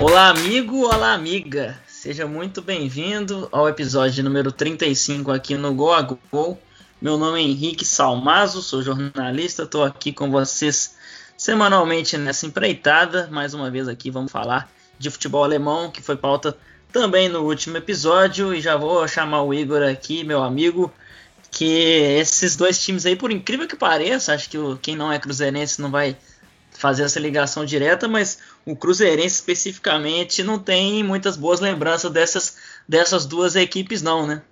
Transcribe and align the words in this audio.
Olá, 0.00 0.28
amigo, 0.28 0.86
olá, 0.86 1.12
amiga. 1.12 1.76
Seja 1.84 2.24
muito 2.24 2.62
bem-vindo 2.62 3.48
ao 3.50 3.68
episódio 3.68 4.22
número 4.22 4.52
35 4.52 5.32
aqui 5.32 5.56
no 5.56 5.74
Go 5.74 5.92
a 5.92 6.02
Go. 6.02 6.56
Meu 7.02 7.18
nome 7.18 7.40
é 7.40 7.42
Henrique 7.42 7.84
Salmazo, 7.84 8.62
sou 8.62 8.80
jornalista, 8.80 9.64
estou 9.64 9.82
aqui 9.82 10.12
com 10.12 10.30
vocês 10.30 10.94
semanalmente 11.36 12.16
nessa 12.16 12.46
empreitada. 12.46 13.26
Mais 13.32 13.54
uma 13.54 13.72
vez 13.72 13.88
aqui 13.88 14.08
vamos 14.08 14.30
falar 14.30 14.70
de 14.96 15.10
futebol 15.10 15.42
alemão, 15.42 15.90
que 15.90 16.00
foi 16.00 16.16
pauta 16.16 16.56
também 16.92 17.28
no 17.28 17.40
último 17.40 17.76
episódio. 17.76 18.54
E 18.54 18.60
já 18.60 18.76
vou 18.76 19.06
chamar 19.08 19.42
o 19.42 19.52
Igor 19.52 19.82
aqui, 19.82 20.22
meu 20.22 20.44
amigo, 20.44 20.92
que 21.50 21.64
esses 22.20 22.54
dois 22.54 22.80
times 22.80 23.04
aí, 23.04 23.16
por 23.16 23.32
incrível 23.32 23.66
que 23.66 23.74
pareça, 23.74 24.32
acho 24.32 24.48
que 24.48 24.58
quem 24.80 24.94
não 24.94 25.12
é 25.12 25.18
cruzeirense 25.18 25.82
não 25.82 25.90
vai 25.90 26.16
fazer 26.78 27.02
essa 27.02 27.18
ligação 27.18 27.64
direta, 27.64 28.06
mas 28.06 28.38
o 28.68 28.76
Cruzeirense 28.76 29.36
especificamente 29.36 30.42
não 30.42 30.58
tem 30.58 31.02
muitas 31.02 31.38
boas 31.38 31.58
lembranças 31.58 32.10
dessas, 32.10 32.58
dessas 32.86 33.24
duas 33.24 33.56
equipes, 33.56 34.02
não, 34.02 34.26
né? 34.26 34.42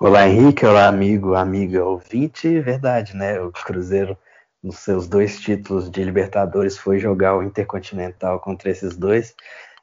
Olá, 0.00 0.28
Henrique, 0.28 0.66
olá, 0.66 0.88
amigo, 0.88 1.34
amiga, 1.34 1.84
ouvinte, 1.84 2.60
verdade, 2.60 3.16
né? 3.16 3.40
O 3.40 3.52
Cruzeiro, 3.52 4.18
nos 4.60 4.78
seus 4.78 5.06
dois 5.06 5.40
títulos 5.40 5.88
de 5.88 6.02
Libertadores, 6.02 6.76
foi 6.76 6.98
jogar 6.98 7.36
o 7.36 7.42
Intercontinental 7.44 8.40
contra 8.40 8.68
esses 8.68 8.96
dois 8.96 9.32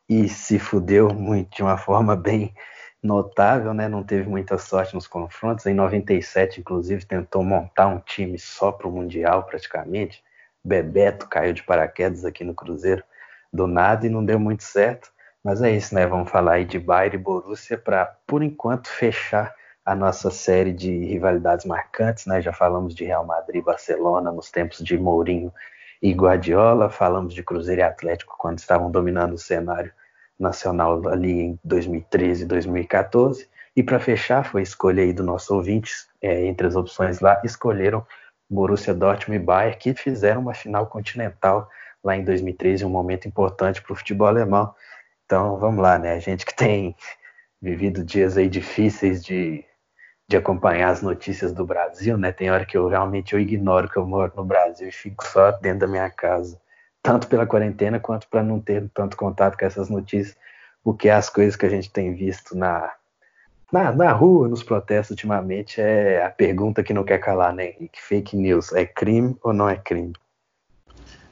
e 0.10 0.28
se 0.28 0.60
fudeu 0.60 1.08
muito, 1.14 1.56
de 1.56 1.64
uma 1.64 1.78
forma 1.78 2.18
bem 2.18 2.54
notável, 3.02 3.74
né? 3.74 3.88
Não 3.88 4.04
teve 4.04 4.28
muita 4.28 4.58
sorte 4.58 4.94
nos 4.94 5.08
confrontos. 5.08 5.66
Em 5.66 5.74
97, 5.74 6.60
inclusive, 6.60 7.06
tentou 7.06 7.46
montar 7.46 7.88
um 7.88 8.00
time 8.00 8.38
só 8.38 8.74
para 8.74 8.90
o 8.90 8.92
Mundial, 8.92 9.44
praticamente 9.44 10.22
Bebeto 10.64 11.28
caiu 11.28 11.54
de 11.54 11.64
paraquedas 11.64 12.26
aqui 12.26 12.44
no 12.44 12.54
Cruzeiro 12.54 13.04
do 13.52 13.68
nada 13.68 14.06
e 14.06 14.10
não 14.10 14.24
deu 14.24 14.40
muito 14.40 14.64
certo. 14.64 15.12
Mas 15.44 15.62
é 15.62 15.72
isso, 15.72 15.96
né? 15.96 16.06
Vamos 16.06 16.30
falar 16.30 16.54
aí 16.54 16.66
de 16.66 16.78
Bayern 16.78 17.16
e 17.16 17.20
Borussia 17.20 17.78
para, 17.78 18.06
por 18.28 18.44
enquanto, 18.44 18.88
fechar 18.88 19.54
a 19.84 19.96
nossa 19.96 20.30
série 20.30 20.72
de 20.72 20.92
rivalidades 21.06 21.66
marcantes, 21.66 22.28
né? 22.28 22.42
Já 22.42 22.54
falamos 22.54 22.94
de 22.94 23.04
Real 23.04 23.26
Madrid 23.26 23.62
e 23.62 23.66
Barcelona 23.66 24.32
nos 24.32 24.52
tempos 24.52 24.80
de 24.80 24.98
Mourinho 24.98 25.52
e 26.02 26.14
Guardiola, 26.14 26.90
falamos 26.90 27.34
de 27.34 27.44
Cruzeiro 27.44 27.82
e 27.82 27.84
Atlético 27.84 28.36
quando 28.38 28.60
estavam 28.60 28.92
dominando 28.92 29.34
o 29.34 29.38
cenário 29.38 29.92
nacional 30.40 31.08
ali 31.08 31.32
em 31.32 31.60
2013 31.64 32.44
e 32.44 32.46
2014. 32.46 33.50
E 33.76 33.82
para 33.82 34.00
fechar, 34.00 34.44
foi 34.44 34.62
escolha 34.62 35.04
aí 35.04 35.14
do 35.14 35.24
nosso 35.24 35.56
ouvinte, 35.56 35.92
é, 36.22 36.46
entre 36.46 36.68
as 36.68 36.76
opções 36.76 37.20
lá, 37.20 37.42
escolheram 37.44 38.06
Borussia 38.52 38.94
Dortmund 38.94 39.42
e 39.42 39.46
Bayern, 39.46 39.78
que 39.78 39.94
fizeram 39.94 40.42
uma 40.42 40.54
final 40.54 40.86
continental 40.88 41.70
lá 42.04 42.18
em 42.18 42.24
2013, 42.24 42.84
um 42.84 42.90
momento 42.90 43.28
importante 43.28 43.82
para 43.82 43.94
o 43.94 43.96
futebol 43.96 44.28
alemão. 44.28 44.76
Então, 45.26 45.58
vamos 45.58 45.82
lá, 45.82 45.98
né? 45.98 46.14
A 46.14 46.20
gente 46.20 46.46
que 46.46 46.54
tem 46.54 46.94
vivido 47.62 48.04
dias 48.04 48.38
aí 48.38 48.50
difíceis 48.50 49.24
de, 49.24 49.64
de 50.28 50.36
acompanhar 50.36 50.90
as 50.90 51.02
notícias 51.02 51.54
do 51.54 51.66
Brasil, 51.66 52.18
né? 52.18 52.34
Tem 52.34 52.52
hora 52.52 52.66
que 52.66 52.78
eu 52.78 52.90
realmente 52.90 53.34
eu 53.34 53.40
ignoro 53.40 53.90
que 53.90 53.98
eu 53.98 54.06
moro 54.06 54.34
no 54.36 54.44
Brasil 54.44 54.90
e 54.90 54.92
fico 54.92 55.26
só 55.26 55.52
dentro 55.52 55.80
da 55.80 55.88
minha 55.88 56.10
casa, 56.10 56.60
tanto 57.02 57.28
pela 57.28 57.48
quarentena 57.48 58.02
quanto 58.02 58.28
para 58.28 58.44
não 58.44 58.60
ter 58.60 58.90
tanto 58.94 59.16
contato 59.16 59.58
com 59.58 59.66
essas 59.66 59.90
notícias, 59.90 60.38
porque 60.84 61.10
as 61.10 61.30
coisas 61.30 61.56
que 61.56 61.66
a 61.66 61.70
gente 61.70 61.90
tem 61.90 62.14
visto 62.14 62.58
na 62.58 62.92
na, 63.72 63.92
na 63.92 64.12
rua, 64.12 64.48
nos 64.48 64.64
protestos 64.64 65.12
ultimamente, 65.12 65.80
é 65.80 66.26
a 66.26 66.30
pergunta 66.30 66.84
que 66.84 66.94
não 66.94 67.04
quer 67.04 67.20
calar, 67.20 67.54
né, 67.54 67.70
Henrique? 67.70 68.02
Fake 68.02 68.36
news, 68.36 68.74
é 68.74 68.86
crime 68.86 69.38
ou 69.42 69.54
não 69.54 69.70
é 69.70 69.78
crime? 69.78 70.14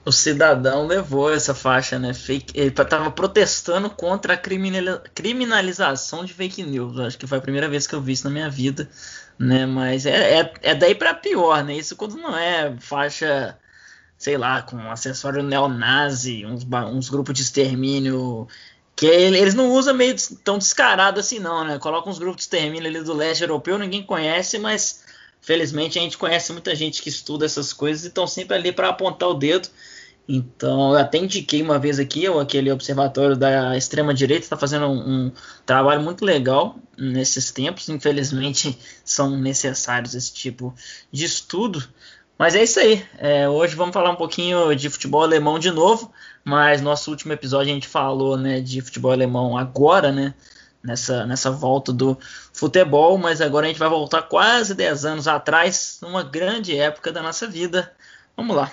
O 0.05 0.11
cidadão 0.11 0.87
levou 0.87 1.31
essa 1.31 1.53
faixa, 1.53 1.99
né? 1.99 2.13
Fake, 2.13 2.57
ele 2.57 2.69
estava 2.69 3.11
protestando 3.11 3.89
contra 3.89 4.33
a 4.33 4.37
criminalização 4.37 6.23
de 6.23 6.33
fake 6.33 6.63
news. 6.63 6.97
Acho 6.99 7.17
que 7.17 7.27
foi 7.27 7.37
a 7.37 7.41
primeira 7.41 7.67
vez 7.67 7.85
que 7.85 7.93
eu 7.93 8.01
vi 8.01 8.13
isso 8.13 8.23
na 8.23 8.29
minha 8.31 8.49
vida, 8.49 8.89
né? 9.37 9.65
Mas 9.65 10.05
é, 10.05 10.39
é, 10.39 10.53
é 10.63 10.73
daí 10.73 10.95
para 10.95 11.13
pior, 11.13 11.63
né? 11.63 11.75
Isso 11.75 11.95
quando 11.95 12.15
não 12.15 12.35
é 12.35 12.75
faixa, 12.79 13.57
sei 14.17 14.37
lá, 14.37 14.61
com 14.61 14.77
acessório 14.89 15.43
neonazi, 15.43 16.45
uns, 16.45 16.65
uns 16.91 17.09
grupos 17.09 17.35
de 17.35 17.41
extermínio 17.41 18.47
que 18.99 19.05
eles 19.05 19.53
não 19.53 19.71
usam 19.71 19.93
meio 19.93 20.13
tão 20.43 20.57
descarado 20.57 21.21
assim, 21.21 21.39
não, 21.39 21.63
né? 21.63 21.79
Coloca 21.79 22.09
uns 22.09 22.19
grupos 22.19 22.39
de 22.39 22.41
extermínio 22.41 22.89
ali 22.89 23.01
do 23.01 23.13
leste 23.13 23.41
europeu, 23.41 23.79
ninguém 23.79 24.03
conhece, 24.03 24.59
mas 24.59 25.05
felizmente 25.39 25.97
a 25.97 26.01
gente 26.01 26.17
conhece 26.17 26.51
muita 26.51 26.75
gente 26.75 27.01
que 27.01 27.07
estuda 27.07 27.45
essas 27.45 27.71
coisas 27.71 28.03
e 28.03 28.07
estão 28.09 28.27
sempre 28.27 28.57
ali 28.57 28.73
para 28.73 28.89
apontar 28.89 29.29
o 29.29 29.33
dedo. 29.33 29.69
Então, 30.27 30.91
eu 30.91 30.97
até 30.97 31.17
indiquei 31.17 31.61
uma 31.61 31.79
vez 31.79 31.97
aqui, 31.97 32.27
aquele 32.27 32.69
observatório 32.73 33.37
da 33.37 33.77
extrema-direita 33.77 34.43
está 34.43 34.57
fazendo 34.57 34.87
um, 34.87 35.27
um, 35.27 35.31
trabalho 35.65 36.01
muito 36.01 36.25
legal 36.25 36.77
nesses 36.97 37.51
tempos. 37.51 37.87
Infelizmente, 37.87 38.77
são 39.05 39.29
necessários 39.39 40.13
esse 40.13 40.33
tipo 40.33 40.75
de 41.09 41.23
estudo. 41.23 41.81
Mas 42.39 42.55
é 42.55 42.63
isso 42.63 42.79
aí. 42.79 43.05
É, 43.17 43.49
hoje 43.49 43.75
vamos 43.75 43.93
falar 43.93 44.11
um 44.11 44.15
pouquinho 44.15 44.73
de 44.73 44.89
futebol 44.89 45.21
alemão 45.21 45.59
de 45.59 45.71
novo. 45.71 46.09
Mas 46.41 46.81
nosso 46.81 47.11
último 47.11 47.33
episódio 47.33 47.69
a 47.69 47.73
gente 47.73 47.87
falou 47.87 48.37
né, 48.37 48.61
de 48.61 48.79
futebol 48.79 49.11
alemão 49.11 49.57
agora, 49.57 50.09
né? 50.09 50.33
Nessa, 50.81 51.25
nessa 51.25 51.51
volta 51.51 51.91
do 51.91 52.17
futebol, 52.53 53.17
mas 53.17 53.41
agora 53.41 53.65
a 53.65 53.67
gente 53.67 53.77
vai 53.77 53.89
voltar 53.89 54.21
quase 54.21 54.73
10 54.73 55.03
anos 55.03 55.27
atrás, 55.27 55.99
numa 56.01 56.23
grande 56.23 56.77
época 56.77 57.11
da 57.11 57.21
nossa 57.21 57.45
vida. 57.45 57.91
Vamos 58.37 58.55
lá. 58.55 58.71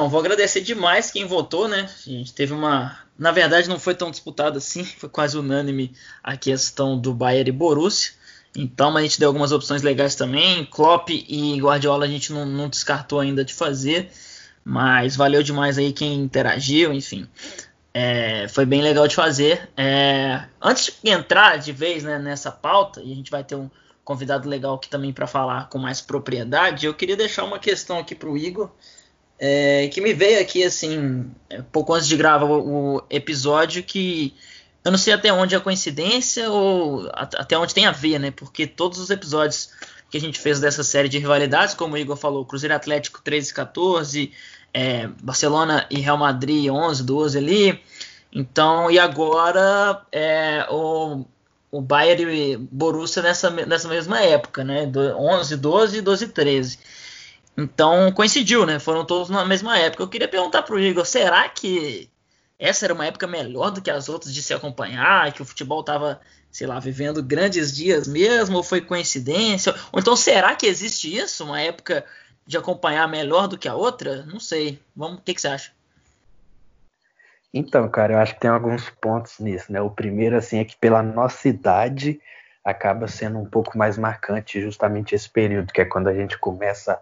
Então, 0.00 0.08
vou 0.08 0.20
agradecer 0.20 0.62
demais 0.62 1.10
quem 1.10 1.26
votou, 1.26 1.68
né? 1.68 1.86
A 2.06 2.08
gente 2.08 2.32
teve 2.32 2.54
uma. 2.54 2.98
Na 3.18 3.32
verdade, 3.32 3.68
não 3.68 3.78
foi 3.78 3.94
tão 3.94 4.10
disputado 4.10 4.56
assim, 4.56 4.82
foi 4.96 5.10
quase 5.10 5.36
unânime 5.36 5.92
a 6.22 6.38
questão 6.38 6.98
do 6.98 7.12
Bayern 7.12 7.50
e 7.50 7.52
Borussia. 7.52 8.14
Então, 8.56 8.90
mas 8.90 9.02
a 9.02 9.06
gente 9.06 9.20
deu 9.20 9.28
algumas 9.28 9.52
opções 9.52 9.82
legais 9.82 10.14
também. 10.14 10.64
Klopp 10.64 11.10
e 11.10 11.60
Guardiola 11.60 12.06
a 12.06 12.08
gente 12.08 12.32
não, 12.32 12.46
não 12.46 12.70
descartou 12.70 13.20
ainda 13.20 13.44
de 13.44 13.52
fazer, 13.52 14.10
mas 14.64 15.16
valeu 15.16 15.42
demais 15.42 15.76
aí 15.76 15.92
quem 15.92 16.14
interagiu, 16.14 16.94
enfim. 16.94 17.28
É, 17.92 18.48
foi 18.48 18.64
bem 18.64 18.80
legal 18.80 19.06
de 19.06 19.14
fazer. 19.14 19.68
É, 19.76 20.44
antes 20.62 20.94
de 21.04 21.10
entrar 21.10 21.58
de 21.58 21.72
vez 21.72 22.02
né, 22.02 22.18
nessa 22.18 22.50
pauta, 22.50 23.02
e 23.02 23.12
a 23.12 23.14
gente 23.14 23.30
vai 23.30 23.44
ter 23.44 23.54
um 23.54 23.68
convidado 24.02 24.48
legal 24.48 24.76
aqui 24.76 24.88
também 24.88 25.12
para 25.12 25.26
falar 25.26 25.68
com 25.68 25.78
mais 25.78 26.00
propriedade, 26.00 26.86
eu 26.86 26.94
queria 26.94 27.18
deixar 27.18 27.44
uma 27.44 27.58
questão 27.58 27.98
aqui 27.98 28.14
para 28.14 28.30
o 28.30 28.38
Igor, 28.38 28.70
é, 29.42 29.88
que 29.88 30.02
me 30.02 30.12
veio 30.12 30.38
aqui 30.38 30.62
assim, 30.62 31.30
pouco 31.72 31.94
antes 31.94 32.06
de 32.06 32.14
gravar 32.14 32.44
o, 32.44 33.02
episódio, 33.08 33.82
que 33.82 34.34
eu 34.84 34.90
não 34.90 34.98
sei 34.98 35.14
até 35.14 35.32
onde 35.32 35.54
é 35.54 35.60
coincidência 35.60 36.50
ou 36.50 37.10
até 37.14 37.56
onde 37.56 37.72
tem 37.72 37.86
a 37.86 37.90
ver, 37.90 38.18
né? 38.18 38.30
Porque 38.30 38.66
todos 38.66 38.98
os 38.98 39.08
episódios 39.08 39.70
que 40.10 40.18
a 40.18 40.20
gente 40.20 40.38
fez 40.38 40.60
dessa 40.60 40.84
série 40.84 41.08
de 41.08 41.18
rivalidades, 41.18 41.74
como 41.74 41.94
o 41.94 41.98
Igor 41.98 42.16
falou, 42.16 42.44
Cruzeiro 42.44 42.74
Atlético 42.74 43.22
13 43.22 43.50
e 43.50 43.54
14, 43.54 44.32
é, 44.74 45.06
Barcelona 45.22 45.86
e 45.90 46.00
Real 46.00 46.18
Madrid 46.18 46.68
11, 46.68 47.02
12 47.02 47.38
ali. 47.38 47.82
Então, 48.30 48.90
e 48.90 48.98
agora 48.98 50.02
é, 50.12 50.66
o, 50.68 51.24
o 51.70 51.80
Bayern 51.80 52.30
e 52.30 52.56
Borussia 52.58 53.22
nessa, 53.22 53.48
nessa 53.48 53.88
mesma 53.88 54.20
época, 54.20 54.62
né? 54.64 54.90
11, 55.16 55.56
12, 55.56 56.00
12 56.02 56.24
e 56.24 56.28
13. 56.28 56.78
Então 57.60 58.10
coincidiu, 58.12 58.64
né? 58.64 58.78
Foram 58.78 59.04
todos 59.04 59.28
na 59.28 59.44
mesma 59.44 59.78
época. 59.78 60.02
Eu 60.02 60.08
queria 60.08 60.28
perguntar 60.28 60.62
pro 60.62 60.80
Igor, 60.80 61.04
será 61.04 61.48
que 61.48 62.08
essa 62.58 62.86
era 62.86 62.94
uma 62.94 63.06
época 63.06 63.26
melhor 63.26 63.70
do 63.70 63.82
que 63.82 63.90
as 63.90 64.08
outras 64.08 64.32
de 64.32 64.42
se 64.42 64.54
acompanhar, 64.54 65.32
que 65.32 65.42
o 65.42 65.44
futebol 65.44 65.80
estava, 65.80 66.20
sei 66.50 66.66
lá, 66.66 66.78
vivendo 66.78 67.22
grandes 67.22 67.74
dias 67.74 68.08
mesmo, 68.08 68.56
ou 68.56 68.62
foi 68.62 68.80
coincidência? 68.80 69.74
Ou 69.92 70.00
então 70.00 70.16
será 70.16 70.54
que 70.54 70.66
existe 70.66 71.14
isso, 71.14 71.44
uma 71.44 71.60
época 71.60 72.04
de 72.46 72.56
acompanhar 72.56 73.06
melhor 73.08 73.46
do 73.46 73.58
que 73.58 73.68
a 73.68 73.74
outra? 73.74 74.24
Não 74.26 74.40
sei. 74.40 74.80
Vamos, 74.96 75.18
o 75.18 75.22
que, 75.22 75.34
que 75.34 75.40
você 75.40 75.48
acha? 75.48 75.72
Então, 77.52 77.88
cara, 77.88 78.12
eu 78.12 78.18
acho 78.18 78.34
que 78.34 78.40
tem 78.40 78.50
alguns 78.50 78.88
pontos 78.90 79.38
nisso, 79.38 79.72
né? 79.72 79.80
O 79.80 79.90
primeiro, 79.90 80.36
assim, 80.36 80.58
é 80.58 80.64
que 80.64 80.76
pela 80.76 81.02
nossa 81.02 81.48
idade 81.48 82.20
acaba 82.64 83.08
sendo 83.08 83.38
um 83.38 83.44
pouco 83.44 83.76
mais 83.76 83.98
marcante 83.98 84.60
justamente 84.60 85.14
esse 85.14 85.28
período, 85.28 85.72
que 85.72 85.80
é 85.80 85.84
quando 85.84 86.08
a 86.08 86.14
gente 86.14 86.38
começa 86.38 87.00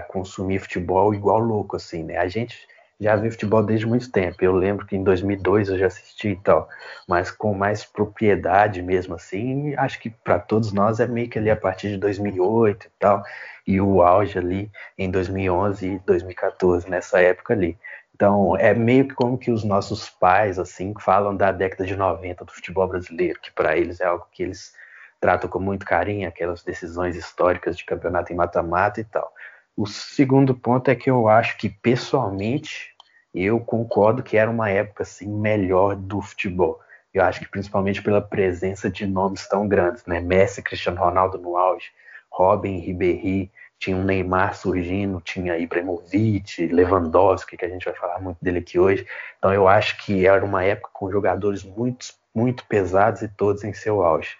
consumir 0.00 0.58
futebol 0.58 1.14
igual 1.14 1.38
louco, 1.38 1.76
assim, 1.76 2.04
né? 2.04 2.18
A 2.18 2.28
gente 2.28 2.66
já 3.00 3.14
vi 3.16 3.30
futebol 3.30 3.62
desde 3.62 3.86
muito 3.86 4.10
tempo. 4.10 4.36
Eu 4.42 4.52
lembro 4.52 4.84
que 4.86 4.96
em 4.96 5.04
2002 5.04 5.68
eu 5.68 5.78
já 5.78 5.86
assisti 5.86 6.30
e 6.30 6.36
tal, 6.36 6.68
mas 7.06 7.30
com 7.30 7.54
mais 7.54 7.84
propriedade 7.84 8.82
mesmo 8.82 9.14
assim. 9.14 9.74
Acho 9.76 10.00
que 10.00 10.10
para 10.10 10.38
todos 10.38 10.72
nós 10.72 10.98
é 11.00 11.06
meio 11.06 11.28
que 11.28 11.38
ali 11.38 11.50
a 11.50 11.56
partir 11.56 11.90
de 11.90 11.96
2008 11.98 12.86
e 12.86 12.90
tal, 12.98 13.22
e 13.66 13.80
o 13.80 14.02
auge 14.02 14.38
ali 14.38 14.70
em 14.96 15.10
2011 15.10 15.86
e 15.86 15.98
2014 16.00 16.90
nessa 16.90 17.20
época 17.20 17.54
ali. 17.54 17.78
Então 18.14 18.56
é 18.56 18.74
meio 18.74 19.06
que 19.06 19.14
como 19.14 19.38
que 19.38 19.50
os 19.50 19.62
nossos 19.62 20.10
pais 20.10 20.58
assim 20.58 20.92
falam 20.98 21.36
da 21.36 21.52
década 21.52 21.86
de 21.86 21.94
90 21.94 22.44
do 22.44 22.52
futebol 22.52 22.88
brasileiro, 22.88 23.38
que 23.40 23.52
para 23.52 23.76
eles 23.76 24.00
é 24.00 24.06
algo 24.06 24.26
que 24.32 24.42
eles 24.42 24.74
tratam 25.20 25.48
com 25.48 25.60
muito 25.60 25.86
carinho, 25.86 26.28
aquelas 26.28 26.62
decisões 26.64 27.16
históricas 27.16 27.76
de 27.76 27.84
campeonato 27.84 28.32
em 28.32 28.36
mata-mata 28.36 29.00
e 29.00 29.04
tal. 29.04 29.32
O 29.78 29.86
segundo 29.86 30.56
ponto 30.56 30.90
é 30.90 30.96
que 30.96 31.08
eu 31.08 31.28
acho 31.28 31.56
que, 31.56 31.68
pessoalmente, 31.68 32.92
eu 33.32 33.60
concordo 33.60 34.24
que 34.24 34.36
era 34.36 34.50
uma 34.50 34.68
época 34.68 35.04
assim 35.04 35.28
melhor 35.28 35.94
do 35.94 36.20
futebol. 36.20 36.80
Eu 37.14 37.22
acho 37.22 37.38
que 37.38 37.48
principalmente 37.48 38.02
pela 38.02 38.20
presença 38.20 38.90
de 38.90 39.06
nomes 39.06 39.46
tão 39.46 39.68
grandes, 39.68 40.04
né? 40.04 40.18
Messi, 40.18 40.64
Cristiano 40.64 40.98
Ronaldo 40.98 41.38
no 41.38 41.56
auge, 41.56 41.92
Robin, 42.28 42.80
Ribéry, 42.80 43.52
tinha 43.78 43.96
um 43.96 44.02
Neymar 44.02 44.56
surgindo, 44.56 45.20
tinha 45.20 45.56
Ibrahimovic, 45.56 46.66
Lewandowski, 46.66 47.56
que 47.56 47.64
a 47.64 47.68
gente 47.68 47.84
vai 47.84 47.94
falar 47.94 48.20
muito 48.20 48.38
dele 48.42 48.58
aqui 48.58 48.80
hoje. 48.80 49.06
Então 49.38 49.54
eu 49.54 49.68
acho 49.68 49.96
que 50.04 50.26
era 50.26 50.44
uma 50.44 50.64
época 50.64 50.90
com 50.92 51.08
jogadores 51.08 51.62
muito, 51.62 52.08
muito 52.34 52.66
pesados 52.66 53.22
e 53.22 53.28
todos 53.28 53.62
em 53.62 53.72
seu 53.72 54.02
auge 54.02 54.36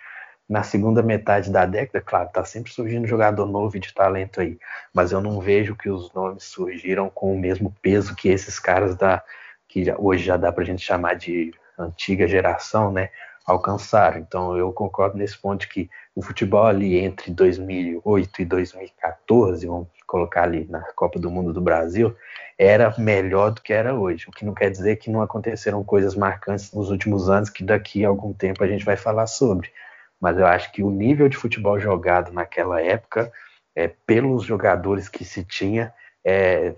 na 0.49 0.62
segunda 0.62 1.03
metade 1.03 1.50
da 1.50 1.67
década, 1.67 2.00
claro, 2.00 2.31
tá 2.33 2.45
sempre 2.45 2.73
surgindo 2.73 3.06
jogador 3.06 3.45
novo 3.45 3.77
e 3.77 3.81
de 3.81 3.93
talento 3.93 4.41
aí, 4.41 4.59
mas 4.95 5.12
eu 5.12 5.21
não 5.21 5.41
vejo 5.41 5.77
que 5.77 5.91
os 5.91 6.12
nomes 6.15 6.45
surgiram 6.45 7.11
com 7.11 7.35
o 7.35 7.39
mesmo 7.39 7.75
peso 7.83 8.15
que 8.17 8.29
esses 8.29 8.59
caras 8.59 8.97
da 8.97 9.23
que 9.69 9.85
hoje 9.99 10.25
já 10.25 10.39
dá 10.39 10.50
pra 10.50 10.65
gente 10.65 10.81
chamar 10.81 11.15
de 11.15 11.53
antiga 11.79 12.27
geração, 12.27 12.91
né, 12.91 13.11
alcançaram. 13.45 14.19
Então 14.19 14.56
eu 14.56 14.73
concordo 14.73 15.19
nesse 15.19 15.37
ponto 15.37 15.69
que 15.69 15.91
o 16.15 16.23
futebol 16.23 16.67
ali 16.67 16.97
entre 16.99 17.31
2008 17.31 18.43
e 18.43 18.44
2014, 18.47 19.67
vamos 19.67 19.89
colocar 20.06 20.44
ali 20.44 20.67
na 20.71 20.81
Copa 20.94 21.19
do 21.19 21.31
Mundo 21.31 21.53
do 21.53 21.61
Brasil, 21.61 22.17
era 22.59 22.94
melhor 22.97 23.51
do 23.51 23.61
que 23.61 23.75
era 23.75 23.94
hoje. 23.94 24.27
O 24.27 24.33
que 24.33 24.44
não 24.44 24.55
quer 24.55 24.71
dizer 24.71 24.97
que 24.97 25.11
não 25.11 25.21
aconteceram 25.21 25.85
coisas 25.85 26.15
marcantes 26.15 26.73
nos 26.73 26.91
últimos 26.91 27.29
anos 27.29 27.51
que 27.51 27.62
daqui 27.62 28.05
a 28.05 28.09
algum 28.09 28.33
tempo 28.33 28.65
a 28.65 28.67
gente 28.67 28.87
vai 28.87 28.97
falar 28.97 29.27
sobre 29.27 29.71
mas 30.20 30.38
eu 30.38 30.47
acho 30.47 30.73
que 30.73 30.82
o 30.82 30.91
nível 30.91 31.29
de 31.29 31.37
futebol 31.37 31.79
jogado 31.79 32.32
naquela 32.32 32.81
época, 32.81 33.32
é, 33.75 33.88
pelos 33.88 34.44
jogadores 34.44 35.09
que 35.09 35.25
se 35.25 35.44
tinha, 35.44 35.93
é, 36.25 36.75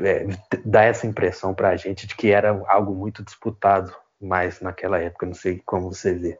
é, 0.00 0.26
dá 0.64 0.82
essa 0.82 1.06
impressão 1.06 1.54
para 1.54 1.70
a 1.70 1.76
gente 1.76 2.06
de 2.06 2.14
que 2.14 2.30
era 2.30 2.50
algo 2.68 2.94
muito 2.94 3.24
disputado 3.24 3.92
mais 4.20 4.60
naquela 4.60 4.98
época. 4.98 5.26
Não 5.26 5.34
sei 5.34 5.60
como 5.64 5.92
você 5.92 6.14
vê. 6.14 6.38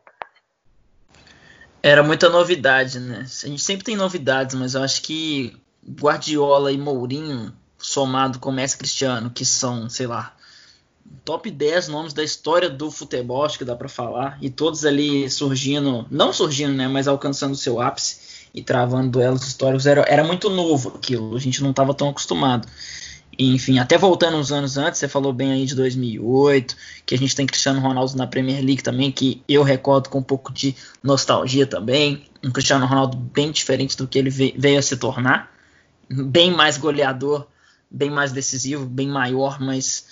Era 1.83 2.03
muita 2.03 2.29
novidade, 2.29 2.99
né? 2.99 3.21
A 3.21 3.47
gente 3.47 3.63
sempre 3.63 3.85
tem 3.85 3.97
novidades, 3.97 4.55
mas 4.57 4.75
eu 4.75 4.83
acho 4.83 5.03
que 5.03 5.57
Guardiola 5.89 6.73
e 6.73 6.79
Mourinho, 6.79 7.53
somado 7.79 8.39
com 8.39 8.51
Messi 8.51 8.77
Cristiano, 8.77 9.31
que 9.31 9.45
são, 9.45 9.89
sei 9.89 10.07
lá, 10.07 10.36
top 11.25 11.51
10 11.51 11.89
nomes 11.89 12.13
da 12.13 12.23
história 12.23 12.71
do 12.71 12.91
futebol, 12.91 13.45
acho 13.45 13.59
que 13.59 13.65
dá 13.65 13.75
para 13.75 13.89
falar, 13.89 14.39
e 14.41 14.49
todos 14.49 14.85
ali 14.85 15.29
surgindo, 15.29 16.07
não 16.11 16.33
surgindo, 16.33 16.73
né, 16.73 16.87
mas 16.87 17.09
alcançando 17.09 17.57
seu 17.57 17.81
ápice 17.81 18.49
e 18.55 18.63
travando 18.63 19.11
duelos 19.11 19.43
históricos, 19.43 19.87
era, 19.87 20.03
era 20.03 20.25
muito 20.25 20.49
novo 20.49 20.93
aquilo, 20.97 21.37
a 21.37 21.41
gente 21.41 21.63
não 21.63 21.71
estava 21.71 21.93
tão 21.93 22.09
acostumado. 22.09 22.67
Enfim, 23.39 23.79
até 23.79 23.99
voltando 23.99 24.39
uns 24.39 24.51
anos 24.51 24.79
antes, 24.79 24.99
você 24.99 25.09
falou 25.09 25.31
bem 25.31 25.53
aí 25.53 25.67
de 25.67 25.75
2008, 25.75 26.75
que 27.05 27.15
a 27.15 27.19
gente 27.19 27.37
tem 27.37 27.45
Cristiano 27.45 27.81
Ronaldo 27.81 28.17
na 28.17 28.27
Premier 28.27 28.65
League 28.65 28.83
também, 28.83 29.13
que 29.13 29.43
eu 29.47 29.63
recordo 29.63 30.09
com 30.09 30.21
um 30.21 30.23
pouco 30.23 30.51
de 30.53 30.75
nostalgia 31.03 31.67
também, 31.67 32.25
um 32.43 32.51
Cristiano 32.51 32.87
Ronaldo 32.87 33.17
bem 33.17 33.51
diferente 33.51 33.97
do 33.97 34.09
que 34.09 34.19
ele 34.19 34.31
veio 34.31 34.79
a 34.79 34.83
se 34.83 34.97
tornar, 34.97 35.53
bem 36.09 36.51
mais 36.51 36.79
goleador, 36.79 37.47
bem 37.91 38.11
mais 38.11 38.33
decisivo, 38.33 38.87
bem 38.87 39.09
maior, 39.09 39.61
mas 39.61 40.07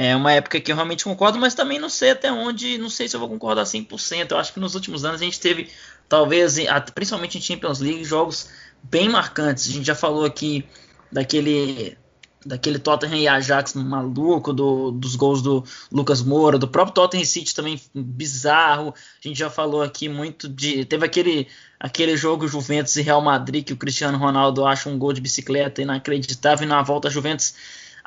é 0.00 0.14
uma 0.14 0.32
época 0.32 0.60
que 0.60 0.70
eu 0.70 0.76
realmente 0.76 1.02
concordo, 1.02 1.40
mas 1.40 1.56
também 1.56 1.80
não 1.80 1.90
sei 1.90 2.12
até 2.12 2.30
onde, 2.30 2.78
não 2.78 2.88
sei 2.88 3.08
se 3.08 3.16
eu 3.16 3.20
vou 3.20 3.28
concordar 3.28 3.64
100%. 3.64 4.30
Eu 4.30 4.38
acho 4.38 4.54
que 4.54 4.60
nos 4.60 4.76
últimos 4.76 5.04
anos 5.04 5.20
a 5.20 5.24
gente 5.24 5.40
teve, 5.40 5.68
talvez, 6.08 6.56
principalmente 6.94 7.36
em 7.36 7.40
Champions 7.40 7.80
League, 7.80 8.04
jogos 8.04 8.48
bem 8.80 9.08
marcantes. 9.08 9.68
A 9.68 9.72
gente 9.72 9.84
já 9.84 9.96
falou 9.96 10.24
aqui 10.24 10.64
daquele 11.10 11.98
daquele 12.46 12.78
Tottenham 12.78 13.16
e 13.16 13.26
Ajax 13.26 13.74
maluco, 13.74 14.52
do, 14.52 14.92
dos 14.92 15.16
gols 15.16 15.42
do 15.42 15.64
Lucas 15.90 16.22
Moura, 16.22 16.56
do 16.56 16.68
próprio 16.68 16.94
Tottenham 16.94 17.24
City 17.24 17.52
também 17.52 17.80
bizarro. 17.92 18.94
A 19.22 19.28
gente 19.28 19.36
já 19.36 19.50
falou 19.50 19.82
aqui 19.82 20.08
muito 20.08 20.48
de. 20.48 20.84
Teve 20.84 21.04
aquele, 21.04 21.48
aquele 21.78 22.16
jogo 22.16 22.46
Juventus 22.46 22.94
e 22.94 23.02
Real 23.02 23.20
Madrid 23.20 23.64
que 23.64 23.72
o 23.72 23.76
Cristiano 23.76 24.16
Ronaldo 24.16 24.64
acha 24.64 24.88
um 24.88 24.96
gol 24.96 25.12
de 25.12 25.20
bicicleta 25.20 25.82
inacreditável 25.82 26.64
e 26.64 26.68
na 26.68 26.82
volta 26.82 27.10
Juventus 27.10 27.54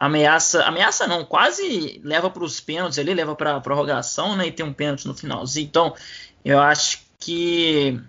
ameaça, 0.01 0.63
ameaça 0.63 1.05
não, 1.05 1.23
quase 1.23 2.01
leva 2.03 2.27
para 2.27 2.43
os 2.43 2.59
pênaltis 2.59 2.97
ali, 2.97 3.13
leva 3.13 3.35
para 3.35 3.57
a 3.57 3.61
prorrogação, 3.61 4.35
né, 4.35 4.47
e 4.47 4.51
tem 4.51 4.65
um 4.65 4.73
pênalti 4.73 5.05
no 5.05 5.13
finalzinho. 5.13 5.67
Então, 5.67 5.93
eu 6.43 6.59
acho 6.59 7.03
que 7.19 8.01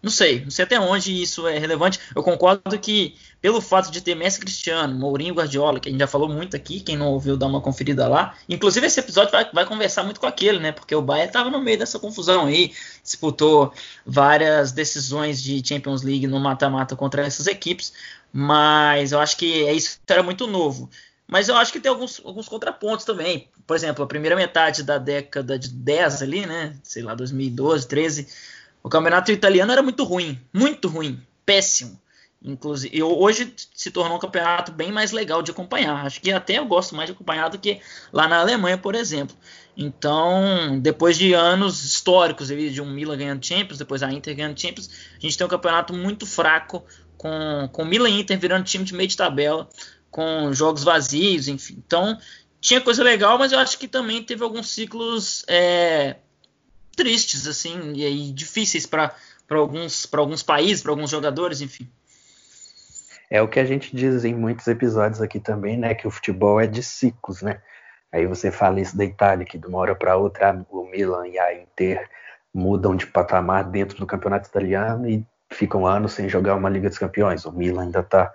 não 0.00 0.12
sei, 0.12 0.42
não 0.42 0.50
sei 0.50 0.64
até 0.64 0.78
onde 0.78 1.20
isso 1.20 1.48
é 1.48 1.58
relevante. 1.58 1.98
Eu 2.14 2.22
concordo 2.22 2.78
que 2.78 3.16
pelo 3.42 3.60
fato 3.60 3.90
de 3.90 4.00
ter 4.00 4.14
Messi 4.14 4.38
Cristiano, 4.38 4.96
Mourinho 4.96 5.34
Guardiola, 5.34 5.80
que 5.80 5.88
a 5.88 5.92
gente 5.92 6.00
já 6.00 6.06
falou 6.06 6.28
muito 6.28 6.54
aqui, 6.54 6.78
quem 6.78 6.96
não 6.96 7.08
ouviu 7.08 7.36
dá 7.36 7.46
uma 7.46 7.60
conferida 7.60 8.06
lá. 8.06 8.34
Inclusive 8.48 8.86
esse 8.86 9.00
episódio 9.00 9.32
vai, 9.32 9.50
vai 9.52 9.66
conversar 9.66 10.04
muito 10.04 10.20
com 10.20 10.26
aquele, 10.26 10.60
né? 10.60 10.70
Porque 10.70 10.94
o 10.94 11.02
Bayern 11.02 11.26
estava 11.30 11.50
no 11.50 11.60
meio 11.60 11.80
dessa 11.80 11.98
confusão 11.98 12.46
aí, 12.46 12.72
disputou 13.02 13.72
várias 14.06 14.70
decisões 14.70 15.42
de 15.42 15.66
Champions 15.66 16.02
League 16.02 16.28
no 16.28 16.38
mata-mata 16.38 16.94
contra 16.94 17.26
essas 17.26 17.48
equipes, 17.48 17.92
mas 18.32 19.10
eu 19.10 19.18
acho 19.18 19.36
que 19.36 19.64
é 19.64 19.72
isso 19.72 19.98
era 20.08 20.22
muito 20.22 20.46
novo. 20.46 20.88
Mas 21.30 21.48
eu 21.48 21.56
acho 21.56 21.72
que 21.72 21.78
tem 21.78 21.88
alguns, 21.88 22.20
alguns 22.24 22.48
contrapontos 22.48 23.04
também. 23.04 23.48
Por 23.64 23.76
exemplo, 23.76 24.02
a 24.02 24.06
primeira 24.06 24.34
metade 24.34 24.82
da 24.82 24.98
década 24.98 25.56
de 25.56 25.68
10 25.68 26.22
ali, 26.22 26.44
né? 26.44 26.76
Sei 26.82 27.02
lá, 27.02 27.14
2012, 27.14 27.86
13. 27.86 28.26
O 28.82 28.88
campeonato 28.88 29.30
italiano 29.30 29.70
era 29.70 29.80
muito 29.80 30.02
ruim. 30.02 30.40
Muito 30.52 30.88
ruim. 30.88 31.22
Péssimo. 31.46 32.00
Inclusive, 32.42 33.02
hoje 33.02 33.54
se 33.74 33.90
tornou 33.90 34.16
um 34.16 34.20
campeonato 34.20 34.72
bem 34.72 34.90
mais 34.90 35.12
legal 35.12 35.40
de 35.40 35.52
acompanhar. 35.52 36.04
Acho 36.04 36.20
que 36.20 36.32
até 36.32 36.58
eu 36.58 36.64
gosto 36.64 36.96
mais 36.96 37.06
de 37.06 37.12
acompanhar 37.12 37.48
do 37.48 37.58
que 37.58 37.80
lá 38.12 38.26
na 38.26 38.40
Alemanha, 38.40 38.78
por 38.78 38.96
exemplo. 38.96 39.36
Então, 39.76 40.80
depois 40.80 41.16
de 41.16 41.32
anos 41.32 41.84
históricos, 41.84 42.48
de 42.48 42.80
um 42.80 42.90
Milan 42.90 43.16
ganhando 43.16 43.44
Champions, 43.44 43.78
depois 43.78 44.02
a 44.02 44.10
Inter 44.10 44.34
ganhando 44.34 44.58
Champions, 44.58 44.90
a 45.16 45.20
gente 45.20 45.38
tem 45.38 45.46
um 45.46 45.50
campeonato 45.50 45.92
muito 45.92 46.26
fraco, 46.26 46.84
com, 47.16 47.68
com 47.70 47.84
Milan 47.84 48.08
e 48.08 48.20
Inter 48.20 48.38
virando 48.38 48.64
time 48.64 48.82
de 48.84 48.94
meio 48.94 49.08
de 49.08 49.16
tabela, 49.16 49.68
com 50.10 50.52
jogos 50.52 50.82
vazios, 50.82 51.48
enfim. 51.48 51.82
Então, 51.86 52.18
tinha 52.60 52.80
coisa 52.80 53.02
legal, 53.02 53.38
mas 53.38 53.52
eu 53.52 53.58
acho 53.58 53.78
que 53.78 53.88
também 53.88 54.22
teve 54.22 54.42
alguns 54.42 54.70
ciclos 54.70 55.44
é, 55.48 56.16
tristes, 56.96 57.46
assim, 57.46 57.92
e, 57.94 58.32
difíceis 58.32 58.86
para 58.86 59.14
alguns, 59.50 60.08
alguns 60.12 60.42
países, 60.42 60.82
para 60.82 60.92
alguns 60.92 61.10
jogadores, 61.10 61.60
enfim. 61.60 61.88
É 63.30 63.40
o 63.40 63.48
que 63.48 63.60
a 63.60 63.64
gente 63.64 63.94
diz 63.94 64.24
em 64.24 64.34
muitos 64.34 64.66
episódios 64.66 65.22
aqui 65.22 65.38
também, 65.38 65.76
né? 65.76 65.94
Que 65.94 66.06
o 66.06 66.10
futebol 66.10 66.60
é 66.60 66.66
de 66.66 66.82
ciclos, 66.82 67.42
né? 67.42 67.62
Aí 68.12 68.26
você 68.26 68.50
fala 68.50 68.80
isso 68.80 68.96
da 68.96 69.04
Itália, 69.04 69.46
que 69.46 69.56
de 69.56 69.66
uma 69.66 69.78
hora 69.78 69.94
para 69.94 70.16
outra 70.16 70.66
o 70.68 70.84
Milan 70.84 71.28
e 71.28 71.38
a 71.38 71.54
Inter 71.54 72.08
mudam 72.52 72.96
de 72.96 73.06
patamar 73.06 73.62
dentro 73.64 73.96
do 73.98 74.06
campeonato 74.06 74.48
italiano 74.48 75.08
e 75.08 75.24
ficam 75.48 75.86
anos 75.86 76.12
sem 76.12 76.28
jogar 76.28 76.56
uma 76.56 76.68
Liga 76.68 76.88
dos 76.88 76.98
Campeões. 76.98 77.44
O 77.44 77.52
Milan 77.52 77.82
ainda 77.82 78.00
está 78.00 78.32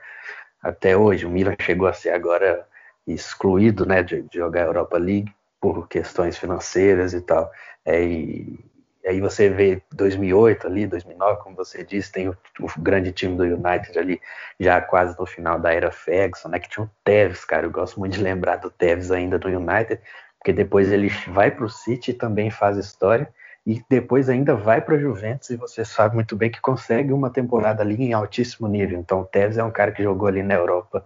até 0.65 0.97
hoje. 0.97 1.25
O 1.25 1.29
Milan 1.29 1.55
chegou 1.61 1.87
a 1.87 1.93
ser 1.93 2.09
agora 2.09 2.67
excluído 3.05 3.85
né, 3.85 4.01
de, 4.01 4.23
de 4.23 4.39
jogar 4.39 4.63
a 4.63 4.65
Europa 4.65 4.97
League 4.97 5.31
por 5.61 5.87
questões 5.87 6.37
financeiras 6.37 7.13
e 7.13 7.21
tal. 7.21 7.51
É, 7.85 8.03
e, 8.03 8.59
aí 9.05 9.21
você 9.21 9.47
vê 9.47 9.79
2008 9.93 10.65
ali, 10.65 10.87
2009, 10.87 11.43
como 11.43 11.55
você 11.55 11.83
disse, 11.83 12.11
tem 12.11 12.27
o, 12.27 12.37
o, 12.59 12.67
grande 12.79 13.11
time 13.11 13.37
do 13.37 13.43
United 13.43 13.97
ali, 13.99 14.19
já 14.59 14.81
quase 14.81 15.17
no 15.19 15.27
final 15.27 15.59
da 15.59 15.71
era 15.71 15.91
Ferguson, 15.91 16.49
né, 16.49 16.59
que 16.59 16.67
tinha 16.67 16.83
o 16.83 16.89
Tevez, 17.03 17.45
cara, 17.45 17.67
eu 17.67 17.71
gosto 17.71 17.99
muito 17.99 18.13
de 18.13 18.23
lembrar 18.23 18.55
do 18.55 18.71
Tevez 18.71 19.11
ainda 19.11 19.37
do 19.37 19.47
United, 19.47 20.01
porque 20.39 20.51
depois 20.51 20.91
ele 20.91 21.09
vai 21.27 21.51
para 21.51 21.65
o 21.65 21.69
City 21.69 22.09
e 22.09 22.13
também 22.15 22.49
faz 22.49 22.77
história, 22.77 23.31
e 23.65 23.83
depois 23.89 24.29
ainda 24.29 24.55
vai 24.55 24.79
para 24.79 24.95
a 24.95 24.99
Juventus 24.99 25.49
e 25.49 25.55
você 25.55 25.83
sabe 25.83 26.13
muito 26.13 26.35
bem 26.35 26.51
que 26.51 26.61
consegue 26.61 27.11
uma 27.11 27.31
temporada 27.31 27.81
ali 27.81 27.95
em 27.95 28.13
altíssimo 28.13 28.67
nível. 28.67 28.99
Então 28.99 29.21
o 29.21 29.25
Tevez 29.25 29.57
é 29.57 29.63
um 29.63 29.71
cara 29.71 29.91
que 29.91 30.03
jogou 30.03 30.27
ali 30.27 30.43
na 30.43 30.53
Europa 30.53 31.03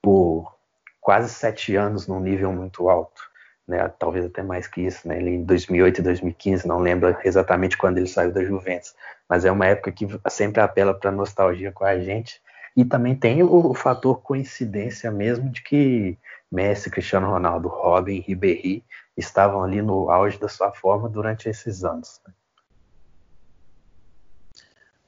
por 0.00 0.56
quase 1.00 1.28
sete 1.28 1.76
anos 1.76 2.06
num 2.06 2.18
nível 2.18 2.50
muito 2.50 2.88
alto, 2.88 3.20
né? 3.68 3.86
Talvez 3.98 4.24
até 4.24 4.42
mais 4.42 4.66
que 4.66 4.80
isso, 4.80 5.06
né? 5.06 5.18
Ele 5.18 5.30
em 5.30 5.44
2008 5.44 5.98
e 5.98 6.02
2015, 6.02 6.66
não 6.66 6.78
lembro 6.78 7.14
exatamente 7.24 7.76
quando 7.76 7.98
ele 7.98 8.06
saiu 8.06 8.32
da 8.32 8.42
Juventus, 8.42 8.94
mas 9.28 9.44
é 9.44 9.52
uma 9.52 9.66
época 9.66 9.92
que 9.92 10.08
sempre 10.30 10.62
apela 10.62 10.94
para 10.94 11.12
nostalgia 11.12 11.72
com 11.72 11.84
a 11.84 11.98
gente. 11.98 12.40
E 12.74 12.86
também 12.86 13.14
tem 13.14 13.42
o, 13.42 13.70
o 13.70 13.74
fator 13.74 14.22
coincidência 14.22 15.10
mesmo 15.10 15.50
de 15.50 15.62
que 15.62 16.18
Messi, 16.50 16.90
Cristiano 16.90 17.28
Ronaldo, 17.28 17.68
Robin, 17.68 18.20
Ribéry 18.20 18.82
estavam 19.16 19.62
ali 19.62 19.82
no 19.82 20.10
auge 20.10 20.38
da 20.38 20.48
sua 20.48 20.72
forma 20.72 21.08
durante 21.08 21.48
esses 21.48 21.84
anos. 21.84 22.20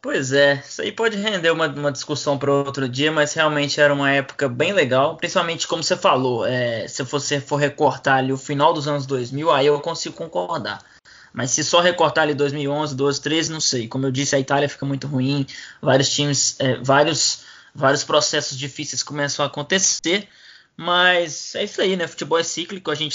Pois 0.01 0.35
é, 0.35 0.63
isso 0.67 0.83
aí 0.83 0.93
pode 0.93 1.17
render 1.17 1.51
uma, 1.51 1.67
uma 1.67 1.91
discussão 1.91 2.37
para 2.37 2.53
outro 2.53 2.87
dia, 2.87 3.11
mas 3.11 3.33
realmente 3.33 3.81
era 3.81 3.93
uma 3.93 4.11
época 4.11 4.51
bem 4.51 4.71
legal, 4.71 5.17
principalmente 5.17 5.67
como 5.67 5.83
você 5.83 5.97
falou, 5.97 6.45
é, 6.47 6.87
se 6.87 7.03
você 7.05 7.41
for 7.41 7.57
recortar 7.57 8.19
ali 8.19 8.31
o 8.31 8.37
final 8.37 8.75
dos 8.75 8.87
anos 8.87 9.07
2000, 9.07 9.51
aí 9.51 9.67
eu 9.67 9.81
consigo 9.81 10.15
concordar. 10.15 10.85
Mas 11.33 11.53
se 11.53 11.65
só 11.65 11.81
recortar 11.81 12.25
ali 12.25 12.35
2011, 12.35 12.95
12, 12.95 13.21
13, 13.21 13.53
não 13.53 13.61
sei. 13.61 13.89
Como 13.89 14.07
eu 14.07 14.11
disse, 14.11 14.37
a 14.37 14.39
Itália 14.39 14.69
fica 14.69 14.85
muito 14.85 15.07
ruim, 15.07 15.47
vários 15.81 16.11
times, 16.11 16.61
é, 16.61 16.77
vários 16.77 17.45
vários 17.75 18.05
processos 18.05 18.57
difíceis 18.57 19.03
começam 19.03 19.45
a 19.45 19.49
acontecer. 19.49 20.29
Mas 20.77 21.55
é 21.55 21.65
isso 21.65 21.81
aí, 21.81 21.97
né? 21.97 22.07
Futebol 22.07 22.39
é 22.39 22.43
cíclico, 22.43 22.91
a 22.91 22.95
gente 22.95 23.13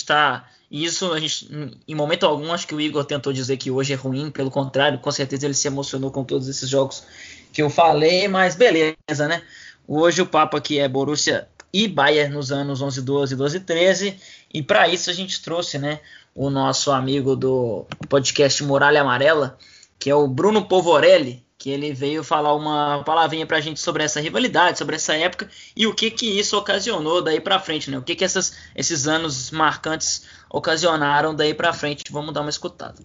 tá. 0.69 0.75
Isso, 0.75 1.11
a 1.11 1.19
gente, 1.19 1.49
em 1.87 1.95
momento 1.95 2.25
algum, 2.25 2.51
acho 2.53 2.67
que 2.67 2.75
o 2.75 2.81
Igor 2.81 3.03
tentou 3.05 3.33
dizer 3.33 3.57
que 3.57 3.71
hoje 3.71 3.93
é 3.93 3.95
ruim, 3.95 4.29
pelo 4.29 4.51
contrário, 4.51 4.99
com 4.99 5.11
certeza 5.11 5.45
ele 5.45 5.53
se 5.53 5.67
emocionou 5.67 6.11
com 6.11 6.23
todos 6.23 6.47
esses 6.47 6.69
jogos 6.69 7.03
que 7.51 7.61
eu 7.61 7.69
falei, 7.69 8.27
mas 8.27 8.55
beleza, 8.55 9.27
né? 9.27 9.41
Hoje 9.87 10.21
o 10.21 10.25
papo 10.25 10.55
aqui 10.55 10.77
é 10.77 10.87
Borussia 10.87 11.47
e 11.73 11.87
Bayern 11.87 12.33
nos 12.33 12.51
anos 12.51 12.81
11, 12.81 13.01
12, 13.01 13.35
12, 13.35 13.59
13, 13.61 14.19
e 14.53 14.61
para 14.61 14.87
isso 14.87 15.09
a 15.09 15.13
gente 15.13 15.41
trouxe, 15.41 15.77
né, 15.77 15.99
o 16.35 16.49
nosso 16.49 16.91
amigo 16.91 17.35
do 17.35 17.85
podcast 18.07 18.63
Muralha 18.63 19.01
Amarela, 19.01 19.57
que 19.97 20.09
é 20.09 20.15
o 20.15 20.27
Bruno 20.27 20.65
Povorelli, 20.65 21.43
que 21.59 21.69
ele 21.69 21.93
veio 21.93 22.23
falar 22.23 22.55
uma 22.55 23.03
palavrinha 23.03 23.45
para 23.45 23.57
a 23.57 23.61
gente 23.61 23.81
sobre 23.81 24.01
essa 24.01 24.21
rivalidade, 24.21 24.77
sobre 24.77 24.95
essa 24.95 25.13
época 25.13 25.49
e 25.75 25.85
o 25.85 25.93
que 25.93 26.09
que 26.09 26.39
isso 26.39 26.57
ocasionou 26.57 27.21
daí 27.21 27.41
para 27.41 27.59
frente, 27.59 27.91
né? 27.91 27.97
O 27.97 28.01
que 28.01 28.15
que 28.15 28.23
essas, 28.23 28.55
esses 28.73 29.09
anos 29.09 29.51
marcantes 29.51 30.25
ocasionaram 30.49 31.35
daí 31.35 31.53
para 31.53 31.73
frente? 31.73 32.05
Vamos 32.09 32.33
dar 32.33 32.41
uma 32.41 32.49
escutada. 32.49 33.03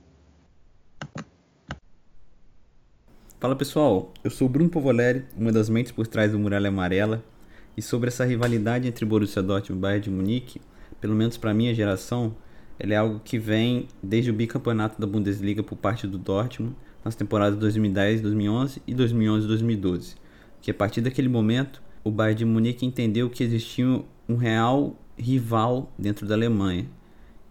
Fala 3.41 3.57
pessoal, 3.57 4.15
eu 4.23 4.31
sou 4.31 4.49
Bruno 4.49 4.71
Povoleri, 4.71 5.27
uma 5.37 5.51
das 5.51 5.69
mentes 5.69 5.91
por 5.91 6.07
trás 6.07 6.31
do 6.31 6.39
Muralha 6.39 6.69
Amarela, 6.69 7.25
e 7.77 7.83
sobre 7.83 8.07
essa 8.07 8.25
rivalidade 8.25 8.87
entre 8.87 9.05
Borussia 9.05 9.43
Dortmund 9.43 9.81
e 9.81 9.83
Bayern 9.83 10.05
de 10.05 10.11
Munique, 10.11 10.63
pelo 11.01 11.17
menos 11.17 11.37
para 11.37 11.53
minha 11.53 11.75
geração, 11.75 12.37
ele 12.79 12.95
é 12.95 12.97
algo 12.97 13.21
que 13.23 13.37
vem 13.37 13.89
desde 14.01 14.31
o 14.31 14.33
bicampeonato 14.33 15.01
da 15.01 15.09
Bundesliga 15.09 15.61
por 15.61 15.77
parte 15.77 16.07
do 16.07 16.19
Dortmund 16.19 16.77
nas 17.05 17.15
temporadas 17.15 17.59
2010, 17.59 18.23
2011 18.23 18.83
e 18.87 18.95
2011, 18.95 19.47
2012. 19.47 20.15
Que 20.63 20.71
a 20.71 20.75
partir 20.75 21.01
daquele 21.01 21.29
momento, 21.29 21.83
o 22.03 22.11
Bayern 22.11 22.39
de 22.39 22.45
Munique 22.45 22.87
entendeu 22.87 23.29
que 23.29 23.45
existia 23.45 24.03
um 24.29 24.37
real 24.37 24.97
rival 25.17 25.93
dentro 25.99 26.27
da 26.27 26.35
Alemanha 26.35 26.87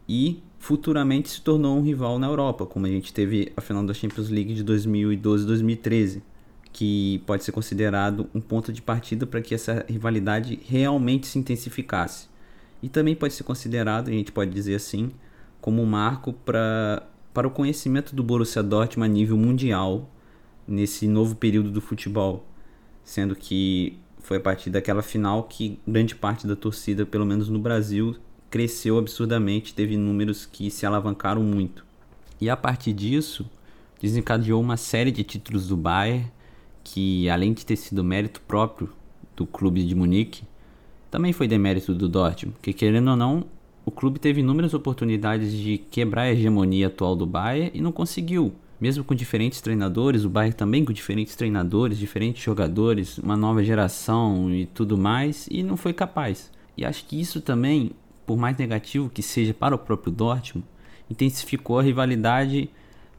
e 0.07 0.41
futuramente 0.59 1.29
se 1.29 1.41
tornou 1.41 1.77
um 1.77 1.81
rival 1.81 2.17
na 2.17 2.27
Europa, 2.27 2.65
como 2.65 2.85
a 2.85 2.89
gente 2.89 3.13
teve 3.13 3.51
a 3.55 3.61
final 3.61 3.85
da 3.85 3.93
Champions 3.93 4.29
League 4.29 4.53
de 4.53 4.63
2012-2013, 4.63 6.21
que 6.71 7.21
pode 7.25 7.43
ser 7.43 7.51
considerado 7.51 8.29
um 8.33 8.41
ponto 8.41 8.73
de 8.73 8.81
partida 8.81 9.27
para 9.27 9.41
que 9.41 9.53
essa 9.53 9.85
rivalidade 9.87 10.59
realmente 10.65 11.27
se 11.27 11.37
intensificasse. 11.37 12.27
E 12.81 12.89
também 12.89 13.15
pode 13.15 13.33
ser 13.33 13.43
considerado, 13.43 14.09
a 14.09 14.11
gente 14.11 14.31
pode 14.31 14.51
dizer 14.51 14.75
assim, 14.75 15.11
como 15.61 15.81
um 15.81 15.85
marco 15.85 16.33
para 16.33 17.03
para 17.33 17.47
o 17.47 17.51
conhecimento 17.51 18.15
do 18.15 18.23
Borussia 18.23 18.61
Dortmund 18.61 19.09
a 19.09 19.13
nível 19.13 19.37
mundial 19.37 20.09
nesse 20.67 21.07
novo 21.07 21.35
período 21.35 21.71
do 21.71 21.81
futebol, 21.81 22.45
sendo 23.03 23.35
que 23.35 23.97
foi 24.19 24.37
a 24.37 24.39
partir 24.39 24.69
daquela 24.69 25.01
final 25.01 25.43
que 25.43 25.79
grande 25.85 26.15
parte 26.15 26.47
da 26.47 26.55
torcida, 26.55 27.05
pelo 27.05 27.25
menos 27.25 27.49
no 27.49 27.59
Brasil, 27.59 28.15
cresceu 28.49 28.97
absurdamente, 28.97 29.73
teve 29.73 29.97
números 29.97 30.45
que 30.45 30.69
se 30.69 30.85
alavancaram 30.85 31.43
muito. 31.43 31.83
E 32.39 32.49
a 32.49 32.55
partir 32.55 32.93
disso, 32.93 33.49
desencadeou 33.99 34.61
uma 34.61 34.77
série 34.77 35.11
de 35.11 35.23
títulos 35.23 35.67
do 35.67 35.75
Bayern, 35.75 36.31
que 36.83 37.27
além 37.29 37.53
de 37.53 37.65
ter 37.65 37.75
sido 37.75 38.03
mérito 38.03 38.41
próprio 38.41 38.89
do 39.35 39.45
clube 39.45 39.83
de 39.83 39.95
Munique, 39.95 40.43
também 41.09 41.33
foi 41.33 41.47
demérito 41.47 41.93
do 41.93 42.07
Dortmund, 42.07 42.57
que 42.61 42.73
querendo 42.73 43.09
ou 43.09 43.17
não, 43.17 43.45
o 43.85 43.91
clube 43.91 44.19
teve 44.19 44.39
inúmeras 44.39 44.73
oportunidades 44.73 45.51
de 45.51 45.77
quebrar 45.77 46.23
a 46.23 46.31
hegemonia 46.31 46.87
atual 46.87 47.15
do 47.15 47.25
Bayern 47.25 47.71
e 47.73 47.81
não 47.81 47.91
conseguiu. 47.91 48.53
Mesmo 48.79 49.03
com 49.03 49.13
diferentes 49.13 49.61
treinadores, 49.61 50.23
o 50.23 50.29
Bayern 50.29 50.55
também 50.55 50.85
com 50.85 50.93
diferentes 50.93 51.35
treinadores, 51.35 51.97
diferentes 51.97 52.43
jogadores, 52.43 53.17
uma 53.17 53.35
nova 53.35 53.63
geração 53.63 54.53
e 54.53 54.65
tudo 54.65 54.97
mais, 54.97 55.47
e 55.51 55.63
não 55.63 55.77
foi 55.77 55.93
capaz. 55.93 56.51
E 56.77 56.85
acho 56.85 57.05
que 57.05 57.19
isso 57.19 57.41
também, 57.41 57.91
por 58.25 58.37
mais 58.37 58.57
negativo 58.57 59.09
que 59.09 59.21
seja 59.21 59.53
para 59.53 59.75
o 59.75 59.79
próprio 59.79 60.11
Dortmund, 60.11 60.67
intensificou 61.09 61.79
a 61.79 61.83
rivalidade 61.83 62.69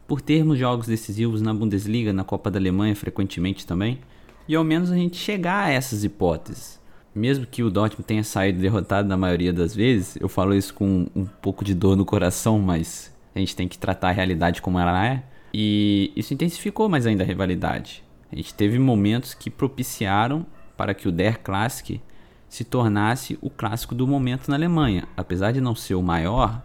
por 0.06 0.20
termos 0.20 0.58
jogos 0.58 0.86
decisivos 0.86 1.40
na 1.40 1.54
Bundesliga, 1.54 2.12
na 2.12 2.24
Copa 2.24 2.50
da 2.50 2.58
Alemanha 2.58 2.96
frequentemente 2.96 3.66
também, 3.66 3.98
e 4.46 4.54
ao 4.54 4.64
menos 4.64 4.90
a 4.90 4.96
gente 4.96 5.16
chegar 5.16 5.64
a 5.64 5.70
essas 5.70 6.04
hipóteses 6.04 6.82
mesmo 7.14 7.46
que 7.46 7.62
o 7.62 7.70
Dortmund 7.70 8.06
tenha 8.06 8.24
saído 8.24 8.60
derrotado 8.60 9.08
na 9.08 9.16
maioria 9.16 9.52
das 9.52 9.74
vezes, 9.74 10.16
eu 10.20 10.28
falo 10.28 10.54
isso 10.54 10.74
com 10.74 11.06
um 11.14 11.24
pouco 11.24 11.64
de 11.64 11.74
dor 11.74 11.96
no 11.96 12.04
coração, 12.04 12.58
mas 12.58 13.14
a 13.34 13.38
gente 13.38 13.54
tem 13.54 13.68
que 13.68 13.78
tratar 13.78 14.08
a 14.08 14.12
realidade 14.12 14.60
como 14.60 14.78
ela 14.78 15.06
é. 15.06 15.22
E 15.52 16.12
isso 16.16 16.34
intensificou 16.34 16.88
mais 16.88 17.06
ainda 17.06 17.22
a 17.22 17.26
rivalidade. 17.26 18.02
A 18.32 18.36
gente 18.36 18.52
teve 18.52 18.78
momentos 18.78 19.34
que 19.34 19.48
propiciaram 19.48 20.44
para 20.76 20.92
que 20.92 21.06
o 21.06 21.12
Der 21.12 21.40
Classic 21.40 22.00
se 22.48 22.64
tornasse 22.64 23.38
o 23.40 23.48
clássico 23.48 23.94
do 23.94 24.06
momento 24.06 24.48
na 24.48 24.56
Alemanha. 24.56 25.06
Apesar 25.16 25.52
de 25.52 25.60
não 25.60 25.74
ser 25.74 25.94
o 25.94 26.02
maior, 26.02 26.62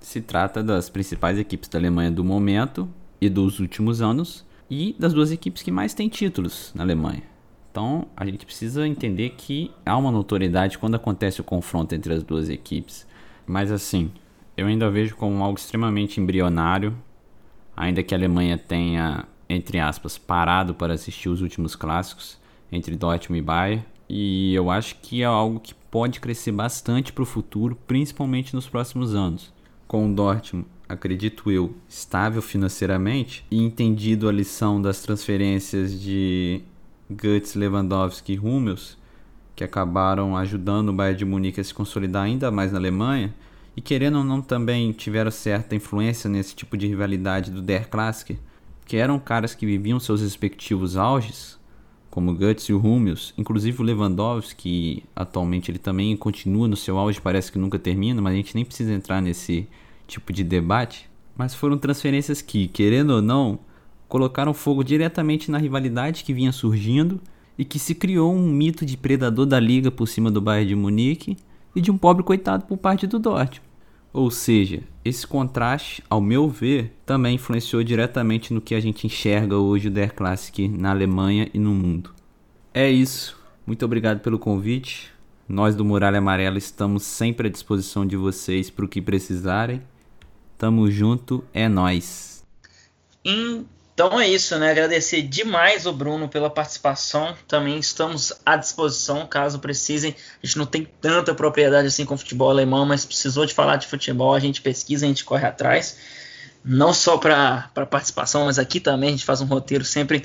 se 0.00 0.20
trata 0.20 0.62
das 0.62 0.90
principais 0.90 1.38
equipes 1.38 1.68
da 1.68 1.78
Alemanha 1.78 2.10
do 2.10 2.24
momento 2.24 2.88
e 3.20 3.28
dos 3.28 3.60
últimos 3.60 4.02
anos 4.02 4.44
e 4.68 4.96
das 4.98 5.12
duas 5.12 5.30
equipes 5.30 5.62
que 5.62 5.70
mais 5.70 5.94
têm 5.94 6.08
títulos 6.08 6.72
na 6.74 6.82
Alemanha. 6.82 7.31
Então 7.72 8.06
a 8.14 8.26
gente 8.26 8.44
precisa 8.44 8.86
entender 8.86 9.30
que 9.30 9.70
há 9.86 9.96
uma 9.96 10.12
notoriedade 10.12 10.76
quando 10.76 10.94
acontece 10.94 11.40
o 11.40 11.44
confronto 11.44 11.94
entre 11.94 12.12
as 12.12 12.22
duas 12.22 12.50
equipes. 12.50 13.06
Mas 13.46 13.72
assim, 13.72 14.12
eu 14.54 14.66
ainda 14.66 14.90
vejo 14.90 15.16
como 15.16 15.42
algo 15.42 15.58
extremamente 15.58 16.20
embrionário, 16.20 16.94
ainda 17.74 18.02
que 18.02 18.14
a 18.14 18.18
Alemanha 18.18 18.58
tenha, 18.58 19.24
entre 19.48 19.78
aspas, 19.78 20.18
parado 20.18 20.74
para 20.74 20.92
assistir 20.92 21.30
os 21.30 21.40
últimos 21.40 21.74
clássicos 21.74 22.38
entre 22.70 22.94
Dortmund 22.94 23.38
e 23.38 23.42
Bayern. 23.42 23.84
E 24.06 24.54
eu 24.54 24.70
acho 24.70 24.96
que 24.96 25.22
é 25.22 25.24
algo 25.24 25.58
que 25.58 25.74
pode 25.90 26.20
crescer 26.20 26.52
bastante 26.52 27.10
para 27.10 27.22
o 27.22 27.26
futuro, 27.26 27.74
principalmente 27.86 28.54
nos 28.54 28.68
próximos 28.68 29.14
anos. 29.14 29.50
Com 29.88 30.10
o 30.10 30.14
Dortmund, 30.14 30.68
acredito 30.86 31.50
eu, 31.50 31.74
estável 31.88 32.42
financeiramente 32.42 33.46
e 33.50 33.62
entendido 33.62 34.28
a 34.28 34.32
lição 34.32 34.80
das 34.80 35.00
transferências 35.00 35.98
de 35.98 36.62
Guts, 37.10 37.54
Lewandowski 37.54 38.34
e 38.34 38.38
Hummels, 38.38 38.96
que 39.54 39.64
acabaram 39.64 40.36
ajudando 40.36 40.88
o 40.88 40.92
Bayern 40.92 41.18
de 41.18 41.24
Munique 41.24 41.60
a 41.60 41.64
se 41.64 41.74
consolidar 41.74 42.24
ainda 42.24 42.50
mais 42.50 42.72
na 42.72 42.78
Alemanha, 42.78 43.34
e 43.76 43.80
querendo 43.80 44.18
ou 44.18 44.24
não 44.24 44.40
também 44.40 44.92
tiveram 44.92 45.30
certa 45.30 45.74
influência 45.74 46.28
nesse 46.28 46.54
tipo 46.54 46.76
de 46.76 46.86
rivalidade 46.86 47.50
do 47.50 47.62
Der 47.62 47.88
Classic, 47.88 48.38
que 48.84 48.96
eram 48.96 49.18
caras 49.18 49.54
que 49.54 49.64
viviam 49.64 49.98
seus 49.98 50.20
respectivos 50.20 50.96
auges, 50.96 51.58
como 52.10 52.34
Guts 52.34 52.64
e 52.64 52.74
o 52.74 52.78
Hummels, 52.78 53.32
inclusive 53.38 53.80
o 53.80 53.84
Lewandowski, 53.84 54.54
que 54.54 55.04
atualmente 55.16 55.70
ele 55.70 55.78
também 55.78 56.14
continua 56.14 56.68
no 56.68 56.76
seu 56.76 56.98
auge, 56.98 57.18
parece 57.18 57.50
que 57.50 57.58
nunca 57.58 57.78
termina, 57.78 58.20
mas 58.20 58.34
a 58.34 58.36
gente 58.36 58.54
nem 58.54 58.66
precisa 58.66 58.92
entrar 58.92 59.22
nesse 59.22 59.66
tipo 60.06 60.30
de 60.30 60.44
debate. 60.44 61.08
Mas 61.34 61.54
foram 61.54 61.78
transferências 61.78 62.42
que, 62.42 62.68
querendo 62.68 63.10
ou 63.10 63.22
não, 63.22 63.58
colocaram 64.12 64.52
fogo 64.52 64.84
diretamente 64.84 65.50
na 65.50 65.56
rivalidade 65.56 66.22
que 66.22 66.34
vinha 66.34 66.52
surgindo 66.52 67.18
e 67.56 67.64
que 67.64 67.78
se 67.78 67.94
criou 67.94 68.30
um 68.30 68.46
mito 68.46 68.84
de 68.84 68.94
predador 68.94 69.46
da 69.46 69.58
liga 69.58 69.90
por 69.90 70.06
cima 70.06 70.30
do 70.30 70.38
Bayern 70.38 70.68
de 70.68 70.74
Munique 70.74 71.34
e 71.74 71.80
de 71.80 71.90
um 71.90 71.96
pobre 71.96 72.22
coitado 72.22 72.66
por 72.66 72.76
parte 72.76 73.06
do 73.06 73.18
Dortmund. 73.18 73.62
Ou 74.12 74.30
seja, 74.30 74.82
esse 75.02 75.26
contraste, 75.26 76.04
ao 76.10 76.20
meu 76.20 76.46
ver, 76.46 76.94
também 77.06 77.36
influenciou 77.36 77.82
diretamente 77.82 78.52
no 78.52 78.60
que 78.60 78.74
a 78.74 78.80
gente 78.80 79.06
enxerga 79.06 79.56
hoje 79.56 79.88
o 79.88 79.90
Der 79.90 80.14
Classic 80.14 80.68
na 80.68 80.90
Alemanha 80.90 81.48
e 81.54 81.58
no 81.58 81.72
mundo. 81.72 82.10
É 82.74 82.90
isso. 82.90 83.40
Muito 83.66 83.82
obrigado 83.82 84.20
pelo 84.20 84.38
convite. 84.38 85.10
Nós 85.48 85.74
do 85.74 85.86
Muralha 85.86 86.18
Amarela 86.18 86.58
estamos 86.58 87.02
sempre 87.04 87.48
à 87.48 87.50
disposição 87.50 88.06
de 88.06 88.18
vocês 88.18 88.68
para 88.68 88.84
o 88.84 88.88
que 88.88 89.00
precisarem. 89.00 89.80
Tamo 90.58 90.90
junto, 90.90 91.42
é 91.54 91.66
nós. 91.66 92.44
Então 93.94 94.18
é 94.18 94.26
isso, 94.26 94.58
né? 94.58 94.70
Agradecer 94.70 95.22
demais 95.22 95.84
o 95.84 95.92
Bruno 95.92 96.28
pela 96.28 96.48
participação. 96.48 97.36
Também 97.46 97.78
estamos 97.78 98.32
à 98.44 98.56
disposição 98.56 99.26
caso 99.26 99.58
precisem. 99.58 100.16
A 100.42 100.46
gente 100.46 100.56
não 100.56 100.64
tem 100.64 100.88
tanta 101.00 101.34
propriedade 101.34 101.88
assim 101.88 102.06
com 102.06 102.16
futebol 102.16 102.48
alemão, 102.48 102.86
mas 102.86 103.04
precisou 103.04 103.44
de 103.44 103.52
falar 103.52 103.76
de 103.76 103.86
futebol, 103.86 104.34
a 104.34 104.40
gente 104.40 104.62
pesquisa, 104.62 105.04
a 105.04 105.08
gente 105.08 105.24
corre 105.24 105.46
atrás. 105.46 105.98
Não 106.64 106.94
só 106.94 107.18
para 107.18 107.68
participação, 107.90 108.46
mas 108.46 108.58
aqui 108.58 108.80
também 108.80 109.10
a 109.10 109.12
gente 109.12 109.24
faz 109.24 109.40
um 109.40 109.46
roteiro 109.46 109.84
sempre 109.84 110.24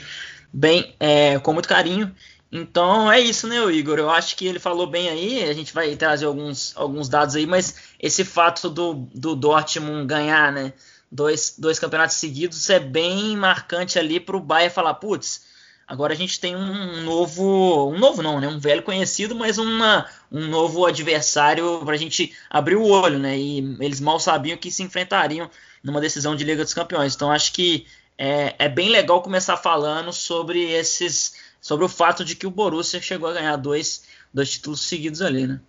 bem 0.53 0.95
é, 0.99 1.37
com 1.39 1.51
muito 1.51 1.67
carinho. 1.67 2.15
Então 2.49 3.11
é 3.11 3.19
isso, 3.19 3.47
né, 3.47 3.57
Igor? 3.71 3.99
Eu 3.99 4.09
acho 4.09 4.37
que 4.37 4.45
ele 4.47 4.59
falou 4.59 4.87
bem 4.87 5.09
aí. 5.09 5.43
A 5.43 5.53
gente 5.53 5.73
vai 5.73 5.93
trazer 5.97 6.25
alguns, 6.25 6.71
alguns 6.77 7.09
dados 7.09 7.35
aí, 7.35 7.45
mas 7.45 7.75
esse 7.99 8.23
fato 8.23 8.69
do, 8.69 8.93
do 9.13 9.35
Dortmund 9.35 10.05
ganhar, 10.05 10.53
né? 10.53 10.71
Dois, 11.11 11.55
dois 11.57 11.79
campeonatos 11.79 12.15
seguidos 12.15 12.69
é 12.69 12.79
bem 12.79 13.35
marcante 13.35 13.97
ali 13.97 14.19
para 14.19 14.37
o 14.37 14.41
Bayern 14.41 14.73
falar, 14.73 14.95
putz, 14.95 15.45
agora 15.87 16.13
a 16.13 16.15
gente 16.15 16.39
tem 16.39 16.55
um 16.55 17.03
novo, 17.03 17.89
um 17.89 17.97
novo 17.97 18.21
não, 18.21 18.39
né, 18.39 18.47
um 18.47 18.59
velho 18.59 18.83
conhecido, 18.83 19.35
mas 19.35 19.57
uma, 19.57 20.05
um 20.31 20.47
novo 20.47 20.85
adversário 20.85 21.81
para 21.85 21.95
a 21.95 21.97
gente 21.97 22.35
abrir 22.49 22.75
o 22.75 22.87
olho, 22.87 23.19
né, 23.19 23.37
e 23.37 23.77
eles 23.79 23.99
mal 23.99 24.19
sabiam 24.19 24.57
que 24.57 24.71
se 24.71 24.83
enfrentariam 24.83 25.49
numa 25.83 26.01
decisão 26.01 26.35
de 26.35 26.43
Liga 26.43 26.63
dos 26.63 26.73
Campeões, 26.73 27.15
então 27.15 27.31
acho 27.31 27.53
que 27.53 27.87
é, 28.17 28.55
é 28.57 28.69
bem 28.69 28.89
legal 28.89 29.21
começar 29.21 29.57
falando 29.57 30.11
sobre 30.11 30.71
esses 30.71 31.45
sobre 31.61 31.85
o 31.85 31.89
fato 31.89 32.23
de 32.23 32.35
que 32.35 32.47
o 32.47 32.51
Borussia 32.51 33.01
chegou 33.01 33.29
a 33.29 33.33
ganhar 33.33 33.55
dois, 33.57 34.03
dois 34.33 34.51
títulos 34.51 34.81
seguidos 34.81 35.21
ali, 35.21 35.45
né? 35.45 35.59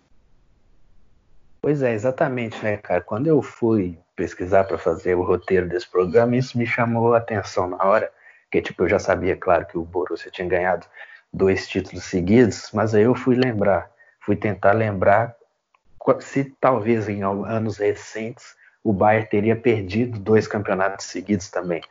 Pois 1.61 1.83
é, 1.83 1.93
exatamente, 1.93 2.63
né, 2.63 2.77
cara? 2.77 3.01
Quando 3.01 3.27
eu 3.27 3.43
fui 3.43 3.99
pesquisar 4.15 4.65
para 4.65 4.79
fazer 4.79 5.15
o 5.15 5.23
roteiro 5.23 5.69
desse 5.69 5.89
programa, 5.89 6.37
isso 6.37 6.57
me 6.57 6.67
chamou 6.67 7.15
a 7.15 7.19
atenção 7.19 7.69
na 7.69 7.85
hora, 7.85 8.11
que 8.51 8.63
tipo, 8.63 8.85
eu 8.85 8.89
já 8.89 8.99
sabia, 8.99 9.37
claro, 9.37 9.67
que 9.67 9.77
o 9.77 9.85
Borussia 9.85 10.31
tinha 10.31 10.49
ganhado 10.49 10.87
dois 11.33 11.69
títulos 11.69 12.05
seguidos, 12.05 12.71
mas 12.73 12.95
aí 12.95 13.03
eu 13.03 13.15
fui 13.15 13.35
lembrar, 13.37 13.91
fui 14.21 14.37
tentar 14.37 14.73
lembrar 14.73 15.37
se 16.21 16.45
talvez 16.61 17.09
em 17.09 17.23
anos 17.23 17.77
recentes 17.77 18.57
o 18.83 18.93
Bayern 18.93 19.29
teria 19.29 19.55
perdido 19.55 20.19
dois 20.19 20.47
campeonatos 20.49 21.07
seguidos 21.07 21.51
também, 21.51 21.83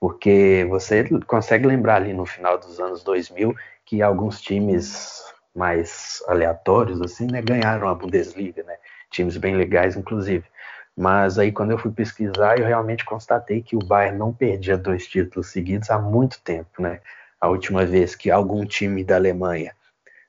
porque 0.00 0.66
você 0.68 1.08
consegue 1.26 1.66
lembrar 1.66 1.96
ali 1.96 2.12
no 2.12 2.26
final 2.26 2.58
dos 2.58 2.80
anos 2.80 3.04
2000 3.04 3.54
que 3.84 4.02
alguns 4.02 4.40
times 4.40 5.22
mais 5.54 6.22
aleatórios 6.26 7.00
assim, 7.02 7.26
né, 7.26 7.42
ganharam 7.42 7.88
a 7.88 7.94
Bundesliga, 7.94 8.62
né? 8.64 8.76
Times 9.10 9.36
bem 9.36 9.56
legais, 9.56 9.96
inclusive. 9.96 10.44
Mas 10.96 11.38
aí, 11.38 11.50
quando 11.52 11.70
eu 11.70 11.78
fui 11.78 11.90
pesquisar, 11.90 12.58
eu 12.58 12.66
realmente 12.66 13.04
constatei 13.04 13.62
que 13.62 13.76
o 13.76 13.78
Bayern 13.78 14.18
não 14.18 14.32
perdia 14.32 14.76
dois 14.76 15.06
títulos 15.06 15.48
seguidos 15.48 15.90
há 15.90 15.98
muito 15.98 16.40
tempo, 16.42 16.82
né? 16.82 17.00
A 17.40 17.48
última 17.48 17.86
vez 17.86 18.14
que 18.14 18.30
algum 18.30 18.64
time 18.66 19.02
da 19.02 19.16
Alemanha 19.16 19.74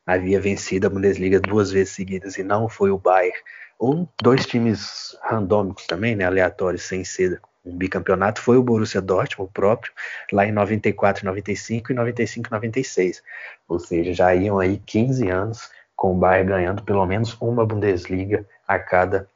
havia 0.06 0.40
vencido 0.40 0.88
a 0.88 0.90
Bundesliga 0.90 1.40
duas 1.40 1.72
vezes 1.72 1.94
seguidas 1.94 2.38
e 2.38 2.44
não 2.44 2.70
foi 2.70 2.90
o 2.90 2.98
Bayern, 2.98 3.38
ou 3.78 4.08
dois 4.22 4.46
times 4.46 5.18
randômicos 5.24 5.88
também, 5.88 6.16
né, 6.16 6.24
aleatórios, 6.24 6.84
sem 6.84 7.04
ser 7.04 7.42
um 7.66 7.76
bicampeonato, 7.76 8.42
foi 8.42 8.58
o 8.58 8.64
Borussia 8.64 9.02
Dortmund 9.02 9.52
próprio, 9.54 9.92
lá 10.32 10.46
em 10.46 10.52
94, 10.52 11.26
95 11.26 11.92
e 11.92 11.96
95, 11.96 12.50
96. 12.52 13.24
Ou 13.68 13.80
seja, 13.80 14.14
já 14.14 14.36
iam 14.36 14.60
aí 14.60 14.78
15 14.86 15.30
anos 15.30 15.70
com 16.02 16.14
o 16.14 16.18
Bayern 16.18 16.50
ganhando 16.50 16.82
pelo 16.82 17.06
menos 17.06 17.40
uma 17.40 17.64
Bundesliga 17.64 18.44
a 18.68 18.80
cada 18.80 19.30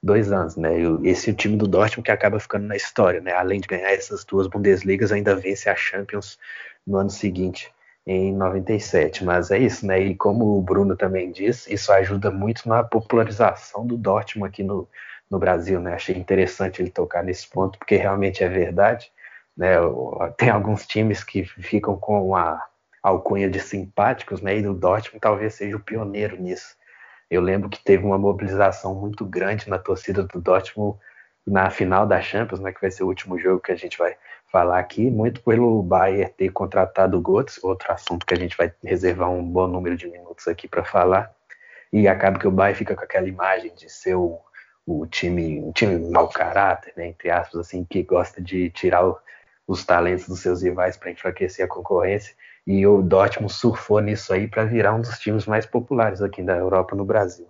dois 0.00 0.30
anos, 0.30 0.54
né? 0.54 0.70
Esse 1.02 1.30
é 1.30 1.32
o 1.32 1.36
time 1.36 1.56
do 1.56 1.66
Dortmund 1.66 2.04
que 2.04 2.12
acaba 2.12 2.38
ficando 2.38 2.64
na 2.64 2.76
história, 2.76 3.20
né? 3.20 3.32
Além 3.32 3.60
de 3.60 3.66
ganhar 3.66 3.90
essas 3.90 4.24
duas 4.24 4.46
Bundesligas, 4.46 5.10
ainda 5.10 5.34
vence 5.34 5.68
a 5.68 5.74
Champions 5.74 6.38
no 6.86 6.96
ano 6.98 7.10
seguinte, 7.10 7.74
em 8.06 8.32
97. 8.32 9.24
Mas 9.24 9.50
é 9.50 9.58
isso, 9.58 9.84
né? 9.84 9.98
E 9.98 10.14
como 10.14 10.56
o 10.56 10.62
Bruno 10.62 10.96
também 10.96 11.32
disse, 11.32 11.74
isso 11.74 11.92
ajuda 11.92 12.30
muito 12.30 12.68
na 12.68 12.84
popularização 12.84 13.84
do 13.84 13.96
Dortmund 13.96 14.48
aqui 14.48 14.62
no, 14.62 14.88
no 15.28 15.40
Brasil, 15.40 15.80
né? 15.80 15.94
Achei 15.94 16.16
interessante 16.16 16.80
ele 16.80 16.90
tocar 16.90 17.24
nesse 17.24 17.48
ponto, 17.48 17.80
porque 17.80 17.96
realmente 17.96 18.44
é 18.44 18.48
verdade, 18.48 19.10
né? 19.56 19.70
Tem 20.38 20.50
alguns 20.50 20.86
times 20.86 21.24
que 21.24 21.44
ficam 21.44 21.96
com 21.96 22.36
a 22.36 22.64
alcunha 23.08 23.48
de 23.48 23.60
simpáticos, 23.60 24.40
né? 24.40 24.58
E 24.58 24.66
o 24.66 24.74
Dortmund 24.74 25.20
talvez 25.20 25.54
seja 25.54 25.76
o 25.76 25.80
pioneiro 25.80 26.36
nisso. 26.36 26.74
Eu 27.30 27.40
lembro 27.40 27.68
que 27.68 27.82
teve 27.82 28.04
uma 28.04 28.18
mobilização 28.18 28.94
muito 28.94 29.24
grande 29.24 29.68
na 29.70 29.78
torcida 29.78 30.24
do 30.24 30.40
Dortmund 30.40 30.98
na 31.46 31.70
final 31.70 32.04
da 32.04 32.20
Champions, 32.20 32.58
né, 32.58 32.72
que 32.72 32.80
vai 32.80 32.90
ser 32.90 33.04
o 33.04 33.06
último 33.06 33.38
jogo 33.38 33.60
que 33.60 33.70
a 33.70 33.76
gente 33.76 33.96
vai 33.96 34.16
falar 34.50 34.80
aqui, 34.80 35.08
muito 35.08 35.40
pelo 35.42 35.80
Bayern 35.80 36.32
ter 36.36 36.48
contratado 36.50 37.16
o 37.16 37.22
Götze, 37.22 37.60
outro 37.62 37.92
assunto 37.92 38.26
que 38.26 38.34
a 38.34 38.36
gente 38.36 38.56
vai 38.56 38.72
reservar 38.82 39.30
um 39.30 39.44
bom 39.44 39.68
número 39.68 39.96
de 39.96 40.08
minutos 40.08 40.48
aqui 40.48 40.66
para 40.66 40.82
falar. 40.82 41.32
E 41.92 42.08
acaba 42.08 42.40
que 42.40 42.48
o 42.48 42.50
Bayern 42.50 42.76
fica 42.76 42.96
com 42.96 43.04
aquela 43.04 43.28
imagem 43.28 43.72
de 43.76 43.88
ser 43.88 44.16
o, 44.16 44.40
o 44.84 45.06
time, 45.06 45.60
um 45.60 45.70
time 45.70 46.10
mau 46.10 46.28
caráter, 46.28 46.92
né, 46.96 47.06
entre 47.06 47.30
aspas, 47.30 47.60
assim, 47.60 47.84
que 47.84 48.02
gosta 48.02 48.42
de 48.42 48.68
tirar 48.70 49.06
o, 49.06 49.16
os 49.68 49.84
talentos 49.84 50.26
dos 50.26 50.40
seus 50.40 50.62
rivais 50.62 50.96
para 50.96 51.12
enfraquecer 51.12 51.64
a 51.64 51.68
concorrência. 51.68 52.34
E 52.66 52.86
o 52.86 53.00
Dortmund 53.00 53.52
surfou 53.52 54.00
nisso 54.00 54.32
aí 54.32 54.48
para 54.48 54.64
virar 54.64 54.94
um 54.94 55.00
dos 55.00 55.18
times 55.18 55.46
mais 55.46 55.64
populares 55.64 56.20
aqui 56.20 56.42
da 56.42 56.56
Europa 56.56 56.96
no 56.96 57.04
Brasil. 57.04 57.46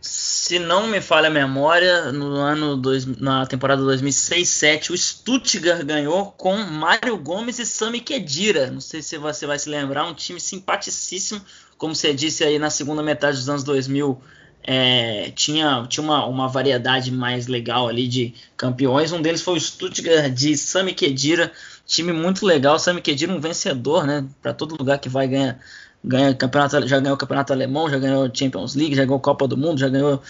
Se 0.00 0.58
não 0.58 0.86
me 0.86 1.00
falha 1.00 1.26
a 1.26 1.30
memória, 1.30 2.12
no 2.12 2.36
ano 2.36 2.76
dois, 2.76 3.04
na 3.04 3.44
temporada 3.46 3.82
2006-7, 3.82 4.90
o 4.90 4.96
Stuttgart 4.96 5.84
ganhou 5.84 6.32
com 6.32 6.56
Mário 6.56 7.16
Gomes 7.18 7.58
e 7.58 7.66
Sami 7.66 8.00
Khedira. 8.00 8.70
Não 8.70 8.80
sei 8.80 9.02
se 9.02 9.18
você 9.18 9.46
vai 9.46 9.58
se 9.58 9.68
lembrar, 9.68 10.04
um 10.04 10.14
time 10.14 10.40
simpaticíssimo, 10.40 11.40
como 11.76 11.94
você 11.94 12.14
disse 12.14 12.44
aí 12.44 12.58
na 12.58 12.70
segunda 12.70 13.02
metade 13.02 13.36
dos 13.38 13.48
anos 13.48 13.64
2000, 13.64 14.20
é, 14.70 15.30
tinha, 15.30 15.86
tinha 15.88 16.04
uma, 16.04 16.26
uma 16.26 16.46
variedade 16.46 17.10
mais 17.10 17.46
legal 17.46 17.88
ali 17.88 18.06
de 18.06 18.34
campeões. 18.54 19.10
Um 19.12 19.22
deles 19.22 19.40
foi 19.40 19.56
o 19.56 19.60
Stuttgart 19.60 20.30
de 20.30 20.58
Sami 20.58 20.92
Khedira, 20.92 21.50
time 21.86 22.12
muito 22.12 22.44
legal. 22.44 22.78
Sami 22.78 23.00
Khedira 23.00 23.32
um 23.32 23.40
vencedor, 23.40 24.06
né? 24.06 24.26
Para 24.42 24.52
todo 24.52 24.76
lugar 24.76 24.98
que 24.98 25.08
vai 25.08 25.26
ganha, 25.26 25.58
ganha 26.04 26.34
campeonato, 26.34 26.86
já 26.86 27.00
ganhou 27.00 27.14
o 27.14 27.18
campeonato 27.18 27.50
alemão, 27.50 27.88
já 27.88 27.98
ganhou 27.98 28.30
Champions 28.30 28.74
League, 28.74 28.94
já 28.94 29.06
ganhou 29.06 29.18
Copa 29.18 29.48
do 29.48 29.56
Mundo, 29.56 29.80
já 29.80 29.88
ganhou 29.88 30.22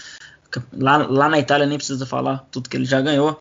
lá, 0.71 1.05
lá 1.05 1.27
na 1.27 1.39
Itália 1.39 1.67
nem 1.67 1.77
precisa 1.77 2.05
falar 2.05 2.47
tudo 2.49 2.69
que 2.69 2.77
ele 2.77 2.85
já 2.85 3.01
ganhou. 3.01 3.37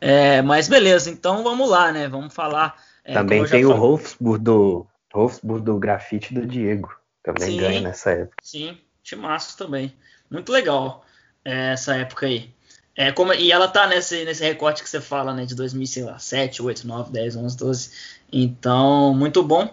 É, 0.00 0.40
mas 0.40 0.68
beleza, 0.68 1.10
então 1.10 1.42
vamos 1.42 1.68
lá, 1.68 1.90
né? 1.90 2.06
Vamos 2.06 2.32
falar. 2.32 2.76
É, 3.04 3.12
Também 3.12 3.44
tem 3.44 3.64
o 3.64 3.76
Wolfsburg 3.76 4.44
do 4.44 4.86
Wolfsburg 5.12 5.64
do 5.64 5.78
grafite 5.80 6.32
do 6.32 6.46
Diego, 6.46 6.94
também 7.24 7.50
sim, 7.50 7.56
ganha 7.56 7.80
nessa 7.80 8.12
época. 8.12 8.36
Sim, 8.40 8.78
timaço 9.02 9.58
também. 9.58 9.92
Muito 10.30 10.52
legal 10.52 11.04
é, 11.44 11.72
essa 11.72 11.96
época 11.96 12.26
aí. 12.26 12.50
É, 12.96 13.12
como, 13.12 13.32
e 13.32 13.52
ela 13.52 13.68
tá 13.68 13.86
nesse, 13.86 14.24
nesse 14.24 14.42
recorte 14.42 14.82
que 14.82 14.88
você 14.88 15.00
fala, 15.00 15.32
né, 15.32 15.46
de 15.46 15.54
2007, 15.54 16.60
8, 16.62 16.86
9, 16.86 17.12
10, 17.12 17.36
11, 17.36 17.56
12. 17.56 17.90
Então, 18.32 19.14
muito 19.14 19.42
bom. 19.42 19.72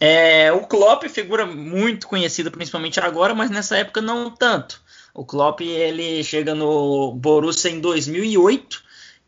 É, 0.00 0.50
o 0.50 0.66
Klopp, 0.66 1.04
figura 1.04 1.46
muito 1.46 2.08
conhecida, 2.08 2.50
principalmente 2.50 2.98
agora, 2.98 3.34
mas 3.34 3.50
nessa 3.50 3.76
época 3.76 4.00
não 4.00 4.30
tanto. 4.30 4.82
O 5.14 5.24
Klopp, 5.24 5.60
ele 5.60 6.24
chega 6.24 6.54
no 6.54 7.12
Borussia 7.12 7.70
em 7.70 7.78
2008 7.78 8.82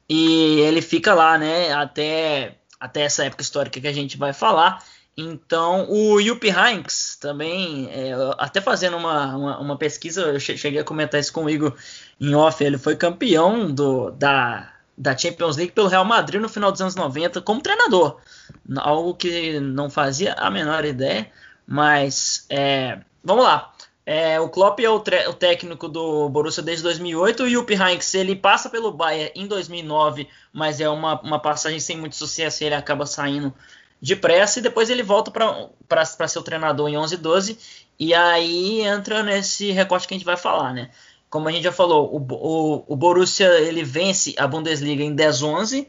e 0.09 0.61
ele 0.61 0.81
fica 0.81 1.15
lá, 1.15 1.37
né, 1.39 1.73
até, 1.73 2.57
até 2.81 3.03
essa 3.03 3.25
época 3.25 3.43
histórica 3.43 3.81
que 3.81 3.87
a 3.87 3.93
gente 3.93 4.17
vai 4.17 4.33
falar. 4.33 4.83
Então, 5.17 5.89
o 5.89 6.21
Jupp 6.21 6.49
Heynckes 6.49 7.17
também, 7.21 7.89
é, 7.93 8.13
até 8.37 8.61
fazendo 8.61 8.97
uma, 8.97 9.37
uma, 9.37 9.59
uma, 9.61 9.79
pesquisa, 9.79 10.23
eu 10.23 10.41
cheguei 10.41 10.81
a 10.81 10.85
comentar 10.85 11.21
isso 11.21 11.33
comigo 11.33 11.73
em 12.21 12.35
off, 12.35 12.63
ele 12.65 12.77
foi 12.77 12.97
campeão 12.97 13.73
do, 13.73 14.11
da, 14.11 14.73
da 14.99 15.17
Champions 15.17 15.57
League 15.57 15.71
pelo 15.71 15.87
Real 15.87 16.05
Madrid 16.05 16.41
no 16.41 16.49
final 16.49 16.73
dos 16.73 16.81
anos 16.81 16.97
90 16.97 17.41
como 17.43 17.63
treinador. 17.63 18.19
Algo 18.79 19.15
que 19.15 19.61
não 19.61 19.89
fazia 19.89 20.33
a 20.35 20.51
menor 20.51 20.85
ideia, 20.85 21.31
mas 21.65 22.45
é, 22.51 22.99
vamos 23.23 23.45
lá. 23.45 23.73
É, 24.07 24.39
o 24.39 24.49
Klopp 24.51 24.81
é 24.81 24.91
o, 24.91 24.97
o, 24.97 25.33
técnico 25.33 25.89
do 25.89 26.29
Borussia 26.29 26.63
desde 26.63 26.83
2008. 26.83 27.45
O 27.45 27.49
Jupp 27.49 27.73
Heynckes 27.73 28.15
ele 28.15 28.37
passa 28.37 28.69
pelo 28.69 28.93
Bayern 28.93 29.31
em 29.35 29.47
2009, 29.47 30.29
mas 30.53 30.81
é 30.81 30.89
uma, 30.89 31.21
uma 31.21 31.39
passagem 31.39 31.81
sem 31.81 31.97
muito 31.97 32.17
sucesso 32.17 32.65
ele 32.65 32.75
acaba 32.75 33.07
saindo 33.07 33.55
depressa 34.05 34.59
e 34.59 34.63
depois 34.63 34.91
ele 34.91 35.03
volta 35.03 35.31
para 35.89 36.29
ser 36.29 36.39
o 36.39 36.43
treinador 36.43 36.89
em 36.89 36.97
11 36.97 37.17
12 37.17 37.59
e 37.99 38.13
aí 38.13 38.83
entra 38.83 39.23
nesse 39.23 39.71
recorte 39.71 40.07
que 40.07 40.15
a 40.15 40.17
gente 40.19 40.27
vai 40.27 40.37
falar, 40.37 40.75
né? 40.75 40.91
Como 41.31 41.49
a 41.49 41.53
gente 41.53 41.65
já 41.65 41.73
falou, 41.73 42.15
o, 42.15 42.19
o, 42.19 42.85
o 42.87 42.97
Borussia 42.97 43.49
ele 43.61 43.83
vence 43.83 44.35
a 44.37 44.47
Bundesliga 44.47 45.03
em 45.03 45.15
10 45.15 45.43
11 45.43 45.89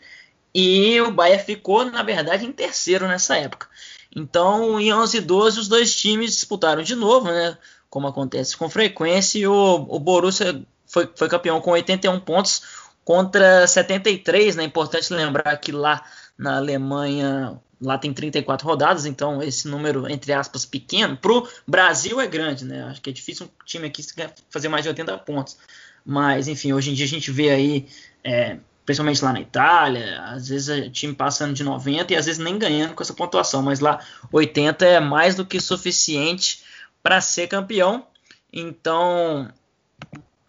e 0.53 1.01
o 1.01 1.11
Bayern 1.11 1.43
ficou, 1.43 1.83
na 1.83 2.01
verdade, 2.03 2.45
em 2.45 2.53
terceiro 2.53 3.05
nessa 3.05 3.35
época. 3.35 3.67
Então, 4.15 4.79
em 4.79 4.93
11 4.93 5.19
12 5.19 5.59
os 5.59 5.67
dois 5.67 5.93
times 5.93 6.31
disputaram 6.31 6.81
de 6.81 6.95
novo, 6.95 7.27
né? 7.27 7.57
Como 7.89 8.07
acontece 8.07 8.55
com 8.55 8.69
frequência, 8.69 9.39
e 9.39 9.47
o, 9.47 9.85
o 9.89 9.99
Borussia 9.99 10.65
foi, 10.87 11.09
foi 11.13 11.27
campeão 11.27 11.59
com 11.59 11.71
81 11.71 12.19
pontos 12.21 12.61
contra 13.03 13.67
73, 13.67 14.55
né? 14.55 14.63
Importante 14.63 15.13
lembrar 15.13 15.57
que 15.57 15.71
lá 15.73 16.03
na 16.37 16.57
Alemanha 16.57 17.59
lá 17.85 17.97
tem 17.97 18.13
34 18.13 18.67
rodadas, 18.67 19.05
então 19.05 19.41
esse 19.41 19.67
número, 19.67 20.09
entre 20.09 20.33
aspas, 20.33 20.65
pequeno, 20.65 21.15
pro 21.15 21.47
Brasil 21.67 22.19
é 22.19 22.27
grande, 22.27 22.65
né? 22.65 22.83
Acho 22.83 23.01
que 23.01 23.09
é 23.09 23.13
difícil 23.13 23.45
um 23.45 23.65
time 23.65 23.87
aqui 23.87 24.03
fazer 24.49 24.67
mais 24.67 24.83
de 24.83 24.89
80 24.89 25.17
pontos. 25.19 25.57
Mas, 26.05 26.47
enfim, 26.47 26.73
hoje 26.73 26.91
em 26.91 26.93
dia 26.93 27.05
a 27.05 27.09
gente 27.09 27.31
vê 27.31 27.49
aí, 27.49 27.87
é, 28.23 28.57
principalmente 28.85 29.23
lá 29.23 29.33
na 29.33 29.41
Itália, 29.41 30.21
às 30.23 30.47
vezes 30.47 30.87
o 30.87 30.89
time 30.89 31.13
passando 31.13 31.53
de 31.53 31.63
90 31.63 32.13
e 32.13 32.15
às 32.15 32.25
vezes 32.25 32.43
nem 32.43 32.59
ganhando 32.59 32.93
com 32.93 33.01
essa 33.01 33.13
pontuação, 33.13 33.61
mas 33.61 33.79
lá 33.79 33.99
80 34.31 34.85
é 34.85 34.99
mais 34.99 35.35
do 35.35 35.45
que 35.45 35.59
suficiente 35.59 36.63
para 37.01 37.21
ser 37.21 37.47
campeão. 37.47 38.05
Então, 38.51 39.51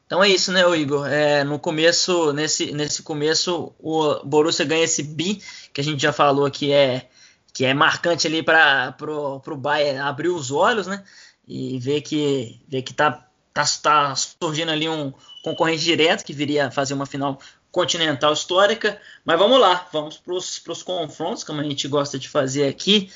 então 0.06 0.22
é 0.22 0.28
isso, 0.28 0.52
né, 0.52 0.62
Igor? 0.78 1.06
É, 1.06 1.42
no 1.42 1.58
começo, 1.58 2.32
nesse, 2.32 2.72
nesse 2.72 3.02
começo, 3.02 3.74
o 3.78 4.24
Borussia 4.24 4.64
ganha 4.64 4.84
esse 4.84 5.02
bi, 5.02 5.42
que 5.72 5.80
a 5.80 5.84
gente 5.84 6.00
já 6.00 6.12
falou 6.12 6.48
que 6.50 6.72
é 6.72 7.08
que 7.56 7.64
é 7.64 7.72
marcante 7.72 8.26
ali 8.26 8.42
para 8.42 8.92
pro 8.92 9.56
Bayern 9.56 9.98
abrir 10.00 10.28
os 10.28 10.50
olhos, 10.50 10.86
né? 10.86 11.02
E 11.48 11.78
ver 11.78 12.02
que 12.02 12.60
ver 12.68 12.82
que 12.82 12.92
tá, 12.92 13.26
tá, 13.54 13.64
tá 13.82 14.14
surgindo 14.14 14.70
ali 14.70 14.86
um 14.86 15.10
concorrente 15.42 15.82
direto 15.82 16.22
que 16.22 16.34
viria 16.34 16.70
fazer 16.70 16.92
uma 16.92 17.06
final 17.06 17.38
continental 17.72 18.34
histórica. 18.34 19.00
Mas 19.24 19.38
vamos 19.38 19.58
lá, 19.58 19.88
vamos 19.90 20.18
para 20.18 20.34
os 20.34 20.82
confrontos, 20.82 21.44
como 21.44 21.62
a 21.62 21.64
gente 21.64 21.88
gosta 21.88 22.18
de 22.18 22.28
fazer 22.28 22.68
aqui. 22.68 23.10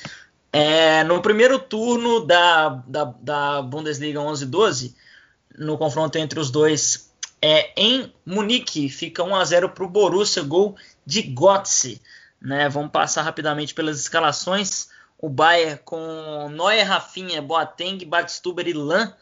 É, 0.51 1.03
no 1.03 1.21
primeiro 1.21 1.59
turno 1.59 2.25
da, 2.25 2.69
da, 2.87 3.03
da 3.21 3.61
Bundesliga 3.61 4.21
11-12, 4.21 4.95
no 5.55 5.77
confronto 5.77 6.17
entre 6.17 6.39
os 6.39 6.49
dois, 6.49 7.13
é, 7.39 7.79
em 7.79 8.11
Munique, 8.25 8.89
fica 8.89 9.23
1 9.23 9.35
a 9.35 9.45
0 9.45 9.69
para 9.69 9.83
o 9.83 9.87
Borussia, 9.87 10.41
gol 10.41 10.75
de 11.05 11.21
Götze. 11.21 12.01
Né? 12.41 12.67
Vamos 12.69 12.91
passar 12.91 13.21
rapidamente 13.21 13.73
pelas 13.73 13.99
escalações. 13.99 14.89
O 15.17 15.29
Bayern 15.29 15.79
com 15.85 16.49
Neuer, 16.49 16.87
Rafinha, 16.87 17.41
Boateng, 17.41 18.03
Batistuber 18.05 18.67
e 18.67 18.73
Lan. 18.73 19.13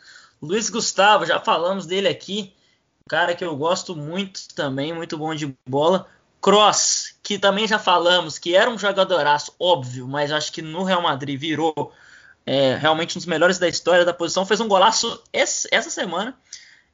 Luiz 0.41 0.69
Gustavo, 0.69 1.25
já 1.25 1.39
falamos 1.39 1.86
dele 1.86 2.08
aqui. 2.08 2.53
Cara 3.10 3.36
que 3.36 3.43
eu 3.43 3.55
gosto 3.58 3.95
muito 3.95 4.53
também, 4.55 4.93
muito 4.93 5.17
bom 5.17 5.36
de 5.36 5.53
bola. 5.67 6.08
Cross, 6.41 7.15
que 7.21 7.38
também 7.38 7.67
já 7.67 7.77
falamos 7.77 8.39
que 8.39 8.55
era 8.55 8.69
um 8.69 8.77
jogadoraço, 8.77 9.53
óbvio, 9.60 10.08
mas 10.08 10.32
acho 10.32 10.53
que 10.53 10.62
no 10.62 10.84
Real 10.84 11.01
Madrid 11.01 11.38
virou 11.38 11.91
é, 12.45 12.75
realmente 12.75 13.17
um 13.17 13.19
dos 13.19 13.25
melhores 13.25 13.60
da 13.60 13.67
história 13.67 14.05
da 14.05 14.13
posição. 14.13 14.45
Fez 14.45 14.62
um 14.62 14.67
golaço 14.67 15.21
essa 15.34 15.89
semana. 15.89 16.36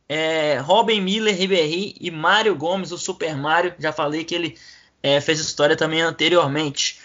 É, 0.07 0.57
Robin 0.57 1.01
Miller, 1.01 1.35
Ribéry 1.35 1.95
e 1.99 2.09
Mário 2.09 2.55
Gomes, 2.55 2.91
o 2.91 2.97
Super 2.97 3.35
Mario. 3.35 3.75
Já 3.77 3.93
falei 3.93 4.23
que 4.23 4.33
ele 4.33 4.57
é, 5.05 5.21
fez 5.21 5.39
história 5.39 5.75
também 5.75 6.01
anteriormente. 6.01 6.99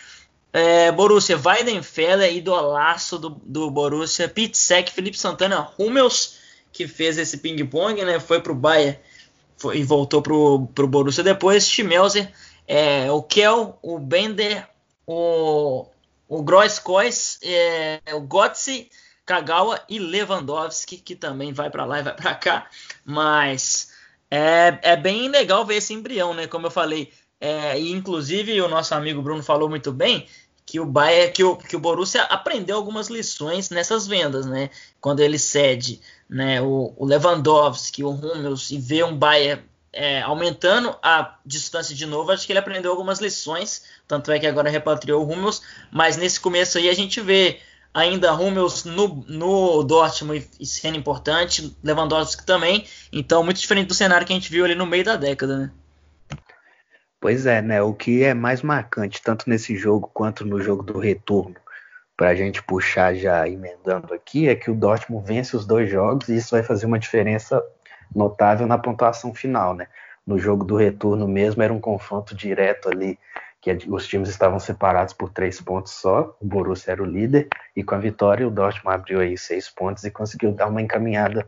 É, 0.54 0.90
Borussia, 0.90 1.38
Weidenfeller, 1.38 2.34
idolaço 2.34 3.18
do, 3.18 3.28
do 3.44 3.70
Borussia, 3.70 4.26
Pitzek, 4.26 4.90
Felipe 4.90 5.18
Santana, 5.18 5.70
Hummels, 5.78 6.38
que 6.72 6.88
fez 6.88 7.18
esse 7.18 7.36
ping-pong, 7.36 8.02
né? 8.02 8.18
Foi 8.18 8.40
pro 8.40 8.54
Bayern 8.54 8.98
foi, 9.58 9.76
e 9.76 9.84
voltou 9.84 10.22
pro, 10.22 10.66
pro 10.74 10.88
Borussia 10.88 11.22
depois. 11.22 11.68
Schmelzer, 11.68 12.32
é, 12.66 13.12
o 13.12 13.22
Kel, 13.22 13.78
o 13.82 13.98
Bender, 13.98 14.66
o, 15.06 15.86
o 16.26 16.42
Grosskreuz, 16.42 17.38
é, 17.42 18.00
o 18.14 18.20
Götze, 18.22 18.88
Kagawa 19.26 19.78
e 19.90 19.98
Lewandowski, 19.98 20.96
que 20.96 21.14
também 21.14 21.52
vai 21.52 21.68
para 21.68 21.84
lá 21.84 22.00
e 22.00 22.02
vai 22.02 22.16
para 22.16 22.34
cá. 22.34 22.66
Mas 23.04 23.92
é, 24.30 24.78
é 24.80 24.96
bem 24.96 25.28
legal 25.28 25.66
ver 25.66 25.76
esse 25.76 25.92
embrião, 25.92 26.32
né? 26.32 26.46
Como 26.46 26.66
eu 26.66 26.70
falei, 26.70 27.12
é, 27.40 27.80
e 27.80 27.90
inclusive 27.90 28.60
o 28.60 28.68
nosso 28.68 28.94
amigo 28.94 29.22
Bruno 29.22 29.42
falou 29.42 29.68
muito 29.68 29.92
bem 29.92 30.26
que 30.66 30.78
o 30.78 30.86
Bayern, 30.86 31.32
que 31.32 31.42
o, 31.42 31.56
que 31.56 31.74
o 31.74 31.80
Borussia 31.80 32.22
aprendeu 32.24 32.76
algumas 32.76 33.08
lições 33.08 33.70
nessas 33.70 34.06
vendas, 34.06 34.46
né? 34.46 34.70
Quando 35.00 35.18
ele 35.18 35.38
cede, 35.38 36.00
né, 36.28 36.62
o, 36.62 36.94
o 36.96 37.04
Lewandowski, 37.04 38.04
o 38.04 38.10
Hummels 38.10 38.70
e 38.70 38.78
vê 38.78 39.02
um 39.02 39.16
Bayern 39.16 39.64
é, 39.92 40.22
aumentando 40.22 40.96
a 41.02 41.38
distância 41.44 41.94
de 41.94 42.06
novo, 42.06 42.30
acho 42.30 42.46
que 42.46 42.52
ele 42.52 42.60
aprendeu 42.60 42.92
algumas 42.92 43.18
lições, 43.18 43.82
tanto 44.06 44.30
é 44.30 44.38
que 44.38 44.46
agora 44.46 44.70
repatriou 44.70 45.26
o 45.26 45.32
Hummels, 45.32 45.60
mas 45.90 46.16
nesse 46.16 46.38
começo 46.38 46.78
aí 46.78 46.88
a 46.88 46.94
gente 46.94 47.20
vê 47.20 47.58
ainda 47.92 48.32
Hummels 48.32 48.84
no, 48.84 49.24
no 49.26 49.82
Dortmund 49.82 50.48
sendo 50.62 50.96
importante, 50.96 51.76
Lewandowski 51.82 52.46
também, 52.46 52.86
então 53.12 53.42
muito 53.42 53.60
diferente 53.60 53.88
do 53.88 53.94
cenário 53.94 54.24
que 54.24 54.32
a 54.32 54.36
gente 54.36 54.50
viu 54.50 54.64
ali 54.64 54.76
no 54.76 54.86
meio 54.86 55.04
da 55.04 55.16
década, 55.16 55.58
né? 55.58 55.72
Pois 57.20 57.44
é, 57.44 57.60
né? 57.60 57.82
O 57.82 57.92
que 57.92 58.24
é 58.24 58.32
mais 58.32 58.62
marcante, 58.62 59.22
tanto 59.22 59.48
nesse 59.48 59.76
jogo 59.76 60.10
quanto 60.12 60.44
no 60.44 60.60
jogo 60.60 60.82
do 60.82 60.98
retorno, 60.98 61.56
para 62.16 62.30
a 62.30 62.34
gente 62.34 62.62
puxar 62.62 63.14
já 63.14 63.46
emendando 63.46 64.14
aqui, 64.14 64.48
é 64.48 64.54
que 64.54 64.70
o 64.70 64.74
Dortmund 64.74 65.26
vence 65.26 65.54
os 65.54 65.66
dois 65.66 65.90
jogos 65.90 66.28
e 66.28 66.36
isso 66.36 66.52
vai 66.52 66.62
fazer 66.62 66.86
uma 66.86 66.98
diferença 66.98 67.62
notável 68.14 68.66
na 68.66 68.78
pontuação 68.78 69.34
final, 69.34 69.74
né? 69.74 69.86
No 70.26 70.38
jogo 70.38 70.64
do 70.64 70.76
retorno 70.76 71.28
mesmo 71.28 71.62
era 71.62 71.72
um 71.72 71.80
confronto 71.80 72.34
direto 72.34 72.88
ali, 72.88 73.18
que 73.60 73.70
os 73.88 74.06
times 74.06 74.30
estavam 74.30 74.58
separados 74.58 75.12
por 75.12 75.28
três 75.30 75.60
pontos 75.60 75.92
só, 75.92 76.34
o 76.40 76.46
Borussia 76.46 76.92
era 76.92 77.02
o 77.02 77.06
líder, 77.06 77.48
e 77.76 77.84
com 77.84 77.94
a 77.94 77.98
vitória 77.98 78.46
o 78.48 78.50
Dortmund 78.50 78.94
abriu 78.94 79.20
aí 79.20 79.36
seis 79.36 79.68
pontos 79.68 80.04
e 80.04 80.10
conseguiu 80.10 80.52
dar 80.52 80.68
uma 80.68 80.80
encaminhada 80.80 81.46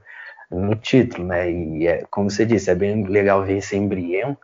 no 0.51 0.75
título, 0.77 1.27
né? 1.27 1.51
E 1.51 1.87
é, 1.87 2.05
como 2.11 2.31
você 2.31 2.45
disse, 2.45 2.71
é 2.71 2.75
bem 2.75 3.05
legal 3.05 3.43
ver 3.43 3.59
esse 3.59 3.75
embrião, 3.77 4.37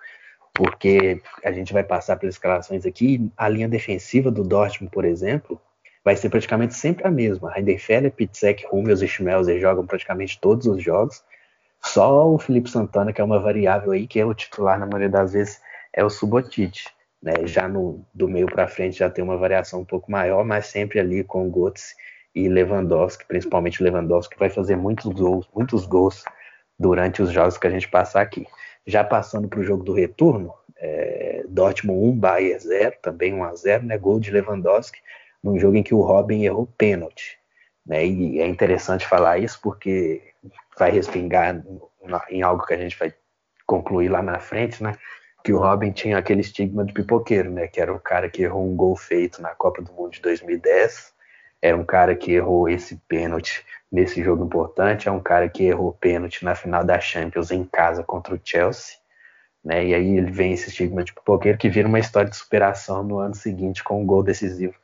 porque 0.58 1.22
a 1.44 1.52
gente 1.52 1.72
vai 1.72 1.84
passar 1.84 2.16
pelas 2.16 2.34
escalações 2.34 2.84
aqui, 2.84 3.30
a 3.36 3.48
linha 3.48 3.68
defensiva 3.68 4.28
do 4.28 4.42
Dortmund, 4.42 4.92
por 4.92 5.04
exemplo, 5.04 5.60
vai 6.04 6.16
ser 6.16 6.30
praticamente 6.30 6.74
sempre 6.74 7.06
a 7.06 7.10
mesma. 7.12 7.56
Heidenfeller, 7.56 8.10
Pitzek, 8.10 8.66
Hummels 8.72 9.00
e 9.00 9.06
Schmelzer 9.06 9.60
jogam 9.60 9.86
praticamente 9.86 10.40
todos 10.40 10.66
os 10.66 10.82
jogos. 10.82 11.22
Só 11.80 12.28
o 12.28 12.40
Felipe 12.40 12.68
Santana, 12.68 13.12
que 13.12 13.20
é 13.20 13.24
uma 13.24 13.38
variável 13.38 13.92
aí, 13.92 14.04
que 14.08 14.18
é 14.18 14.26
o 14.26 14.34
titular 14.34 14.80
na 14.80 14.86
maioria 14.86 15.08
das 15.08 15.32
vezes, 15.32 15.60
é 15.92 16.04
o 16.04 16.10
Subotic. 16.10 16.86
Né? 17.22 17.46
Já 17.46 17.68
no, 17.68 18.04
do 18.12 18.26
meio 18.26 18.46
para 18.46 18.66
frente 18.66 18.98
já 18.98 19.08
tem 19.08 19.22
uma 19.22 19.36
variação 19.36 19.82
um 19.82 19.84
pouco 19.84 20.10
maior, 20.10 20.44
mas 20.44 20.66
sempre 20.66 20.98
ali 20.98 21.22
com 21.22 21.48
Götze 21.48 21.94
e 22.34 22.48
Lewandowski, 22.48 23.24
principalmente 23.26 23.80
Lewandowski, 23.80 24.34
que 24.34 24.40
vai 24.40 24.50
fazer 24.50 24.74
muitos 24.74 25.12
gols, 25.12 25.48
muitos 25.54 25.86
gols 25.86 26.24
durante 26.76 27.22
os 27.22 27.30
jogos 27.30 27.56
que 27.56 27.66
a 27.68 27.70
gente 27.70 27.88
passar 27.88 28.22
aqui. 28.22 28.44
Já 28.88 29.04
passando 29.04 29.48
para 29.48 29.60
o 29.60 29.62
jogo 29.62 29.84
do 29.84 29.92
retorno, 29.92 30.50
é, 30.78 31.44
Dortmund 31.46 32.16
1, 32.16 32.18
Bayern 32.18 32.58
0, 32.58 32.96
também 33.02 33.34
1 33.34 33.44
a 33.44 33.54
0, 33.54 33.84
né, 33.84 33.98
gol 33.98 34.18
de 34.18 34.30
Lewandowski, 34.30 34.98
num 35.42 35.58
jogo 35.58 35.76
em 35.76 35.82
que 35.82 35.94
o 35.94 36.00
Robin 36.00 36.44
errou 36.44 36.66
pênalti. 36.78 37.38
Né, 37.84 38.06
e 38.06 38.40
é 38.40 38.46
interessante 38.46 39.06
falar 39.06 39.36
isso 39.36 39.60
porque 39.62 40.22
vai 40.78 40.90
respingar 40.90 41.62
em 42.30 42.40
algo 42.40 42.64
que 42.64 42.72
a 42.72 42.78
gente 42.78 42.98
vai 42.98 43.12
concluir 43.66 44.08
lá 44.08 44.22
na 44.22 44.40
frente, 44.40 44.82
né? 44.82 44.94
Que 45.44 45.52
o 45.52 45.58
Robin 45.58 45.92
tinha 45.92 46.16
aquele 46.16 46.40
estigma 46.40 46.82
de 46.82 46.94
pipoqueiro, 46.94 47.50
né? 47.50 47.68
Que 47.68 47.82
era 47.82 47.92
o 47.92 48.00
cara 48.00 48.30
que 48.30 48.42
errou 48.42 48.66
um 48.66 48.74
gol 48.74 48.96
feito 48.96 49.42
na 49.42 49.50
Copa 49.50 49.82
do 49.82 49.92
Mundo 49.92 50.12
de 50.12 50.22
2010, 50.22 51.12
era 51.60 51.76
um 51.76 51.84
cara 51.84 52.14
que 52.14 52.32
errou 52.32 52.68
esse 52.68 52.96
pênalti 53.08 53.64
nesse 53.90 54.22
jogo 54.22 54.44
importante. 54.44 55.08
É 55.08 55.12
um 55.12 55.20
cara 55.20 55.48
que 55.48 55.64
errou 55.64 55.92
pênalti 55.92 56.44
na 56.44 56.54
final 56.54 56.84
da 56.84 57.00
Champions 57.00 57.50
em 57.50 57.64
casa 57.64 58.02
contra 58.02 58.34
o 58.34 58.40
Chelsea. 58.42 58.96
Né? 59.64 59.86
E 59.86 59.94
aí 59.94 60.16
ele 60.16 60.30
vem 60.30 60.52
esse 60.52 60.68
estigma 60.68 61.02
de 61.02 61.12
pipoqueiro 61.12 61.58
que 61.58 61.68
vira 61.68 61.88
uma 61.88 61.98
história 61.98 62.30
de 62.30 62.36
superação 62.36 63.02
no 63.02 63.18
ano 63.18 63.34
seguinte 63.34 63.82
com 63.82 64.00
um 64.00 64.06
gol 64.06 64.22
decisivo 64.22 64.74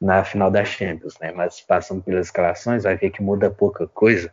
na 0.00 0.24
final 0.24 0.50
da 0.50 0.64
Champions. 0.64 1.18
Né? 1.18 1.32
Mas 1.32 1.60
passando 1.60 2.02
pelas 2.02 2.26
escalações, 2.26 2.84
vai 2.84 2.96
ver 2.96 3.10
que 3.10 3.22
muda 3.22 3.50
pouca 3.50 3.86
coisa. 3.88 4.32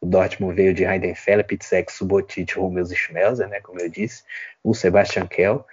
O 0.00 0.06
Dortmund 0.06 0.54
veio 0.54 0.74
de 0.74 0.84
Heidenfeller, 0.84 1.46
Pitzek, 1.46 1.90
Subotic, 1.92 2.58
Hummels 2.58 2.90
e 2.90 2.96
Schmelzer, 2.96 3.48
né, 3.48 3.58
como 3.60 3.80
eu 3.80 3.88
disse. 3.88 4.22
O 4.62 4.74
Sebastian 4.74 5.26
Kell. 5.26 5.64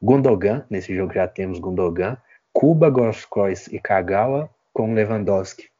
Gundogan, 0.00 0.64
nesse 0.70 0.94
jogo 0.94 1.12
já 1.12 1.28
temos 1.28 1.58
Gundogan. 1.58 2.16
Kuba, 2.50 2.88
Groskreuz 2.88 3.66
e 3.66 3.78
Kagawa 3.78 4.48
com 4.74 4.92
Lewandowski 4.92 5.70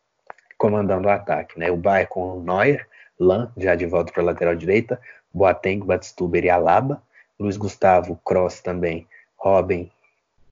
comandando 0.56 1.08
o 1.08 1.10
ataque. 1.10 1.58
Né? 1.58 1.70
O 1.70 1.76
Bayern 1.76 2.08
com 2.08 2.40
Neuer, 2.40 2.86
Lan, 3.20 3.52
já 3.58 3.74
de 3.74 3.84
volta 3.84 4.12
para 4.12 4.22
a 4.22 4.26
lateral 4.26 4.54
direita, 4.54 4.98
Boateng, 5.32 5.80
Batstuber 5.80 6.44
e 6.44 6.48
Alaba, 6.48 7.02
Luiz 7.38 7.56
Gustavo, 7.56 8.18
Cross 8.24 8.60
também, 8.60 9.06
Robin, 9.36 9.90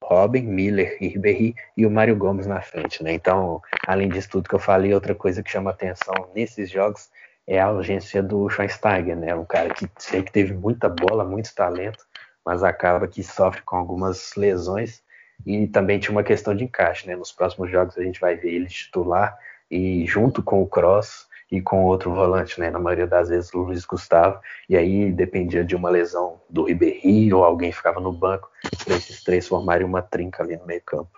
Robin, 0.02 0.42
Miller 0.42 0.98
e 1.00 1.08
Ribéry 1.08 1.54
e 1.76 1.86
o 1.86 1.90
Mário 1.90 2.16
Gomes 2.16 2.46
na 2.46 2.60
frente. 2.60 3.02
Né? 3.02 3.14
Então, 3.14 3.62
além 3.86 4.08
disso 4.08 4.28
tudo 4.30 4.48
que 4.48 4.54
eu 4.54 4.58
falei, 4.58 4.92
outra 4.92 5.14
coisa 5.14 5.42
que 5.42 5.50
chama 5.50 5.70
atenção 5.70 6.14
nesses 6.34 6.68
jogos 6.68 7.08
é 7.46 7.60
a 7.60 7.70
urgência 7.70 8.22
do 8.22 8.48
Schweinsteiger, 8.48 9.16
né? 9.16 9.34
Um 9.34 9.44
cara 9.44 9.74
que 9.74 9.88
sei 9.98 10.22
que 10.22 10.30
teve 10.30 10.54
muita 10.54 10.88
bola, 10.88 11.24
muito 11.24 11.52
talento, 11.54 12.04
mas 12.44 12.62
acaba 12.62 13.08
que 13.08 13.22
sofre 13.22 13.62
com 13.62 13.76
algumas 13.76 14.34
lesões 14.36 15.02
e 15.44 15.66
também 15.66 15.98
tinha 15.98 16.12
uma 16.12 16.22
questão 16.22 16.54
de 16.54 16.64
encaixe, 16.64 17.06
né? 17.06 17.16
Nos 17.16 17.32
próximos 17.32 17.70
jogos 17.70 17.98
a 17.98 18.02
gente 18.02 18.20
vai 18.20 18.36
ver 18.36 18.50
ele 18.50 18.66
titular 18.66 19.36
e 19.70 20.06
junto 20.06 20.42
com 20.42 20.62
o 20.62 20.66
Cross 20.66 21.26
e 21.50 21.60
com 21.60 21.84
outro 21.84 22.14
volante, 22.14 22.58
né? 22.58 22.70
Na 22.70 22.78
maioria 22.78 23.06
das 23.06 23.28
vezes 23.28 23.52
o 23.52 23.58
Luiz 23.58 23.84
Gustavo, 23.84 24.40
e 24.68 24.76
aí 24.76 25.12
dependia 25.12 25.62
de 25.62 25.76
uma 25.76 25.90
lesão 25.90 26.40
do 26.48 26.64
Ribéry 26.64 27.32
ou 27.32 27.44
alguém 27.44 27.70
ficava 27.70 28.00
no 28.00 28.12
banco 28.12 28.50
para 28.84 28.96
esses 28.96 29.22
três 29.22 29.46
formarem 29.46 29.86
uma 29.86 30.00
trinca 30.00 30.42
ali 30.42 30.56
no 30.56 30.66
meio 30.66 30.82
campo. 30.84 31.10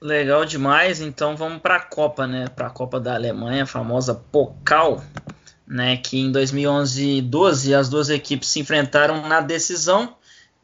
Legal 0.00 0.44
demais, 0.44 1.00
então 1.00 1.36
vamos 1.36 1.60
para 1.60 1.76
a 1.76 1.80
Copa, 1.80 2.26
né? 2.26 2.46
Para 2.48 2.68
a 2.68 2.70
Copa 2.70 2.98
da 2.98 3.14
Alemanha, 3.14 3.64
a 3.64 3.66
famosa 3.66 4.14
Pokal, 4.14 5.02
né? 5.66 5.96
Que 5.96 6.20
em 6.20 6.32
2011 6.32 7.18
e 7.18 7.22
12 7.22 7.74
as 7.74 7.88
duas 7.88 8.08
equipes 8.08 8.48
se 8.48 8.60
enfrentaram 8.60 9.26
na 9.28 9.40
decisão 9.40 10.16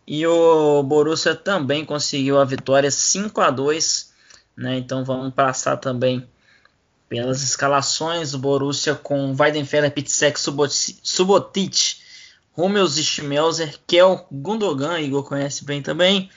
e 0.06 0.26
o 0.26 0.82
Borussia 0.82 1.34
também 1.34 1.84
conseguiu 1.84 2.38
a 2.38 2.44
vitória 2.44 2.90
5 2.90 3.40
a 3.40 3.50
2 3.50 4.16
né? 4.56 4.78
Então 4.78 5.04
vamos 5.04 5.34
passar 5.34 5.76
também 5.76 6.26
pelas 7.08 7.42
escalações. 7.42 8.32
O 8.32 8.38
Borussia 8.38 8.94
com 8.94 9.34
Weidenfeller, 9.38 9.92
Pitzek, 9.92 10.40
Subotic, 10.40 11.96
Hummels 12.56 12.96
e 12.96 13.04
Schmelzer, 13.04 13.78
Kel, 13.86 14.26
Gundogan, 14.32 14.98
Igor 14.98 15.24
conhece 15.24 15.64
bem 15.64 15.82
também. 15.82 16.30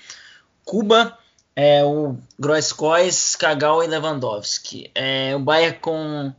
Cuba, 0.66 1.18
é, 1.56 1.84
o 1.84 2.18
Groskreuz, 2.38 3.36
Kagal 3.36 3.84
e 3.84 3.88
Lewandowski. 3.88 4.92
É, 4.94 5.34
o 5.36 5.40
Bayern 5.40 5.80
com 5.80 6.34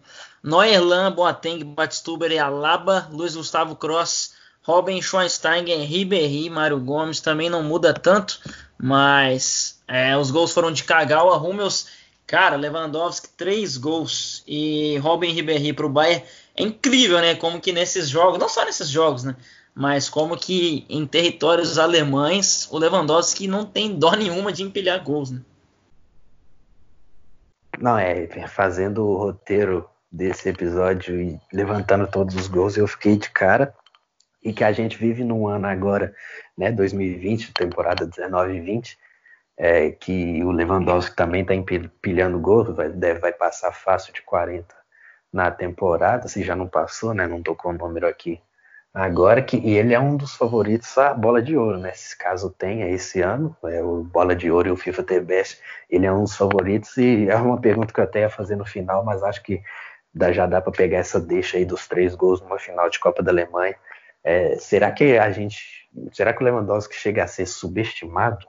Neuerland, 0.44 1.16
Boateng, 1.16 1.64
Batstuber 1.64 2.30
e 2.30 2.38
Alaba, 2.38 3.08
Luiz 3.10 3.34
Gustavo 3.34 3.74
Cross, 3.74 4.34
Robin 4.62 5.00
Schweinsteiger, 5.00 5.80
Ribéry, 5.80 6.50
Mário 6.50 6.78
Gomes. 6.78 7.20
Também 7.20 7.50
não 7.50 7.62
muda 7.62 7.94
tanto, 7.94 8.40
mas 8.78 9.80
é, 9.88 10.16
os 10.16 10.30
gols 10.30 10.52
foram 10.52 10.72
de 10.72 10.84
Kagawa, 10.84 11.38
Hummels, 11.38 11.86
Cara, 12.30 12.54
Lewandowski, 12.54 13.28
três 13.36 13.76
gols 13.76 14.44
e 14.46 14.96
Robin 14.98 15.32
Ribéry 15.32 15.72
para 15.72 15.84
o 15.84 15.88
Bayern. 15.88 16.24
É 16.56 16.62
incrível, 16.62 17.20
né? 17.20 17.34
Como 17.34 17.60
que 17.60 17.72
nesses 17.72 18.08
jogos, 18.08 18.38
não 18.38 18.48
só 18.48 18.64
nesses 18.64 18.88
jogos, 18.88 19.24
né? 19.24 19.34
Mas 19.74 20.08
como 20.08 20.36
que 20.36 20.86
em 20.88 21.04
territórios 21.06 21.76
alemães 21.76 22.68
o 22.70 22.78
Lewandowski 22.78 23.48
não 23.48 23.64
tem 23.64 23.98
dó 23.98 24.12
nenhuma 24.12 24.52
de 24.52 24.62
empilhar 24.62 25.02
gols, 25.02 25.32
né? 25.32 25.40
Não, 27.80 27.98
é, 27.98 28.28
fazendo 28.46 29.04
o 29.04 29.16
roteiro 29.16 29.88
desse 30.12 30.48
episódio 30.48 31.20
e 31.20 31.40
levantando 31.52 32.06
todos 32.06 32.36
os 32.36 32.46
gols, 32.46 32.76
eu 32.76 32.86
fiquei 32.86 33.16
de 33.16 33.28
cara. 33.30 33.74
E 34.42 34.52
que 34.52 34.64
a 34.64 34.72
gente 34.72 34.96
vive 34.96 35.22
num 35.24 35.46
ano 35.46 35.66
agora, 35.66 36.14
né, 36.56 36.72
2020, 36.72 37.52
temporada 37.52 38.06
19 38.06 38.54
e 38.54 38.60
20, 38.60 38.98
é, 39.56 39.90
que 39.90 40.42
o 40.42 40.50
Lewandowski 40.50 41.14
também 41.14 41.42
está 41.42 41.54
empilhando 41.54 42.40
gols, 42.40 42.74
vai, 42.74 42.88
deve, 42.88 43.20
vai 43.20 43.32
passar 43.32 43.72
fácil 43.72 44.12
de 44.12 44.22
40 44.22 44.74
na 45.32 45.50
temporada, 45.50 46.28
se 46.28 46.42
já 46.42 46.56
não 46.56 46.66
passou, 46.66 47.12
né, 47.14 47.26
não 47.26 47.42
tocou 47.42 47.70
o 47.70 47.76
número 47.76 48.06
aqui 48.06 48.40
agora, 48.92 49.42
que 49.42 49.56
ele 49.68 49.94
é 49.94 50.00
um 50.00 50.16
dos 50.16 50.34
favoritos 50.34 50.96
à 50.98 51.14
bola 51.14 51.40
de 51.42 51.56
ouro, 51.56 51.78
né, 51.78 51.92
se 51.92 52.16
caso 52.16 52.50
tenha 52.50 52.88
esse 52.88 53.20
ano, 53.20 53.54
é, 53.64 53.82
o 53.82 54.02
bola 54.02 54.34
de 54.34 54.50
ouro 54.50 54.68
e 54.68 54.72
o 54.72 54.76
FIFA 54.76 55.20
Best, 55.20 55.60
ele 55.88 56.06
é 56.06 56.12
um 56.12 56.24
dos 56.24 56.36
favoritos 56.36 56.96
e 56.96 57.28
é 57.28 57.36
uma 57.36 57.60
pergunta 57.60 57.92
que 57.92 58.00
eu 58.00 58.04
até 58.04 58.20
ia 58.20 58.30
fazer 58.30 58.56
no 58.56 58.64
final, 58.64 59.04
mas 59.04 59.22
acho 59.22 59.42
que 59.42 59.62
já 60.32 60.46
dá 60.46 60.60
para 60.60 60.72
pegar 60.72 60.98
essa 60.98 61.20
deixa 61.20 61.56
aí 61.56 61.64
dos 61.64 61.86
três 61.86 62.14
gols 62.14 62.40
numa 62.40 62.58
final 62.58 62.88
de 62.90 62.98
Copa 62.98 63.22
da 63.22 63.30
Alemanha. 63.30 63.76
É, 64.22 64.56
será 64.56 64.90
que 64.92 65.18
a 65.18 65.30
gente, 65.30 65.88
será 66.12 66.32
que 66.32 66.42
o 66.42 66.44
Lewandowski 66.44 66.94
chega 66.94 67.24
a 67.24 67.26
ser 67.26 67.46
subestimado? 67.46 68.46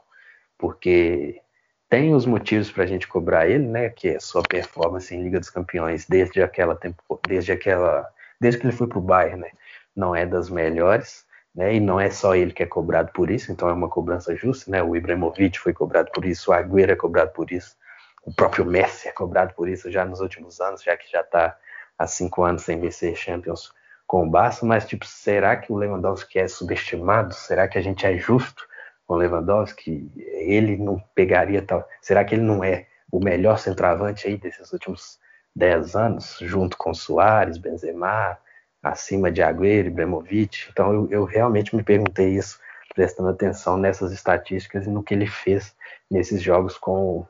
Porque 0.57 1.41
tem 1.89 2.13
os 2.13 2.25
motivos 2.25 2.71
para 2.71 2.83
a 2.83 2.87
gente 2.87 3.07
cobrar 3.07 3.49
ele, 3.49 3.67
né? 3.67 3.89
Que 3.89 4.09
é 4.09 4.19
sua 4.19 4.43
performance 4.43 5.13
em 5.13 5.23
Liga 5.23 5.39
dos 5.39 5.49
Campeões 5.49 6.05
desde 6.07 6.41
aquela 6.41 6.75
tempo, 6.75 7.19
desde 7.27 7.51
aquela, 7.51 8.07
desde 8.39 8.59
que 8.59 8.67
ele 8.67 8.75
foi 8.75 8.87
para 8.87 8.99
o 8.99 9.01
Bayern, 9.01 9.41
né? 9.41 9.51
Não 9.95 10.15
é 10.15 10.25
das 10.25 10.49
melhores, 10.49 11.25
né? 11.55 11.75
E 11.75 11.79
não 11.79 11.99
é 11.99 12.09
só 12.09 12.35
ele 12.35 12.53
que 12.53 12.63
é 12.63 12.65
cobrado 12.65 13.11
por 13.11 13.29
isso, 13.29 13.51
então 13.51 13.69
é 13.69 13.73
uma 13.73 13.89
cobrança 13.89 14.35
justa, 14.35 14.71
né? 14.71 14.83
O 14.83 14.95
Ibrahimovic 14.95 15.59
foi 15.59 15.73
cobrado 15.73 16.11
por 16.11 16.25
isso, 16.25 16.51
o 16.51 16.53
Agüero 16.53 16.91
é 16.91 16.95
cobrado 16.95 17.31
por 17.31 17.51
isso, 17.51 17.75
o 18.23 18.33
próprio 18.33 18.65
Messi 18.65 19.07
é 19.07 19.11
cobrado 19.11 19.53
por 19.53 19.67
isso 19.67 19.91
já 19.91 20.05
nos 20.05 20.21
últimos 20.21 20.61
anos, 20.61 20.83
já 20.83 20.95
que 20.95 21.11
já 21.11 21.21
está 21.21 21.57
há 21.97 22.07
cinco 22.07 22.43
anos 22.43 22.63
sem 22.63 22.79
vencer 22.79 23.15
Champions 23.15 23.73
com 24.11 24.27
o 24.27 24.29
Barça, 24.29 24.65
mas 24.65 24.85
tipo, 24.85 25.05
será 25.05 25.55
que 25.55 25.71
o 25.71 25.77
Lewandowski 25.77 26.37
é 26.37 26.45
subestimado? 26.45 27.33
Será 27.33 27.65
que 27.65 27.77
a 27.77 27.81
gente 27.81 28.05
é 28.05 28.17
justo 28.17 28.67
com 29.07 29.13
o 29.13 29.17
Lewandowski? 29.17 30.11
Ele 30.17 30.75
não 30.75 31.01
pegaria 31.15 31.61
tal. 31.61 31.87
Será 32.01 32.25
que 32.25 32.35
ele 32.35 32.41
não 32.41 32.61
é 32.61 32.87
o 33.09 33.23
melhor 33.23 33.57
centroavante 33.57 34.27
aí 34.27 34.35
desses 34.35 34.73
últimos 34.73 35.17
dez 35.55 35.95
anos, 35.95 36.37
junto 36.41 36.75
com 36.75 36.93
Soares, 36.93 37.57
Benzema, 37.57 38.37
acima 38.83 39.31
de 39.31 39.41
Agüero, 39.41 39.87
Ibrahimovic? 39.87 40.67
Então 40.69 40.91
eu, 40.91 41.07
eu 41.09 41.23
realmente 41.23 41.73
me 41.73 41.81
perguntei 41.81 42.35
isso, 42.35 42.59
prestando 42.93 43.29
atenção 43.29 43.77
nessas 43.77 44.11
estatísticas 44.11 44.87
e 44.87 44.89
no 44.89 45.01
que 45.01 45.13
ele 45.13 45.25
fez 45.25 45.73
nesses 46.09 46.41
jogos 46.41 46.77
com, 46.77 47.25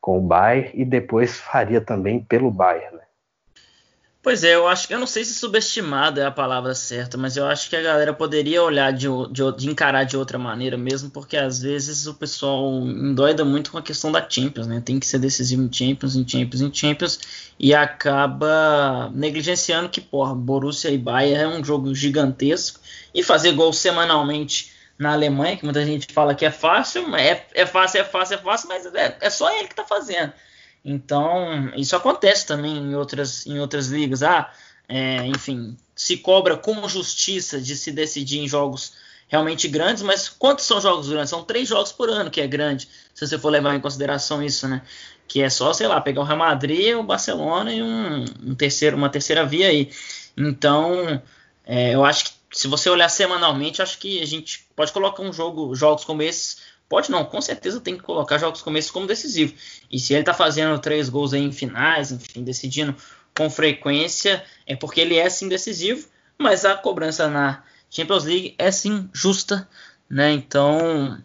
com 0.00 0.16
o 0.16 0.22
Bayern 0.22 0.70
e 0.72 0.86
depois 0.86 1.38
faria 1.38 1.82
também 1.82 2.24
pelo 2.24 2.50
Bayern, 2.50 2.96
né? 2.96 3.02
Pois 4.24 4.42
é, 4.42 4.54
eu 4.54 4.66
acho 4.66 4.88
que 4.88 4.94
eu 4.94 4.98
não 4.98 5.06
sei 5.06 5.22
se 5.22 5.34
subestimado 5.34 6.18
é 6.18 6.24
a 6.24 6.30
palavra 6.30 6.74
certa, 6.74 7.18
mas 7.18 7.36
eu 7.36 7.44
acho 7.46 7.68
que 7.68 7.76
a 7.76 7.82
galera 7.82 8.10
poderia 8.10 8.62
olhar 8.62 8.90
de, 8.90 9.06
de, 9.30 9.52
de, 9.54 9.68
encarar 9.68 10.04
de 10.04 10.16
outra 10.16 10.38
maneira 10.38 10.78
mesmo, 10.78 11.10
porque 11.10 11.36
às 11.36 11.60
vezes 11.60 12.06
o 12.06 12.14
pessoal 12.14 12.80
endoida 12.86 13.44
muito 13.44 13.70
com 13.70 13.76
a 13.76 13.82
questão 13.82 14.10
da 14.10 14.26
Champions, 14.26 14.66
né? 14.66 14.80
Tem 14.82 14.98
que 14.98 15.06
ser 15.06 15.18
decisivo 15.18 15.62
em 15.62 15.70
Champions, 15.70 16.16
em 16.16 16.26
Champions, 16.26 16.62
em 16.62 16.72
Champions, 16.72 17.20
e 17.58 17.74
acaba 17.74 19.10
negligenciando 19.14 19.90
que, 19.90 20.00
porra, 20.00 20.34
Borussia 20.34 20.90
e 20.90 20.96
Bayern 20.96 21.42
é 21.42 21.58
um 21.58 21.62
jogo 21.62 21.94
gigantesco, 21.94 22.80
e 23.14 23.22
fazer 23.22 23.52
gol 23.52 23.74
semanalmente 23.74 24.72
na 24.98 25.12
Alemanha, 25.12 25.58
que 25.58 25.64
muita 25.66 25.84
gente 25.84 26.10
fala 26.14 26.34
que 26.34 26.46
é 26.46 26.50
fácil, 26.50 27.14
é, 27.14 27.44
é 27.52 27.66
fácil, 27.66 28.00
é 28.00 28.04
fácil, 28.04 28.36
é 28.36 28.38
fácil, 28.38 28.68
mas 28.70 28.86
é, 28.86 29.18
é 29.20 29.28
só 29.28 29.54
ele 29.54 29.68
que 29.68 29.74
tá 29.74 29.84
fazendo. 29.84 30.32
Então, 30.84 31.72
isso 31.76 31.96
acontece 31.96 32.46
também 32.46 32.76
em 32.76 32.94
outras, 32.94 33.46
em 33.46 33.58
outras 33.58 33.86
ligas. 33.88 34.22
Ah, 34.22 34.52
é, 34.88 35.26
enfim, 35.26 35.76
se 35.94 36.18
cobra 36.18 36.56
com 36.56 36.86
justiça 36.88 37.60
de 37.60 37.74
se 37.74 37.90
decidir 37.90 38.40
em 38.40 38.48
jogos 38.48 38.92
realmente 39.28 39.66
grandes, 39.66 40.02
mas 40.02 40.28
quantos 40.28 40.66
são 40.66 40.80
jogos 40.80 41.08
grandes? 41.08 41.30
São 41.30 41.42
três 41.42 41.68
jogos 41.68 41.90
por 41.90 42.10
ano 42.10 42.30
que 42.30 42.40
é 42.40 42.46
grande, 42.46 42.88
se 43.14 43.26
você 43.26 43.38
for 43.38 43.48
levar 43.48 43.74
em 43.74 43.80
consideração 43.80 44.42
isso, 44.42 44.68
né? 44.68 44.82
Que 45.26 45.40
é 45.40 45.48
só, 45.48 45.72
sei 45.72 45.86
lá, 45.86 46.00
pegar 46.00 46.20
o 46.20 46.24
Real 46.24 46.38
Madrid, 46.38 46.94
o 46.94 47.02
Barcelona 47.02 47.72
e 47.72 47.82
um, 47.82 48.24
um 48.44 48.54
terceiro, 48.54 48.96
uma 48.96 49.08
terceira 49.08 49.46
via 49.46 49.68
aí. 49.68 49.90
Então, 50.36 51.22
é, 51.64 51.94
eu 51.94 52.04
acho 52.04 52.26
que 52.26 52.30
se 52.52 52.68
você 52.68 52.90
olhar 52.90 53.08
semanalmente, 53.08 53.82
acho 53.82 53.98
que 53.98 54.20
a 54.20 54.26
gente 54.26 54.66
pode 54.76 54.92
colocar 54.92 55.22
um 55.22 55.32
jogo, 55.32 55.74
jogos 55.74 56.04
como 56.04 56.22
esses 56.22 56.58
Pode 56.94 57.10
não, 57.10 57.24
com 57.24 57.40
certeza 57.40 57.80
tem 57.80 57.96
que 57.96 58.04
colocar 58.04 58.38
jogos 58.38 58.62
como 58.62 58.78
esse 58.78 58.92
como 58.92 59.04
decisivo. 59.04 59.52
E 59.90 59.98
se 59.98 60.12
ele 60.12 60.20
está 60.20 60.32
fazendo 60.32 60.78
três 60.78 61.08
gols 61.08 61.34
aí 61.34 61.42
em 61.42 61.50
finais, 61.50 62.12
enfim, 62.12 62.44
decidindo 62.44 62.94
com 63.36 63.50
frequência, 63.50 64.44
é 64.64 64.76
porque 64.76 65.00
ele 65.00 65.18
é 65.18 65.28
sim 65.28 65.48
decisivo, 65.48 66.06
mas 66.38 66.64
a 66.64 66.76
cobrança 66.76 67.26
na 67.28 67.64
Champions 67.90 68.22
League 68.22 68.54
é 68.56 68.70
sim 68.70 69.10
justa, 69.12 69.68
né? 70.08 70.30
Então, 70.30 71.20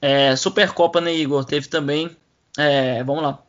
é, 0.00 0.34
Supercopa, 0.36 1.02
né, 1.02 1.12
Igor? 1.12 1.44
Teve 1.44 1.68
também. 1.68 2.16
É, 2.56 3.04
vamos 3.04 3.22
lá. 3.22 3.42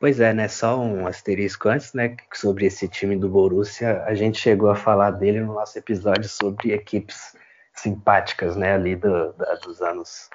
Pois 0.00 0.20
é, 0.20 0.32
né? 0.32 0.48
Só 0.48 0.80
um 0.80 1.06
asterisco 1.06 1.68
antes, 1.68 1.92
né? 1.92 2.16
Sobre 2.32 2.64
esse 2.64 2.88
time 2.88 3.14
do 3.14 3.28
Borussia, 3.28 4.04
a 4.04 4.14
gente 4.14 4.40
chegou 4.40 4.70
a 4.70 4.74
falar 4.74 5.10
dele 5.10 5.40
no 5.40 5.52
nosso 5.52 5.78
episódio 5.78 6.30
sobre 6.30 6.72
equipes 6.72 7.36
simpáticas, 7.76 8.56
né, 8.56 8.74
ali 8.74 8.96
do, 8.96 9.32
da, 9.34 9.54
dos 9.56 9.80
anos 9.82 10.28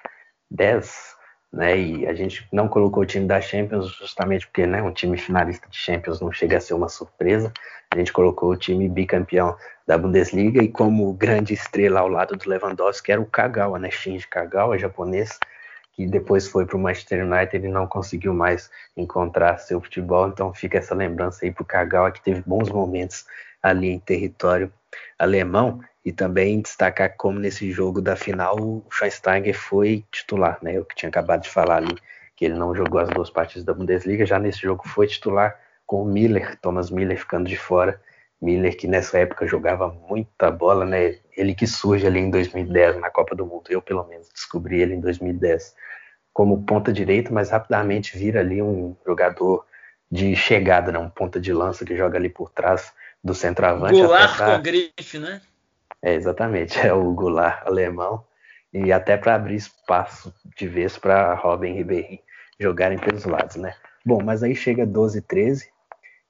10, 0.49 1.15
né, 1.51 1.77
e 1.77 2.07
a 2.07 2.13
gente 2.13 2.47
não 2.51 2.67
colocou 2.67 3.03
o 3.03 3.05
time 3.05 3.27
da 3.27 3.41
Champions 3.41 3.91
justamente 3.95 4.47
porque, 4.47 4.65
né, 4.65 4.81
um 4.81 4.91
time 4.91 5.17
finalista 5.17 5.67
de 5.69 5.77
Champions 5.77 6.21
não 6.21 6.31
chega 6.31 6.57
a 6.57 6.61
ser 6.61 6.73
uma 6.73 6.87
surpresa, 6.87 7.51
a 7.89 7.97
gente 7.97 8.13
colocou 8.13 8.51
o 8.51 8.57
time 8.57 8.87
bicampeão 8.87 9.55
da 9.85 9.97
Bundesliga 9.97 10.63
e 10.63 10.69
como 10.69 11.11
grande 11.13 11.53
estrela 11.53 11.99
ao 11.99 12.07
lado 12.07 12.37
do 12.37 12.49
Lewandowski 12.49 13.11
era 13.11 13.19
o 13.19 13.25
Kagawa, 13.25 13.77
né, 13.79 13.91
Shinji 13.91 14.27
Kagawa, 14.27 14.77
japonês, 14.77 15.37
que 15.93 16.07
depois 16.07 16.47
foi 16.47 16.65
para 16.65 16.77
o 16.77 16.79
Manchester 16.79 17.25
United 17.25 17.65
e 17.65 17.69
não 17.69 17.85
conseguiu 17.85 18.33
mais 18.33 18.71
encontrar 18.95 19.57
seu 19.57 19.81
futebol, 19.81 20.29
então 20.29 20.53
fica 20.53 20.77
essa 20.77 20.95
lembrança 20.95 21.45
aí 21.45 21.51
para 21.51 21.63
o 21.63 21.65
Kagawa 21.65 22.11
que 22.11 22.21
teve 22.21 22.41
bons 22.45 22.69
momentos 22.69 23.25
ali 23.61 23.89
em 23.89 23.99
território 23.99 24.71
alemão 25.19 25.81
e 26.03 26.11
também 26.11 26.61
destacar 26.61 27.15
como 27.15 27.39
nesse 27.39 27.71
jogo 27.71 28.01
da 28.01 28.15
final 28.15 28.59
o 28.59 28.83
Schweinsteiger 28.89 29.57
foi 29.57 30.03
titular, 30.11 30.57
né? 30.61 30.77
Eu 30.77 30.85
que 30.85 30.95
tinha 30.95 31.09
acabado 31.09 31.43
de 31.43 31.49
falar 31.49 31.77
ali 31.77 31.95
que 32.35 32.45
ele 32.45 32.55
não 32.55 32.75
jogou 32.75 32.99
as 32.99 33.09
duas 33.09 33.29
partidas 33.29 33.63
da 33.63 33.73
Bundesliga, 33.73 34.25
já 34.25 34.39
nesse 34.39 34.61
jogo 34.61 34.87
foi 34.87 35.05
titular 35.05 35.59
com 35.85 36.01
o 36.01 36.05
Miller, 36.05 36.57
Thomas 36.59 36.89
Miller 36.89 37.19
ficando 37.19 37.47
de 37.47 37.57
fora. 37.57 38.01
Miller 38.41 38.75
que 38.75 38.87
nessa 38.87 39.19
época 39.19 39.45
jogava 39.45 39.89
muita 40.09 40.49
bola, 40.49 40.83
né? 40.83 41.19
Ele 41.37 41.53
que 41.53 41.67
surge 41.67 42.07
ali 42.07 42.19
em 42.19 42.31
2010 42.31 42.99
na 42.99 43.11
Copa 43.11 43.35
do 43.35 43.45
Mundo. 43.45 43.65
Eu 43.69 43.81
pelo 43.81 44.03
menos 44.07 44.27
descobri 44.29 44.81
ele 44.81 44.95
em 44.95 44.99
2010 44.99 45.75
como 46.33 46.63
ponta 46.63 46.91
direita, 46.91 47.31
mas 47.31 47.51
rapidamente 47.51 48.17
vira 48.17 48.39
ali 48.39 48.61
um 48.61 48.95
jogador 49.05 49.65
de 50.09 50.35
chegada, 50.35 50.91
né? 50.91 50.97
Um 50.97 51.09
ponta 51.09 51.39
de 51.39 51.53
lança 51.53 51.85
que 51.85 51.95
joga 51.95 52.17
ali 52.17 52.29
por 52.29 52.49
trás 52.49 52.91
do 53.23 53.35
centroavante. 53.35 54.01
Goulart 54.01 54.35
pra... 54.35 54.55
com 54.55 54.63
grife, 54.63 55.19
né? 55.19 55.41
É, 56.01 56.13
exatamente, 56.13 56.79
é 56.85 56.93
o 56.93 57.13
Goulart 57.13 57.65
alemão. 57.65 58.25
E 58.73 58.91
até 58.91 59.17
para 59.17 59.35
abrir 59.35 59.55
espaço 59.55 60.33
de 60.55 60.67
vez 60.67 60.97
para 60.97 61.33
Robin 61.33 61.73
Ribéry 61.73 62.21
jogarem 62.59 62.97
pelos 62.97 63.25
lados, 63.25 63.57
né? 63.57 63.75
Bom, 64.05 64.21
mas 64.23 64.43
aí 64.43 64.55
chega 64.55 64.85
12 64.85 65.21
13 65.21 65.69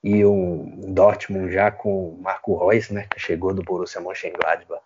e 0.02 0.24
um 0.26 0.92
Dortmund 0.92 1.52
já 1.52 1.70
com 1.70 2.18
Marco 2.20 2.68
Reus, 2.68 2.90
né, 2.90 3.06
que 3.08 3.20
chegou 3.20 3.54
do 3.54 3.62
Borussia 3.62 4.00
Mönchengladbach 4.00 4.82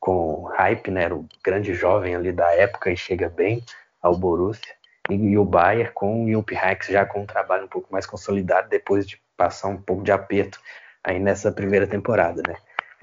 com 0.00 0.42
hype, 0.42 0.90
né, 0.90 1.04
era 1.04 1.14
o 1.14 1.26
grande 1.42 1.72
jovem 1.72 2.14
ali 2.14 2.32
da 2.32 2.52
época 2.52 2.90
e 2.90 2.96
chega 2.96 3.28
bem 3.28 3.62
ao 4.02 4.16
Borussia. 4.16 4.74
E, 5.08 5.14
e 5.14 5.38
o 5.38 5.44
Bayern 5.44 5.92
com 5.92 6.24
o 6.24 6.30
Jupp 6.30 6.54
Heynckes 6.54 6.88
já 6.88 7.06
com 7.06 7.20
um 7.20 7.26
trabalho 7.26 7.64
um 7.64 7.68
pouco 7.68 7.88
mais 7.92 8.06
consolidado 8.06 8.68
depois 8.68 9.06
de 9.06 9.20
passar 9.36 9.68
um 9.68 9.80
pouco 9.80 10.02
de 10.02 10.10
aperto 10.10 10.60
aí 11.02 11.18
nessa 11.20 11.52
primeira 11.52 11.86
temporada, 11.86 12.42
né? 12.46 12.56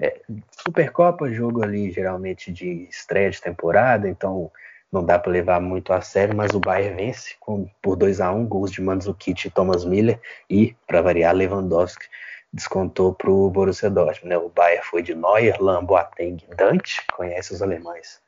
É, 0.04 0.20
Supercopa, 0.50 1.32
jogo 1.32 1.62
ali 1.62 1.90
geralmente 1.90 2.52
de 2.52 2.86
estreia 2.90 3.30
de 3.30 3.40
temporada, 3.40 4.06
então 4.06 4.52
não 4.92 5.02
dá 5.02 5.18
para 5.18 5.32
levar 5.32 5.62
muito 5.62 5.94
a 5.94 6.02
sério, 6.02 6.36
mas 6.36 6.52
o 6.52 6.60
Bayern 6.60 6.94
vence 6.94 7.34
com, 7.40 7.66
por 7.80 7.96
2 7.96 8.20
a 8.20 8.30
1 8.30 8.38
um, 8.38 8.46
gols 8.46 8.70
de 8.70 8.82
Mandzukic 8.82 9.46
e 9.46 9.50
Thomas 9.50 9.82
Miller 9.82 10.20
e, 10.48 10.76
para 10.86 11.00
variar, 11.00 11.34
Lewandowski 11.34 12.04
descontou 12.52 13.14
para 13.14 13.30
o 13.30 13.48
Borussia 13.48 13.88
Dortmund. 13.88 14.28
Né? 14.28 14.36
O 14.36 14.50
Bayern 14.50 14.84
foi 14.84 15.02
de 15.02 15.14
Neuer, 15.14 15.56
Lam, 15.58 15.82
Boateng, 15.86 16.36
Dante, 16.54 17.00
conhece 17.16 17.54
os 17.54 17.62
alemães, 17.62 18.20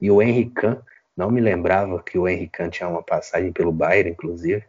e 0.00 0.10
o 0.10 0.20
Henry 0.20 0.50
Kahn 0.50 0.76
Não 1.16 1.30
me 1.30 1.40
lembrava 1.40 2.02
que 2.02 2.18
o 2.18 2.28
Henrique 2.28 2.58
Kahn 2.58 2.68
tinha 2.68 2.88
uma 2.90 3.02
passagem 3.02 3.52
pelo 3.52 3.72
Bayern, 3.72 4.10
inclusive. 4.10 4.64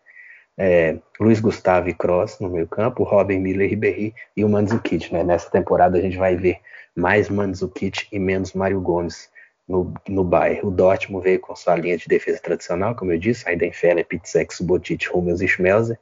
É, 0.58 0.98
Luiz 1.20 1.40
Gustavo 1.40 1.90
e 1.90 1.94
Cross 1.94 2.40
no 2.40 2.50
meio 2.50 2.68
campo, 2.68 3.04
Robin 3.04 3.40
Miller 3.40 3.70
Ribéry 3.70 4.14
e 4.38 4.44
o 4.46 4.50
Mandzukic. 4.50 5.12
Né? 5.12 5.24
Nessa 5.24 5.50
temporada 5.50 5.98
a 5.98 6.02
gente 6.02 6.18
vai 6.18 6.36
ver 6.36 6.60
mais 6.96 7.30
Mandzukic 7.30 8.08
e 8.12 8.20
menos 8.20 8.54
Mário 8.54 8.80
Gomes 8.80 9.32
no, 9.68 9.94
no 10.08 10.24
Bayern. 10.24 10.68
O 10.68 10.72
Dortmund 10.72 11.24
veio 11.24 11.40
com 11.40 11.56
sua 11.56 11.76
linha 11.76 11.98
de 11.98 12.08
defesa 12.08 12.40
tradicional, 12.40 12.96
como 12.96 13.12
eu 13.12 13.20
disse, 13.20 13.48
Heidenfeller, 13.50 14.06
Pitzek, 14.06 14.54
Subotic, 14.54 15.10
Hummels 15.14 15.42
e 15.42 15.48
Schmelzer, 15.48 16.00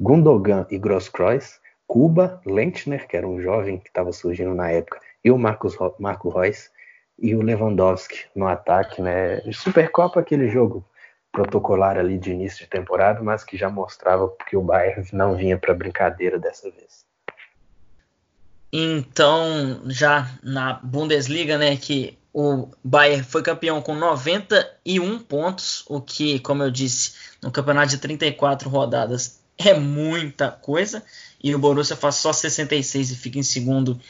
Gundogan 0.00 0.66
e 0.70 0.78
Grosskreuz, 0.78 1.60
Kuba, 1.86 2.40
Lentner, 2.44 3.06
que 3.06 3.16
era 3.16 3.26
um 3.26 3.40
jovem 3.40 3.78
que 3.78 3.88
estava 3.88 4.12
surgindo 4.12 4.54
na 4.54 4.70
época, 4.70 5.00
e 5.24 5.30
o 5.30 5.38
Marcos, 5.38 5.76
Marco 5.98 6.28
Reus, 6.28 6.70
e 7.18 7.34
o 7.34 7.42
Lewandowski 7.42 8.24
no 8.34 8.48
ataque, 8.48 9.00
né? 9.00 9.40
Supercopa 9.52 10.18
aquele 10.18 10.48
jogo 10.48 10.84
protocolar 11.32 11.96
ali 11.96 12.18
de 12.18 12.30
início 12.30 12.64
de 12.64 12.70
temporada, 12.70 13.22
mas 13.22 13.42
que 13.42 13.56
já 13.56 13.70
mostrava 13.70 14.30
que 14.48 14.56
o 14.56 14.62
Bayern 14.62 15.08
não 15.12 15.34
vinha 15.34 15.58
para 15.58 15.72
brincadeira 15.72 16.38
dessa 16.38 16.70
vez. 16.70 17.06
Então, 18.70 19.82
já 19.86 20.30
na 20.42 20.74
Bundesliga, 20.74 21.58
né, 21.58 21.76
que 21.76 22.18
o 22.32 22.68
Bayern 22.84 23.22
foi 23.22 23.42
campeão 23.42 23.82
com 23.82 23.94
91 23.94 25.18
pontos, 25.18 25.84
o 25.88 26.00
que, 26.00 26.38
como 26.38 26.62
eu 26.62 26.70
disse, 26.70 27.14
no 27.42 27.50
campeonato 27.50 27.88
de 27.88 27.98
34 27.98 28.70
rodadas 28.70 29.40
é 29.58 29.74
muita 29.74 30.50
coisa, 30.50 31.02
e 31.42 31.54
o 31.54 31.58
Borussia 31.58 31.96
faz 31.96 32.16
só 32.16 32.32
66 32.32 33.10
e 33.10 33.16
fica 33.16 33.38
em 33.38 33.42
segundo 33.42 34.00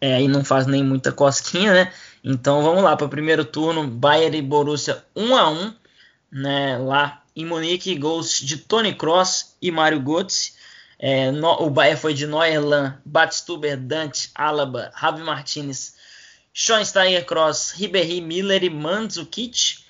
é, 0.00 0.22
e 0.22 0.28
não 0.28 0.44
faz 0.44 0.66
nem 0.66 0.84
muita 0.84 1.10
cosquinha, 1.10 1.72
né? 1.72 1.92
Então 2.22 2.62
vamos 2.62 2.82
lá 2.82 2.96
para 2.96 3.06
o 3.06 3.10
primeiro 3.10 3.44
turno, 3.44 3.86
Bayern 3.86 4.38
e 4.38 4.42
Borussia 4.42 5.04
1 5.16 5.36
a 5.36 5.50
1, 5.50 5.74
né, 6.30 6.78
lá 6.78 7.22
em 7.34 7.44
Munique, 7.44 7.94
gols 7.94 8.40
de 8.40 8.56
Tony 8.56 8.94
Cross 8.94 9.56
e 9.62 9.70
Mário 9.70 10.00
Götze. 10.00 10.52
É, 10.98 11.30
no, 11.30 11.62
o 11.62 11.70
Bayern 11.70 12.00
foi 12.00 12.12
de 12.12 12.26
Neuerland, 12.26 12.96
Batstuber, 13.04 13.76
Dante, 13.76 14.30
Alaba, 14.34 14.90
Ravi 14.92 15.22
Martinez, 15.22 15.94
Schoensteiger, 16.52 17.24
Cross, 17.24 17.70
Ribéry, 17.70 18.20
Miller 18.20 18.64
e 18.64 18.70
Mandzukic. 18.70 19.84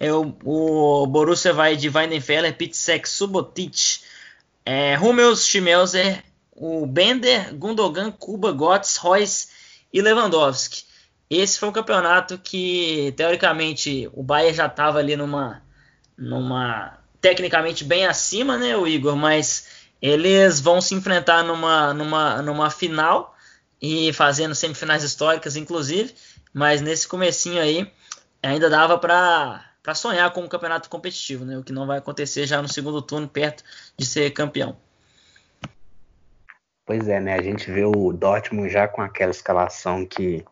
É, 0.00 0.12
o, 0.12 0.34
o 0.42 1.06
Borussia 1.06 1.52
vai 1.52 1.76
de 1.76 1.90
Weidenfeller, 1.90 2.56
Pitzek, 2.56 3.08
Subotic, 3.08 4.00
é, 4.64 4.98
Hummels, 4.98 5.46
Schmelzer, 5.46 6.24
o 6.52 6.86
Bender, 6.86 7.54
Gundogan, 7.54 8.10
Kuba, 8.10 8.52
Götze, 8.52 8.98
Royce 8.98 9.48
e 9.92 10.00
Lewandowski. 10.00 10.84
Esse 11.28 11.58
foi 11.58 11.68
um 11.68 11.72
campeonato 11.72 12.38
que, 12.38 13.12
teoricamente, 13.16 14.08
o 14.14 14.22
Bayern 14.22 14.56
já 14.56 14.66
estava 14.66 14.98
ali 14.98 15.16
numa, 15.16 15.62
numa. 16.16 16.98
tecnicamente 17.20 17.84
bem 17.84 18.06
acima, 18.06 18.56
né, 18.56 18.76
o 18.76 18.86
Igor? 18.86 19.16
Mas 19.16 19.68
eles 20.00 20.60
vão 20.60 20.80
se 20.80 20.94
enfrentar 20.94 21.42
numa, 21.42 21.94
numa, 21.94 22.42
numa 22.42 22.70
final 22.70 23.34
e 23.80 24.12
fazendo 24.12 24.54
semifinais 24.54 25.02
históricas, 25.02 25.56
inclusive. 25.56 26.14
Mas 26.52 26.80
nesse 26.80 27.08
comecinho 27.08 27.60
aí, 27.60 27.90
ainda 28.42 28.70
dava 28.70 28.98
para 28.98 29.94
sonhar 29.94 30.32
com 30.32 30.42
um 30.42 30.48
campeonato 30.48 30.88
competitivo, 30.88 31.44
né? 31.44 31.58
O 31.58 31.64
que 31.64 31.72
não 31.72 31.86
vai 31.86 31.98
acontecer 31.98 32.46
já 32.46 32.60
no 32.62 32.68
segundo 32.68 33.02
turno, 33.02 33.28
perto 33.28 33.64
de 33.96 34.06
ser 34.06 34.30
campeão. 34.30 34.76
Pois 36.86 37.08
é, 37.08 37.18
né? 37.18 37.34
A 37.34 37.42
gente 37.42 37.70
vê 37.70 37.84
o 37.84 38.12
Dortmund 38.12 38.70
já 38.70 38.86
com 38.86 39.00
aquela 39.00 39.30
escalação 39.30 40.04
que 40.04 40.44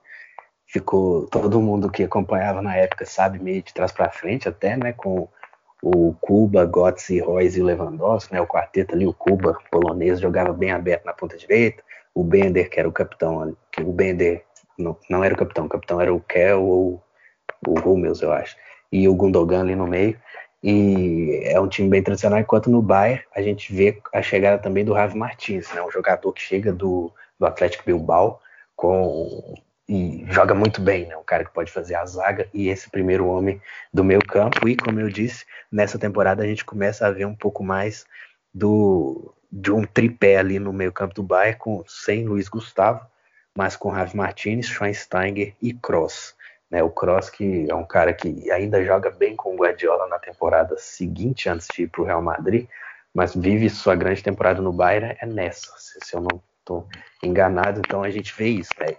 ficou 0.67 1.27
todo 1.27 1.61
mundo 1.61 1.91
que 1.91 2.03
acompanhava 2.03 2.63
na 2.63 2.75
época 2.75 3.05
sabe 3.05 3.39
meio 3.39 3.63
de 3.63 3.75
trás 3.75 3.93
para 3.93 4.11
frente 4.11 4.49
até, 4.49 4.75
né, 4.75 4.95
com 4.95 5.29
o 5.83 6.15
Kuba, 6.21 6.65
Götze, 6.65 7.19
Royce 7.19 7.59
e 7.59 7.63
o 7.63 7.67
Lewandowski, 7.67 8.33
né, 8.33 8.41
o 8.41 8.47
quarteto 8.47 8.95
ali, 8.95 9.05
o 9.05 9.13
Kuba, 9.13 9.59
polonês, 9.71 10.21
jogava 10.21 10.53
bem 10.53 10.71
aberto 10.71 11.05
na 11.05 11.13
ponta 11.13 11.37
direita, 11.37 11.83
o 12.15 12.23
Bender, 12.23 12.71
que 12.71 12.79
era 12.79 12.89
o 12.89 12.93
capitão, 12.93 13.57
o 13.81 13.93
Bender 13.93 14.45
não, 14.79 14.97
não 15.11 15.25
era 15.25 15.35
o 15.35 15.37
capitão, 15.37 15.67
o 15.67 15.69
capitão 15.69 16.01
era 16.01 16.15
o 16.15 16.21
Kel 16.21 16.63
ou 16.63 17.03
o 17.67 17.79
Hummels, 17.81 18.23
eu 18.23 18.33
acho, 18.33 18.57
e 18.93 19.09
o 19.09 19.15
Gundogan 19.15 19.63
ali 19.63 19.75
no 19.75 19.89
meio, 19.89 20.17
e 20.63 21.43
é 21.45 21.59
um 21.59 21.67
time 21.67 21.89
bem 21.89 22.03
tradicional, 22.03 22.39
enquanto 22.39 22.71
no 22.71 22.81
Bayern 22.81 23.25
a 23.35 23.43
gente 23.43 23.75
vê 23.75 24.01
a 24.15 24.23
chegada 24.23 24.63
também 24.63 24.85
do 24.85 24.93
Ravi 24.93 25.19
Martins, 25.19 25.73
né, 25.75 25.83
um 25.83 25.91
jogador 25.91 26.33
que 26.33 26.41
chega 26.41 26.73
do, 26.73 27.13
do 27.41 27.47
Atlético 27.47 27.85
Bilbao 27.85 28.41
com 28.77 29.55
e 29.89 30.25
joga 30.29 30.55
muito 30.55 30.81
bem, 30.81 31.07
né? 31.07 31.17
Um 31.17 31.25
cara 31.25 31.45
que 31.45 31.53
pode 31.53 31.71
fazer 31.71 31.95
a 31.95 32.07
zaga 32.07 32.49
e 32.55 32.69
esse 32.69 32.89
primeiro 32.89 33.27
homem 33.27 33.61
do 33.93 34.05
meio 34.05 34.21
campo. 34.21 34.69
E 34.69 34.77
como 34.77 35.01
eu 35.01 35.09
disse, 35.09 35.45
nessa 35.71 35.99
temporada 35.99 36.43
a 36.43 36.47
gente 36.47 36.65
começa 36.65 37.07
a 37.07 37.11
ver 37.11 37.27
um 37.27 37.35
pouco 37.35 37.63
mais 37.65 38.07
do 38.55 39.35
de 39.51 39.71
um 39.71 39.85
tripé 39.85 40.39
ali 40.39 40.59
no 40.59 40.73
meio 40.73 40.91
campo 40.91 41.15
do 41.15 41.23
Bayern 41.23 41.59
com 41.59 41.85
sem 41.87 42.25
Luiz 42.25 42.49
Gustavo, 42.49 43.07
mas 43.55 43.77
com 43.77 43.91
Ravi 43.91 44.17
Martinez, 44.17 44.67
Schweinsteiger 44.67 45.55
e 45.61 45.75
Kroos. 45.75 46.35
Né, 46.71 46.83
o 46.83 46.89
Kroos 46.89 47.29
que 47.29 47.67
é 47.69 47.75
um 47.75 47.85
cara 47.85 48.15
que 48.15 48.51
ainda 48.51 48.83
joga 48.83 49.11
bem 49.11 49.37
com 49.37 49.55
o 49.55 49.59
Guardiola 49.59 50.07
na 50.07 50.19
temporada 50.19 50.75
seguinte 50.79 51.51
antes 51.51 51.69
de 51.71 51.83
ir 51.83 51.89
para 51.89 52.01
o 52.01 52.05
Real 52.05 52.23
Madrid, 52.23 52.67
mas 53.13 53.35
vive 53.35 53.69
sua 53.69 53.95
grande 53.95 54.23
temporada 54.23 54.63
no 54.63 54.73
Bayern 54.73 55.15
é 55.21 55.27
nessa, 55.27 55.71
se, 55.77 55.99
se 56.03 56.17
eu 56.17 56.23
não 56.23 56.41
estou 56.61 56.89
enganado. 57.23 57.81
Então 57.81 58.03
a 58.03 58.09
gente 58.09 58.35
vê 58.35 58.49
isso, 58.49 58.73
né? 58.81 58.97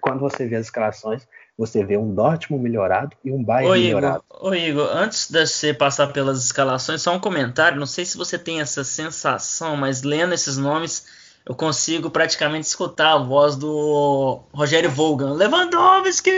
Quando 0.00 0.20
você 0.20 0.46
vê 0.46 0.56
as 0.56 0.66
escalações, 0.66 1.26
você 1.56 1.84
vê 1.84 1.96
um 1.96 2.14
Dortmund 2.14 2.62
melhorado 2.62 3.16
e 3.24 3.32
um 3.32 3.42
Bayern 3.42 3.70
ô, 3.70 3.74
melhorado. 3.74 4.24
Igor, 4.30 4.48
ô 4.48 4.54
Igor, 4.54 4.88
antes 4.92 5.30
de 5.30 5.44
você 5.44 5.74
passar 5.74 6.08
pelas 6.08 6.44
escalações, 6.44 7.02
só 7.02 7.14
um 7.14 7.20
comentário. 7.20 7.78
Não 7.78 7.86
sei 7.86 8.04
se 8.04 8.16
você 8.16 8.38
tem 8.38 8.60
essa 8.60 8.84
sensação, 8.84 9.76
mas 9.76 10.02
lendo 10.02 10.32
esses 10.32 10.56
nomes, 10.56 11.06
eu 11.44 11.54
consigo 11.54 12.10
praticamente 12.10 12.66
escutar 12.66 13.14
a 13.14 13.18
voz 13.18 13.56
do 13.56 14.44
Rogério 14.52 14.90
Volgan. 14.90 15.32
Lewandowski! 15.32 16.30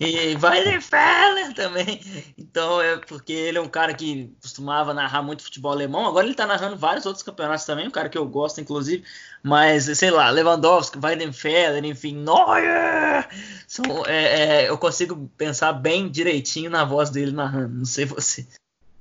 E 0.00 0.36
Weidenfeller 0.36 1.54
também. 1.54 2.00
Então 2.38 2.80
é 2.80 2.96
porque 2.96 3.32
ele 3.32 3.58
é 3.58 3.60
um 3.60 3.68
cara 3.68 3.92
que 3.94 4.32
costumava 4.40 4.94
narrar 4.94 5.22
muito 5.22 5.42
futebol 5.42 5.72
alemão. 5.72 6.06
Agora 6.06 6.24
ele 6.24 6.32
está 6.32 6.46
narrando 6.46 6.76
vários 6.76 7.04
outros 7.04 7.22
campeonatos 7.22 7.64
também, 7.64 7.86
um 7.86 7.90
cara 7.90 8.08
que 8.08 8.18
eu 8.18 8.26
gosto, 8.26 8.60
inclusive. 8.60 9.04
Mas, 9.42 9.84
sei 9.98 10.10
lá, 10.10 10.30
Lewandowski, 10.30 10.98
Weidenfeller, 11.02 11.84
enfim, 11.84 12.16
Neuer! 12.16 13.28
São, 13.66 13.84
é, 14.06 14.64
é, 14.64 14.68
eu 14.68 14.76
consigo 14.76 15.30
pensar 15.36 15.72
bem 15.72 16.08
direitinho 16.08 16.70
na 16.70 16.84
voz 16.84 17.10
dele 17.10 17.32
narrando. 17.32 17.76
Não 17.78 17.84
sei 17.84 18.04
você. 18.04 18.46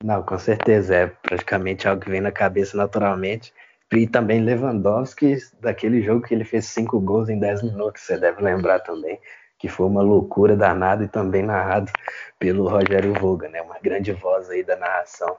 Não, 0.03 0.21
com 0.21 0.37
certeza. 0.37 0.95
É 0.95 1.07
praticamente 1.07 1.87
algo 1.87 2.01
que 2.01 2.09
vem 2.09 2.21
na 2.21 2.31
cabeça 2.31 2.77
naturalmente. 2.77 3.53
E 3.91 4.05
também 4.05 4.43
Lewandowski, 4.43 5.37
daquele 5.61 6.01
jogo 6.01 6.21
que 6.21 6.33
ele 6.33 6.43
fez 6.43 6.65
cinco 6.65 6.99
gols 6.99 7.29
em 7.29 7.39
10 7.39 7.63
minutos, 7.63 8.01
você 8.01 8.17
deve 8.17 8.41
lembrar 8.41 8.79
também 8.79 9.19
que 9.57 9.67
foi 9.67 9.87
uma 9.87 10.03
loucura 10.03 10.55
danada 10.55 11.03
e 11.03 11.07
também 11.07 11.41
narrado 11.41 11.91
pelo 12.37 12.67
Rogério 12.67 13.13
Voga, 13.13 13.49
né? 13.49 13.61
Uma 13.61 13.79
grande 13.79 14.11
voz 14.11 14.49
aí 14.49 14.63
da 14.63 14.75
narração 14.75 15.35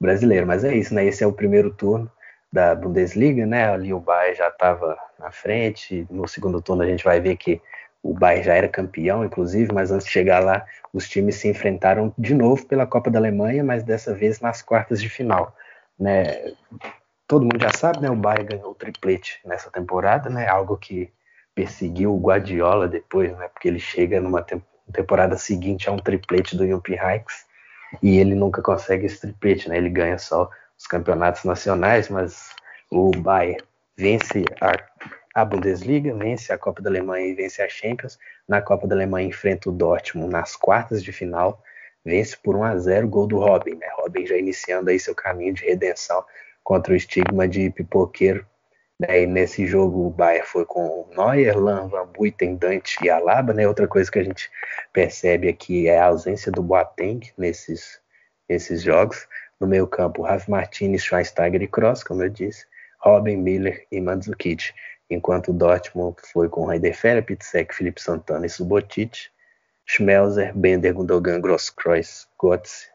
brasileira. 0.00 0.46
Mas 0.46 0.64
é 0.64 0.74
isso, 0.74 0.94
né? 0.94 1.04
Esse 1.04 1.22
é 1.22 1.26
o 1.26 1.32
primeiro 1.32 1.70
turno 1.74 2.10
da 2.52 2.74
Bundesliga, 2.74 3.46
né? 3.46 3.68
Ali 3.68 3.92
o 3.92 4.00
Bayern 4.00 4.36
já 4.36 4.48
estava 4.48 4.96
na 5.18 5.30
frente. 5.30 6.06
No 6.10 6.26
segundo 6.26 6.60
turno 6.62 6.82
a 6.82 6.86
gente 6.86 7.04
vai 7.04 7.20
ver 7.20 7.36
que 7.36 7.60
o 8.02 8.14
Bayern 8.14 8.44
já 8.44 8.54
era 8.54 8.68
campeão, 8.68 9.24
inclusive, 9.24 9.72
mas 9.72 9.90
antes 9.90 10.06
de 10.06 10.12
chegar 10.12 10.40
lá, 10.40 10.64
os 10.92 11.08
times 11.08 11.36
se 11.36 11.48
enfrentaram 11.48 12.12
de 12.16 12.34
novo 12.34 12.64
pela 12.66 12.86
Copa 12.86 13.10
da 13.10 13.18
Alemanha, 13.18 13.62
mas 13.62 13.82
dessa 13.82 14.14
vez 14.14 14.40
nas 14.40 14.62
quartas 14.62 15.00
de 15.00 15.08
final, 15.08 15.54
né? 15.98 16.52
Todo 17.26 17.42
mundo 17.42 17.60
já 17.60 17.70
sabe, 17.70 18.00
né? 18.00 18.10
O 18.10 18.16
Bayern 18.16 18.56
ganhou 18.56 18.70
o 18.70 18.74
triplete 18.74 19.40
nessa 19.44 19.70
temporada, 19.70 20.30
né? 20.30 20.48
Algo 20.48 20.76
que 20.76 21.12
perseguiu 21.54 22.14
o 22.14 22.20
Guardiola 22.20 22.88
depois, 22.88 23.36
né? 23.36 23.48
Porque 23.48 23.68
ele 23.68 23.80
chega 23.80 24.20
numa 24.20 24.44
temporada 24.92 25.36
seguinte 25.36 25.88
a 25.88 25.92
um 25.92 25.98
triplete 25.98 26.56
do 26.56 26.66
Jupp 26.66 26.94
Heynckes 26.94 27.46
e 28.02 28.18
ele 28.18 28.34
nunca 28.34 28.62
consegue 28.62 29.06
esse 29.06 29.20
triplete, 29.20 29.68
né? 29.68 29.76
Ele 29.76 29.90
ganha 29.90 30.18
só 30.18 30.48
os 30.78 30.86
campeonatos 30.86 31.44
nacionais, 31.44 32.08
mas 32.08 32.54
o 32.90 33.10
Bayern 33.10 33.62
vence 33.96 34.44
a, 34.60 34.72
a 35.34 35.44
Bundesliga, 35.44 36.14
vence 36.14 36.52
a 36.52 36.58
Copa 36.58 36.80
da 36.80 36.88
Alemanha 36.88 37.26
e 37.26 37.34
vence 37.34 37.60
a 37.60 37.68
Champions. 37.68 38.18
Na 38.48 38.62
Copa 38.62 38.86
da 38.86 38.94
Alemanha 38.94 39.28
enfrenta 39.28 39.68
o 39.68 39.72
Dortmund 39.72 40.30
nas 40.30 40.56
quartas 40.56 41.02
de 41.02 41.12
final, 41.12 41.62
vence 42.04 42.36
por 42.36 42.56
1 42.56 42.64
a 42.64 42.76
0 42.78 43.08
gol 43.08 43.26
do 43.26 43.38
Robin, 43.38 43.74
né? 43.74 43.88
Robin 43.96 44.26
já 44.26 44.36
iniciando 44.36 44.90
aí 44.90 44.98
seu 44.98 45.14
caminho 45.14 45.54
de 45.54 45.64
redenção 45.64 46.24
contra 46.62 46.92
o 46.92 46.96
estigma 46.96 47.48
de 47.48 47.70
pipoqueiro 47.70 48.46
né, 48.98 49.22
e 49.22 49.26
nesse 49.26 49.64
jogo 49.66 50.06
o 50.06 50.10
Bayern 50.10 50.46
foi 50.46 50.64
com 50.64 51.08
Neuer, 51.16 51.56
Lan, 51.56 51.88
Van 51.88 52.06
Buiten, 52.06 52.56
Dante 52.56 52.98
e 53.02 53.08
Alaba. 53.08 53.52
Né? 53.52 53.68
Outra 53.68 53.86
coisa 53.86 54.10
que 54.10 54.18
a 54.18 54.24
gente 54.24 54.50
percebe 54.92 55.48
aqui 55.48 55.88
é 55.88 55.98
a 55.98 56.06
ausência 56.06 56.50
do 56.50 56.62
Boateng 56.62 57.20
nesses, 57.38 58.00
nesses 58.48 58.82
jogos. 58.82 59.28
No 59.60 59.66
meio 59.66 59.86
campo, 59.86 60.22
Rafa 60.22 60.50
Martinez, 60.50 61.02
Schweinsteiger 61.02 61.62
e 61.62 61.66
Kroos, 61.66 62.04
como 62.04 62.22
eu 62.22 62.28
disse, 62.28 62.66
Robin, 63.00 63.36
Miller 63.36 63.86
e 63.90 64.00
Mandzukic. 64.00 64.72
Enquanto 65.10 65.48
o 65.48 65.54
Dortmund 65.54 66.16
foi 66.32 66.48
com 66.48 66.70
Heidefer, 66.72 67.24
Pitzek, 67.24 67.74
Felipe 67.74 68.00
Santana 68.00 68.46
e 68.46 68.50
Subotic. 68.50 69.30
Schmelzer, 69.90 70.52
Bender, 70.54 70.92
Gundogan, 70.92 71.40
Grosskreuz, 71.40 72.28
Götze, 72.38 72.88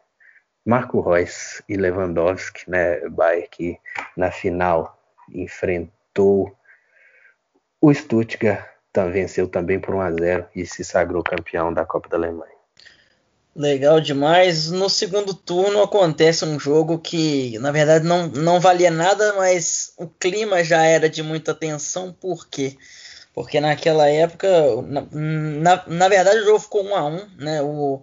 Marco 0.64 1.00
Reus 1.00 1.60
e 1.68 1.76
Lewandowski, 1.76 2.70
né? 2.70 3.00
Bayern 3.08 3.48
que 3.50 3.80
na 4.16 4.30
final 4.30 4.96
enfrentou 5.28 6.56
o 7.80 7.92
Stuttgart, 7.92 8.64
venceu 9.12 9.48
também 9.48 9.80
por 9.80 9.94
1 9.96 10.00
a 10.00 10.12
0 10.12 10.46
e 10.54 10.64
se 10.64 10.84
sagrou 10.84 11.24
campeão 11.24 11.72
da 11.74 11.84
Copa 11.84 12.08
da 12.08 12.16
Alemanha. 12.16 12.53
Legal 13.56 14.00
demais. 14.00 14.70
No 14.70 14.90
segundo 14.90 15.32
turno 15.32 15.80
acontece 15.80 16.44
um 16.44 16.58
jogo 16.58 16.98
que, 16.98 17.56
na 17.60 17.70
verdade, 17.70 18.04
não, 18.04 18.26
não 18.26 18.58
valia 18.58 18.90
nada, 18.90 19.32
mas 19.34 19.92
o 19.96 20.08
clima 20.08 20.64
já 20.64 20.82
era 20.82 21.08
de 21.08 21.22
muita 21.22 21.54
tensão. 21.54 22.12
Por 22.12 22.48
quê? 22.48 22.76
Porque 23.32 23.60
naquela 23.60 24.08
época, 24.08 24.48
na, 24.82 25.06
na, 25.12 25.84
na 25.86 26.08
verdade, 26.08 26.40
o 26.40 26.44
jogo 26.44 26.58
ficou 26.60 26.84
1 26.84 26.96
a 26.96 27.06
1 27.06 27.28
né? 27.36 27.62
O, 27.62 28.02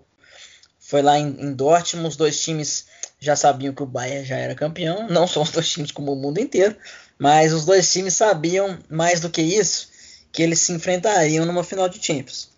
foi 0.80 1.02
lá 1.02 1.18
em, 1.20 1.28
em 1.28 1.54
Dortmund, 1.54 2.08
os 2.08 2.16
dois 2.16 2.42
times 2.42 2.86
já 3.20 3.36
sabiam 3.36 3.74
que 3.74 3.84
o 3.84 3.86
Bayern 3.86 4.26
já 4.26 4.38
era 4.38 4.56
campeão. 4.56 5.08
Não 5.12 5.28
são 5.28 5.44
os 5.44 5.52
dois 5.52 5.70
times 5.70 5.92
como 5.92 6.14
o 6.14 6.16
mundo 6.16 6.40
inteiro, 6.40 6.78
mas 7.20 7.54
os 7.54 7.66
dois 7.66 7.92
times 7.92 8.14
sabiam 8.14 8.80
mais 8.90 9.20
do 9.20 9.30
que 9.30 9.42
isso, 9.42 9.90
que 10.32 10.42
eles 10.42 10.60
se 10.60 10.72
enfrentariam 10.72 11.46
numa 11.46 11.64
final 11.64 11.90
de 11.90 12.02
Champions. 12.04 12.51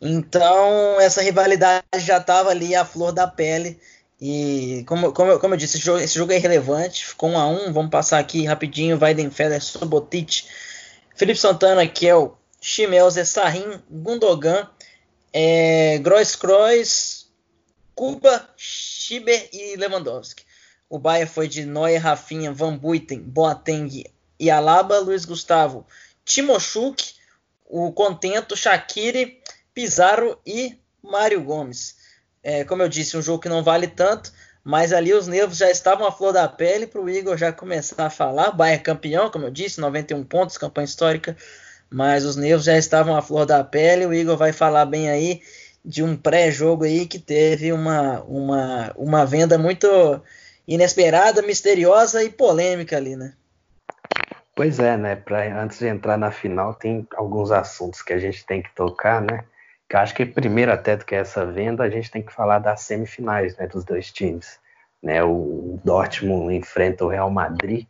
Então, 0.00 1.00
essa 1.00 1.22
rivalidade 1.22 1.84
já 1.98 2.18
estava 2.18 2.50
ali 2.50 2.74
à 2.74 2.84
flor 2.84 3.12
da 3.12 3.26
pele. 3.26 3.78
E, 4.20 4.84
como, 4.86 5.12
como, 5.12 5.38
como 5.38 5.54
eu 5.54 5.58
disse, 5.58 5.76
esse 5.76 5.84
jogo, 5.84 6.00
esse 6.00 6.14
jogo 6.14 6.32
é 6.32 6.36
irrelevante. 6.36 7.06
Ficou 7.06 7.30
1 7.30 7.38
a 7.38 7.46
1 7.48 7.72
Vamos 7.72 7.90
passar 7.90 8.18
aqui 8.18 8.44
rapidinho. 8.44 8.98
Weidenfeller, 8.98 9.62
Sobotic, 9.62 10.44
Felipe 11.14 11.38
Santana, 11.38 11.86
Kel, 11.86 12.38
Chimelzer, 12.60 13.26
Sahin, 13.26 13.80
Gundogan, 13.90 14.68
é, 15.32 15.98
Gross 15.98 16.36
Kroos, 16.36 17.26
Kuba, 17.94 18.48
Schieber 18.56 19.48
e 19.52 19.76
Lewandowski. 19.76 20.44
O 20.88 20.98
Bayern 20.98 21.30
foi 21.30 21.48
de 21.48 21.64
Neuer, 21.64 22.00
Rafinha, 22.00 22.52
Van 22.52 22.76
Buiten, 22.76 23.20
Boateng 23.20 24.04
e 24.38 24.50
Alaba, 24.50 24.98
Luiz 24.98 25.24
Gustavo, 25.24 25.86
Timochuk, 26.24 27.14
o 27.64 27.92
Contento, 27.92 28.56
Shaqiri, 28.56 29.40
Pizarro 29.76 30.38
e 30.46 30.74
Mário 31.02 31.42
Gomes. 31.42 31.96
É, 32.42 32.64
como 32.64 32.80
eu 32.80 32.88
disse, 32.88 33.14
um 33.14 33.20
jogo 33.20 33.42
que 33.42 33.48
não 33.50 33.62
vale 33.62 33.86
tanto, 33.86 34.32
mas 34.64 34.90
ali 34.90 35.12
os 35.12 35.28
nervos 35.28 35.58
já 35.58 35.70
estavam 35.70 36.06
à 36.06 36.10
flor 36.10 36.32
da 36.32 36.48
pele 36.48 36.86
para 36.86 36.98
o 36.98 37.10
Igor 37.10 37.36
já 37.36 37.52
começar 37.52 38.06
a 38.06 38.08
falar. 38.08 38.52
Bayern 38.52 38.82
campeão, 38.82 39.30
como 39.30 39.44
eu 39.44 39.50
disse, 39.50 39.78
91 39.78 40.24
pontos, 40.24 40.56
campanha 40.56 40.86
histórica, 40.86 41.36
mas 41.90 42.24
os 42.24 42.36
nervos 42.36 42.64
já 42.64 42.78
estavam 42.78 43.14
à 43.14 43.20
flor 43.20 43.44
da 43.44 43.62
pele. 43.62 44.06
O 44.06 44.14
Igor 44.14 44.38
vai 44.38 44.50
falar 44.50 44.86
bem 44.86 45.10
aí 45.10 45.42
de 45.84 46.02
um 46.02 46.16
pré-jogo 46.16 46.84
aí 46.84 47.04
que 47.04 47.18
teve 47.18 47.70
uma, 47.70 48.22
uma, 48.22 48.94
uma 48.96 49.26
venda 49.26 49.58
muito 49.58 49.86
inesperada, 50.66 51.42
misteriosa 51.42 52.24
e 52.24 52.30
polêmica 52.30 52.96
ali, 52.96 53.14
né? 53.14 53.34
Pois 54.54 54.78
é, 54.78 54.96
né? 54.96 55.16
Pra, 55.16 55.62
antes 55.62 55.78
de 55.78 55.86
entrar 55.86 56.16
na 56.16 56.30
final, 56.30 56.72
tem 56.72 57.06
alguns 57.14 57.50
assuntos 57.50 58.00
que 58.00 58.14
a 58.14 58.18
gente 58.18 58.46
tem 58.46 58.62
que 58.62 58.74
tocar, 58.74 59.20
né? 59.20 59.44
Que 59.88 59.96
acho 59.96 60.14
que 60.14 60.26
primeiro 60.26 60.72
até 60.72 60.96
do 60.96 61.04
que 61.04 61.14
essa 61.14 61.46
venda, 61.46 61.84
a 61.84 61.90
gente 61.90 62.10
tem 62.10 62.22
que 62.22 62.32
falar 62.32 62.58
das 62.58 62.80
semifinais, 62.80 63.56
né, 63.56 63.66
dos 63.66 63.84
dois 63.84 64.12
times. 64.12 64.58
Né, 65.02 65.22
o 65.22 65.78
Dortmund 65.84 66.54
enfrenta 66.54 67.04
o 67.04 67.08
Real 67.08 67.30
Madrid, 67.30 67.86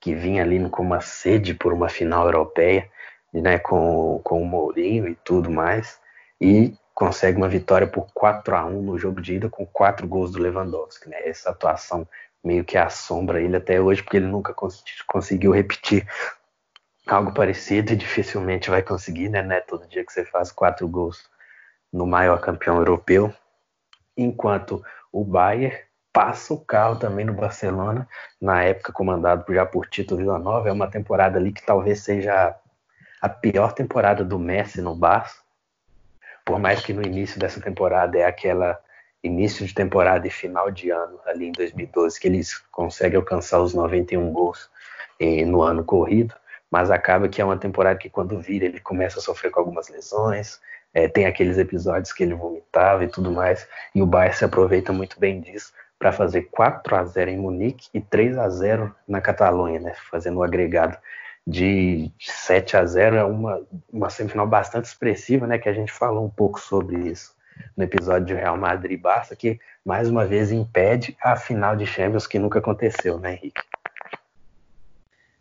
que 0.00 0.14
vinha 0.14 0.42
ali 0.42 0.68
com 0.68 0.82
uma 0.82 1.00
sede 1.00 1.54
por 1.54 1.72
uma 1.72 1.88
final 1.88 2.26
europeia, 2.26 2.88
né, 3.32 3.58
com, 3.58 4.20
com 4.22 4.42
o 4.42 4.46
Mourinho 4.46 5.08
e 5.08 5.14
tudo 5.16 5.50
mais, 5.50 6.00
e 6.40 6.74
consegue 6.94 7.38
uma 7.38 7.48
vitória 7.48 7.86
por 7.86 8.06
4 8.12 8.54
a 8.54 8.64
1 8.64 8.82
no 8.82 8.98
jogo 8.98 9.20
de 9.20 9.34
ida 9.34 9.48
com 9.48 9.66
quatro 9.66 10.06
gols 10.06 10.32
do 10.32 10.40
Lewandowski. 10.40 11.08
Né, 11.08 11.16
essa 11.24 11.50
atuação 11.50 12.06
meio 12.42 12.64
que 12.64 12.78
assombra 12.78 13.40
ele 13.40 13.56
até 13.56 13.80
hoje, 13.80 14.02
porque 14.02 14.16
ele 14.16 14.26
nunca 14.26 14.54
cons 14.54 14.82
conseguiu 15.06 15.52
repetir 15.52 16.06
algo 17.06 17.32
parecido 17.32 17.92
e 17.92 17.96
dificilmente 17.96 18.70
vai 18.70 18.82
conseguir, 18.82 19.28
né, 19.28 19.42
né? 19.42 19.60
Todo 19.60 19.88
dia 19.88 20.04
que 20.04 20.12
você 20.12 20.24
faz 20.24 20.52
quatro 20.52 20.86
gols 20.88 21.29
no 21.92 22.06
maior 22.06 22.40
campeão 22.40 22.76
europeu, 22.76 23.32
enquanto 24.16 24.84
o 25.12 25.24
Bayern 25.24 25.76
passa 26.12 26.52
o 26.54 26.64
carro 26.64 26.96
também 26.96 27.24
no 27.24 27.32
Barcelona, 27.32 28.08
na 28.40 28.62
época 28.62 28.92
comandado 28.92 29.44
já 29.52 29.64
por 29.64 29.86
Tito 29.86 30.16
Villanova, 30.16 30.68
é 30.68 30.72
uma 30.72 30.90
temporada 30.90 31.38
ali 31.38 31.52
que 31.52 31.64
talvez 31.64 32.00
seja 32.00 32.56
a 33.20 33.28
pior 33.28 33.72
temporada 33.72 34.24
do 34.24 34.38
Messi 34.38 34.80
no 34.80 34.94
Barça, 34.94 35.40
por 36.44 36.58
mais 36.58 36.80
que 36.80 36.92
no 36.92 37.02
início 37.02 37.38
dessa 37.38 37.60
temporada 37.60 38.18
é 38.18 38.24
aquela 38.24 38.80
início 39.22 39.66
de 39.66 39.74
temporada 39.74 40.26
e 40.26 40.30
final 40.30 40.70
de 40.70 40.90
ano, 40.90 41.20
ali 41.26 41.46
em 41.46 41.52
2012, 41.52 42.18
que 42.18 42.26
eles 42.26 42.58
conseguem 42.72 43.18
alcançar 43.18 43.60
os 43.60 43.74
91 43.74 44.32
gols 44.32 44.70
eh, 45.18 45.44
no 45.44 45.62
ano 45.62 45.84
corrido, 45.84 46.34
mas 46.70 46.90
acaba 46.90 47.28
que 47.28 47.40
é 47.40 47.44
uma 47.44 47.58
temporada 47.58 47.98
que 47.98 48.08
quando 48.08 48.40
vira 48.40 48.64
ele 48.64 48.80
começa 48.80 49.18
a 49.18 49.22
sofrer 49.22 49.50
com 49.50 49.60
algumas 49.60 49.88
lesões, 49.88 50.60
é, 50.92 51.08
tem 51.08 51.26
aqueles 51.26 51.58
episódios 51.58 52.12
que 52.12 52.22
ele 52.22 52.34
vomitava 52.34 53.04
e 53.04 53.08
tudo 53.08 53.30
mais, 53.30 53.66
e 53.94 54.02
o 54.02 54.06
Bayern 54.06 54.36
se 54.36 54.44
aproveita 54.44 54.92
muito 54.92 55.18
bem 55.18 55.40
disso 55.40 55.72
para 55.98 56.12
fazer 56.12 56.48
4 56.50 56.96
a 56.96 57.04
0 57.04 57.30
em 57.30 57.38
Munique 57.38 57.88
e 57.92 58.00
3 58.00 58.38
a 58.38 58.48
0 58.48 58.94
na 59.06 59.20
Catalunha, 59.20 59.78
né, 59.78 59.94
fazendo 60.10 60.36
o 60.36 60.40
um 60.40 60.42
agregado 60.42 60.96
de 61.46 62.10
7 62.18 62.76
a 62.76 62.84
0 62.84 63.16
é 63.16 63.24
uma, 63.24 63.62
uma 63.92 64.10
semifinal 64.10 64.46
bastante 64.46 64.86
expressiva, 64.86 65.46
né, 65.46 65.58
que 65.58 65.68
a 65.68 65.72
gente 65.72 65.92
falou 65.92 66.24
um 66.24 66.30
pouco 66.30 66.60
sobre 66.60 66.96
isso 67.08 67.34
no 67.76 67.84
episódio 67.84 68.26
de 68.26 68.34
Real 68.34 68.56
Madrid 68.56 68.98
Barça, 68.98 69.36
que 69.36 69.60
mais 69.84 70.08
uma 70.08 70.24
vez 70.24 70.50
impede 70.50 71.16
a 71.22 71.36
final 71.36 71.76
de 71.76 71.86
Champions 71.86 72.26
que 72.26 72.38
nunca 72.38 72.58
aconteceu, 72.58 73.18
né, 73.18 73.34
Henrique? 73.34 73.60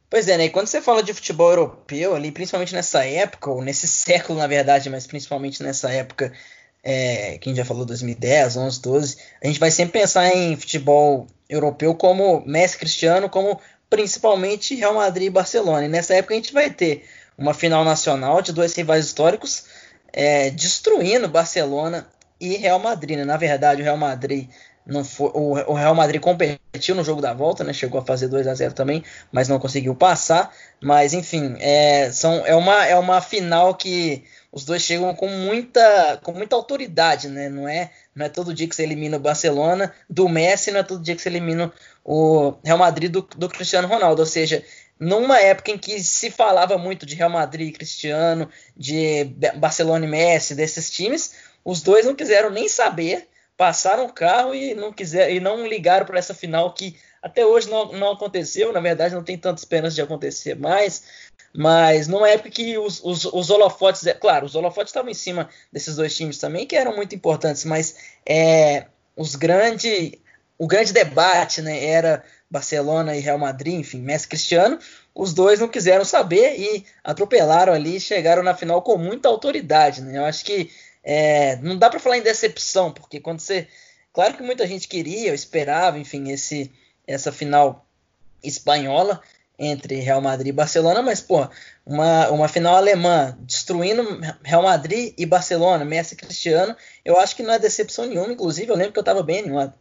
Pois 0.09 0.27
é, 0.27 0.37
né? 0.37 0.45
E 0.45 0.49
quando 0.49 0.67
você 0.67 0.81
fala 0.81 1.03
de 1.03 1.13
futebol 1.13 1.51
europeu, 1.51 2.15
ali, 2.15 2.31
principalmente 2.31 2.73
nessa 2.73 3.05
época, 3.05 3.51
ou 3.51 3.61
nesse 3.61 3.87
século, 3.87 4.39
na 4.39 4.47
verdade, 4.47 4.89
mas 4.89 5.05
principalmente 5.05 5.61
nessa 5.61 5.91
época, 5.91 6.33
é, 6.83 7.37
que 7.37 7.47
a 7.47 7.51
gente 7.51 7.57
já 7.57 7.65
falou, 7.65 7.85
2010, 7.85 8.57
11, 8.57 8.81
12, 8.81 9.17
a 9.43 9.47
gente 9.47 9.59
vai 9.59 9.69
sempre 9.69 9.99
pensar 9.99 10.27
em 10.35 10.55
futebol 10.55 11.27
europeu 11.47 11.93
como 11.93 12.43
Messi 12.45 12.77
Cristiano, 12.77 13.29
como 13.29 13.59
principalmente 13.89 14.75
Real 14.75 14.95
Madrid 14.95 15.27
e 15.27 15.31
Barcelona. 15.31 15.85
E 15.85 15.89
nessa 15.89 16.15
época 16.15 16.33
a 16.33 16.37
gente 16.37 16.53
vai 16.53 16.71
ter 16.71 17.05
uma 17.37 17.53
final 17.53 17.85
nacional 17.85 18.41
de 18.41 18.51
dois 18.51 18.73
rivais 18.73 19.05
históricos 19.05 19.65
é, 20.11 20.49
destruindo 20.49 21.27
Barcelona 21.27 22.07
e 22.39 22.55
Real 22.55 22.79
Madrid. 22.79 23.17
Né? 23.17 23.25
Na 23.25 23.37
verdade, 23.37 23.81
o 23.81 23.85
Real 23.85 23.97
Madrid 23.97 24.49
não 24.89 25.03
foi, 25.03 25.31
o, 25.33 25.73
Real 25.73 25.93
Madrid 25.93 26.19
competiu 26.19 26.95
no 26.95 27.03
jogo 27.03 27.21
da 27.21 27.33
volta, 27.33 27.63
né? 27.63 27.71
Chegou 27.71 28.01
a 28.01 28.05
fazer 28.05 28.27
2 28.27 28.47
a 28.47 28.53
0 28.53 28.73
também, 28.73 29.03
mas 29.31 29.47
não 29.47 29.59
conseguiu 29.59 29.95
passar. 29.95 30.53
Mas 30.81 31.13
enfim, 31.13 31.55
é, 31.59 32.11
são, 32.11 32.45
é, 32.45 32.55
uma, 32.55 32.85
é 32.85 32.97
uma 32.97 33.21
final 33.21 33.75
que 33.75 34.23
os 34.51 34.65
dois 34.65 34.81
chegam 34.81 35.13
com 35.13 35.27
muita, 35.27 36.19
com 36.23 36.33
muita 36.33 36.55
autoridade, 36.55 37.27
né? 37.27 37.49
Não 37.49 37.67
é, 37.67 37.91
não 38.15 38.25
é 38.25 38.29
todo 38.29 38.53
dia 38.53 38.67
que 38.67 38.75
você 38.75 38.83
elimina 38.83 39.17
o 39.17 39.19
Barcelona 39.19 39.93
do 40.09 40.27
Messi, 40.27 40.71
não 40.71 40.79
é 40.79 40.83
todo 40.83 41.03
dia 41.03 41.15
que 41.15 41.21
você 41.21 41.29
elimina 41.29 41.71
o 42.03 42.55
Real 42.63 42.77
Madrid 42.77 43.11
do, 43.11 43.21
do 43.21 43.47
Cristiano 43.47 43.87
Ronaldo. 43.87 44.21
Ou 44.21 44.25
seja, 44.25 44.63
numa 44.99 45.39
época 45.39 45.71
em 45.71 45.77
que 45.77 46.03
se 46.03 46.31
falava 46.31 46.77
muito 46.79 47.05
de 47.05 47.15
Real 47.15 47.29
Madrid 47.29 47.69
e 47.69 47.73
Cristiano, 47.73 48.49
de 48.75 49.25
Barcelona 49.57 50.05
e 50.05 50.09
Messi, 50.09 50.55
desses 50.55 50.89
times, 50.89 51.35
os 51.63 51.83
dois 51.83 52.05
não 52.05 52.15
quiseram 52.15 52.49
nem 52.49 52.67
saber 52.67 53.28
passaram 53.59 54.05
o 54.05 54.13
carro 54.13 54.55
e 54.55 54.73
não 54.73 54.93
quiser 54.93 55.33
e 55.33 55.41
não 55.41 55.67
ligaram 55.67 56.05
para 56.05 56.17
essa 56.17 56.33
final 56.33 56.73
que 56.73 56.97
até 57.21 57.45
hoje 57.45 57.69
não, 57.69 57.91
não 57.91 58.13
aconteceu. 58.13 58.71
Na 58.71 58.79
verdade, 58.79 59.13
não 59.13 59.21
tem 59.21 59.37
tanta 59.37 59.59
esperança 59.59 59.95
de 59.95 60.01
acontecer 60.01 60.55
mais. 60.57 61.03
Mas 61.53 62.07
numa 62.07 62.29
época 62.29 62.49
que 62.51 62.77
os, 62.77 63.03
os, 63.03 63.25
os 63.25 63.49
holofotes, 63.49 64.07
é, 64.07 64.13
claro, 64.13 64.45
os 64.45 64.55
holofotes 64.55 64.91
estavam 64.91 65.11
em 65.11 65.13
cima 65.13 65.49
desses 65.73 65.97
dois 65.97 66.15
times 66.15 66.37
também, 66.37 66.65
que 66.65 66.77
eram 66.77 66.95
muito 66.95 67.13
importantes, 67.13 67.65
mas 67.65 67.97
é, 68.25 68.85
os 69.13 69.35
grande, 69.35 70.21
o 70.57 70.65
grande 70.65 70.93
debate 70.93 71.61
né, 71.61 71.83
era 71.83 72.23
Barcelona 72.49 73.17
e 73.17 73.19
Real 73.19 73.37
Madrid, 73.37 73.73
enfim, 73.73 73.99
Messi 73.99 74.29
Cristiano. 74.29 74.79
Os 75.13 75.33
dois 75.33 75.59
não 75.59 75.67
quiseram 75.67 76.05
saber 76.05 76.57
e 76.57 76.85
atropelaram 77.03 77.73
ali 77.73 77.99
chegaram 77.99 78.41
na 78.41 78.55
final 78.55 78.81
com 78.81 78.97
muita 78.97 79.27
autoridade. 79.27 80.01
Né? 80.01 80.17
Eu 80.17 80.23
acho 80.23 80.45
que 80.45 80.71
é, 81.11 81.55
não 81.55 81.75
dá 81.75 81.89
para 81.89 81.99
falar 81.99 82.19
em 82.19 82.21
decepção, 82.21 82.91
porque 82.91 83.19
quando 83.19 83.39
você. 83.39 83.67
Claro 84.13 84.35
que 84.35 84.43
muita 84.43 84.67
gente 84.67 84.87
queria, 84.87 85.33
esperava, 85.33 85.97
enfim, 85.97 86.29
esse, 86.29 86.71
essa 87.07 87.31
final 87.31 87.83
espanhola 88.43 89.19
entre 89.57 89.95
Real 89.95 90.21
Madrid 90.21 90.49
e 90.49 90.51
Barcelona, 90.51 91.01
mas, 91.01 91.19
pô, 91.19 91.49
uma, 91.83 92.29
uma 92.29 92.47
final 92.47 92.75
alemã 92.75 93.35
destruindo 93.41 94.03
Real 94.43 94.61
Madrid 94.61 95.15
e 95.17 95.25
Barcelona, 95.25 95.83
Messi 95.83 96.13
e 96.13 96.17
Cristiano, 96.17 96.75
eu 97.03 97.19
acho 97.19 97.35
que 97.35 97.41
não 97.41 97.55
é 97.55 97.59
decepção 97.59 98.05
nenhuma, 98.05 98.31
inclusive 98.31 98.71
eu 98.71 98.75
lembro 98.75 98.93
que 98.93 98.99
eu 98.99 99.01
estava 99.01 99.23
bem 99.23 99.39
animado. 99.39 99.73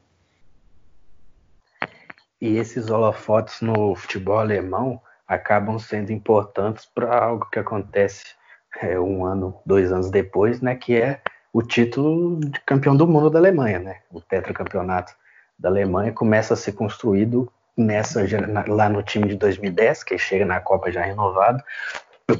E 2.40 2.56
esses 2.56 2.88
holofotes 2.88 3.60
no 3.60 3.94
futebol 3.94 4.38
alemão 4.38 4.98
acabam 5.26 5.78
sendo 5.78 6.10
importantes 6.10 6.86
para 6.86 7.22
algo 7.22 7.50
que 7.50 7.58
acontece 7.58 8.37
é, 8.80 8.98
um 8.98 9.24
ano, 9.24 9.60
dois 9.64 9.92
anos 9.92 10.10
depois, 10.10 10.60
né, 10.60 10.74
que 10.74 10.96
é 10.96 11.20
o 11.52 11.62
título 11.62 12.38
de 12.40 12.60
campeão 12.60 12.96
do 12.96 13.06
mundo 13.06 13.30
da 13.30 13.38
Alemanha, 13.38 13.78
né? 13.78 13.96
O 14.12 14.20
tetracampeonato 14.20 15.14
da 15.58 15.68
Alemanha 15.68 16.12
começa 16.12 16.54
a 16.54 16.56
ser 16.56 16.72
construído 16.72 17.50
nessa 17.76 18.22
lá 18.66 18.88
no 18.88 19.02
time 19.02 19.28
de 19.28 19.36
2010, 19.36 20.04
que 20.04 20.18
chega 20.18 20.44
na 20.44 20.60
Copa 20.60 20.90
já 20.90 21.02
renovado, 21.02 21.62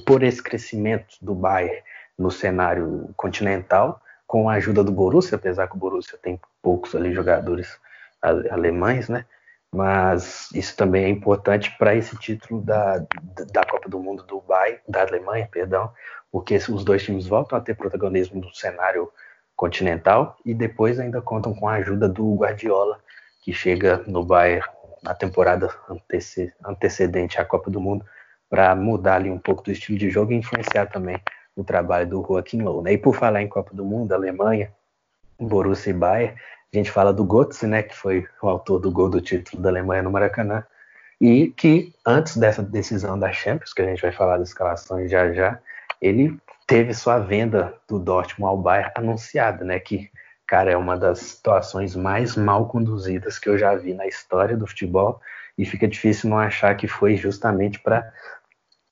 por 0.06 0.22
esse 0.22 0.42
crescimento 0.42 1.16
do 1.22 1.34
Bayern 1.34 1.82
no 2.18 2.30
cenário 2.30 3.10
continental, 3.16 4.00
com 4.26 4.50
a 4.50 4.54
ajuda 4.54 4.84
do 4.84 4.92
Borussia, 4.92 5.36
apesar 5.36 5.68
que 5.68 5.76
o 5.76 5.78
Borussia 5.78 6.18
tem 6.22 6.38
poucos 6.60 6.94
ali 6.94 7.14
jogadores 7.14 7.80
alemães, 8.50 9.08
né? 9.08 9.24
Mas 9.72 10.50
isso 10.54 10.76
também 10.76 11.04
é 11.04 11.08
importante 11.08 11.74
para 11.78 11.94
esse 11.94 12.16
título 12.16 12.60
da, 12.62 12.98
da 13.52 13.64
Copa 13.64 13.88
do 13.88 14.00
Mundo 14.00 14.22
do 14.24 14.40
Bayern, 14.40 14.80
da 14.88 15.02
Alemanha, 15.02 15.48
perdão, 15.50 15.92
porque 16.30 16.56
os 16.56 16.84
dois 16.84 17.02
times 17.02 17.26
voltam 17.26 17.58
a 17.58 17.60
ter 17.60 17.74
protagonismo 17.74 18.40
no 18.40 18.54
cenário 18.54 19.10
continental 19.56 20.36
e 20.44 20.54
depois 20.54 21.00
ainda 21.00 21.20
contam 21.20 21.54
com 21.54 21.68
a 21.68 21.74
ajuda 21.74 22.08
do 22.08 22.36
Guardiola, 22.36 22.98
que 23.42 23.52
chega 23.52 24.04
no 24.06 24.24
Bayern 24.24 24.64
na 25.02 25.14
temporada 25.14 25.68
antecedente 26.64 27.40
à 27.40 27.44
Copa 27.44 27.70
do 27.70 27.80
Mundo 27.80 28.04
para 28.48 28.74
mudar 28.74 29.16
ali 29.16 29.30
um 29.30 29.38
pouco 29.38 29.62
do 29.62 29.70
estilo 29.70 29.98
de 29.98 30.10
jogo 30.10 30.32
e 30.32 30.36
influenciar 30.36 30.86
também 30.86 31.20
o 31.54 31.64
trabalho 31.64 32.08
do 32.08 32.24
Joachim 32.26 32.62
Low. 32.62 32.82
Né? 32.82 32.92
E 32.92 32.98
por 32.98 33.14
falar 33.14 33.42
em 33.42 33.48
Copa 33.48 33.74
do 33.74 33.84
Mundo, 33.84 34.12
Alemanha, 34.12 34.72
Borussia 35.38 35.90
e 35.90 35.94
Bayern, 35.94 36.36
a 36.72 36.76
gente 36.76 36.90
fala 36.90 37.12
do 37.12 37.24
Götze, 37.24 37.66
né, 37.66 37.82
que 37.82 37.96
foi 37.96 38.26
o 38.42 38.48
autor 38.48 38.78
do 38.78 38.90
gol 38.90 39.08
do 39.08 39.20
título 39.20 39.62
da 39.62 39.70
Alemanha 39.70 40.02
no 40.02 40.10
Maracanã, 40.10 40.64
e 41.20 41.48
que 41.48 41.92
antes 42.06 42.36
dessa 42.36 42.62
decisão 42.62 43.18
da 43.18 43.32
Champions, 43.32 43.72
que 43.72 43.82
a 43.82 43.86
gente 43.86 44.02
vai 44.02 44.12
falar 44.12 44.38
das 44.38 44.48
escalações 44.48 45.10
já 45.10 45.32
já, 45.32 45.58
ele 46.00 46.38
teve 46.66 46.94
sua 46.94 47.18
venda 47.18 47.74
do 47.88 47.98
Dortmund 47.98 48.50
ao 48.50 48.58
Bayern 48.58 48.92
anunciada, 48.94 49.64
né, 49.64 49.78
que 49.78 50.10
cara, 50.48 50.70
é 50.70 50.76
uma 50.76 50.96
das 50.96 51.18
situações 51.18 51.94
mais 51.94 52.34
mal 52.34 52.66
conduzidas 52.68 53.38
que 53.38 53.50
eu 53.50 53.58
já 53.58 53.74
vi 53.74 53.92
na 53.92 54.06
história 54.06 54.56
do 54.56 54.66
futebol 54.66 55.20
e 55.58 55.66
fica 55.66 55.86
difícil 55.86 56.30
não 56.30 56.38
achar 56.38 56.74
que 56.74 56.88
foi 56.88 57.16
justamente 57.16 57.78
para 57.78 58.10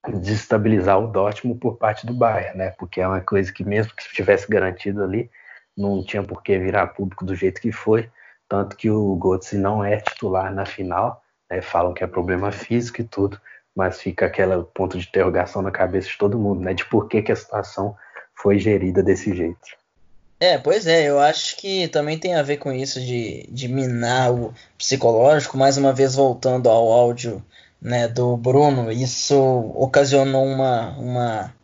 desestabilizar 0.07 0.99
o 0.99 1.07
Dortmund 1.09 1.59
por 1.59 1.79
parte 1.79 2.07
do 2.07 2.13
Bayern, 2.13 2.59
né? 2.59 2.71
Porque 2.79 3.01
é 3.01 3.09
uma 3.09 3.23
coisa 3.23 3.51
que 3.51 3.65
mesmo 3.65 3.95
que 3.97 4.13
tivesse 4.13 4.47
garantido 4.47 5.03
ali, 5.03 5.31
não 5.75 6.05
tinha 6.05 6.23
por 6.23 6.43
que 6.43 6.59
virar 6.59 6.89
público 6.89 7.25
do 7.25 7.35
jeito 7.35 7.61
que 7.61 7.73
foi, 7.73 8.11
tanto 8.47 8.77
que 8.77 8.91
o 8.91 9.17
Götze 9.17 9.57
não 9.57 9.83
é 9.83 9.97
titular 9.97 10.53
na 10.53 10.67
final, 10.67 11.23
né? 11.51 11.63
falam 11.63 11.95
que 11.95 12.05
é 12.05 12.07
problema 12.07 12.53
físico 12.53 13.01
e 13.01 13.05
tudo, 13.05 13.41
mas 13.77 14.01
fica 14.01 14.25
aquele 14.25 14.63
ponto 14.75 14.99
de 14.99 15.07
interrogação 15.07 15.61
na 15.61 15.71
cabeça 15.71 16.09
de 16.09 16.17
todo 16.17 16.39
mundo, 16.39 16.63
né? 16.63 16.73
De 16.73 16.87
por 16.87 17.07
que, 17.07 17.21
que 17.21 17.31
a 17.31 17.37
situação 17.37 17.95
foi 18.35 18.59
gerida 18.59 19.03
desse 19.03 19.37
jeito. 19.37 19.77
É, 20.41 20.59
pois 20.59 20.87
é, 20.87 21.09
eu 21.09 21.19
acho 21.19 21.57
que 21.57 21.89
também 21.89 22.19
tem 22.19 22.35
a 22.35 22.43
ver 22.43 22.57
com 22.57 22.73
isso 22.73 23.01
de, 23.01 23.47
de 23.51 23.69
minar 23.69 24.33
o 24.33 24.53
psicológico, 24.77 25.57
mais 25.57 25.77
uma 25.77 25.93
vez 25.93 26.15
voltando 26.15 26.69
ao 26.69 26.91
áudio 26.91 27.45
né, 27.81 28.09
do 28.09 28.37
Bruno, 28.37 28.91
isso 28.91 29.39
ocasionou 29.75 30.45
uma, 30.45 30.91
uma 30.99 31.55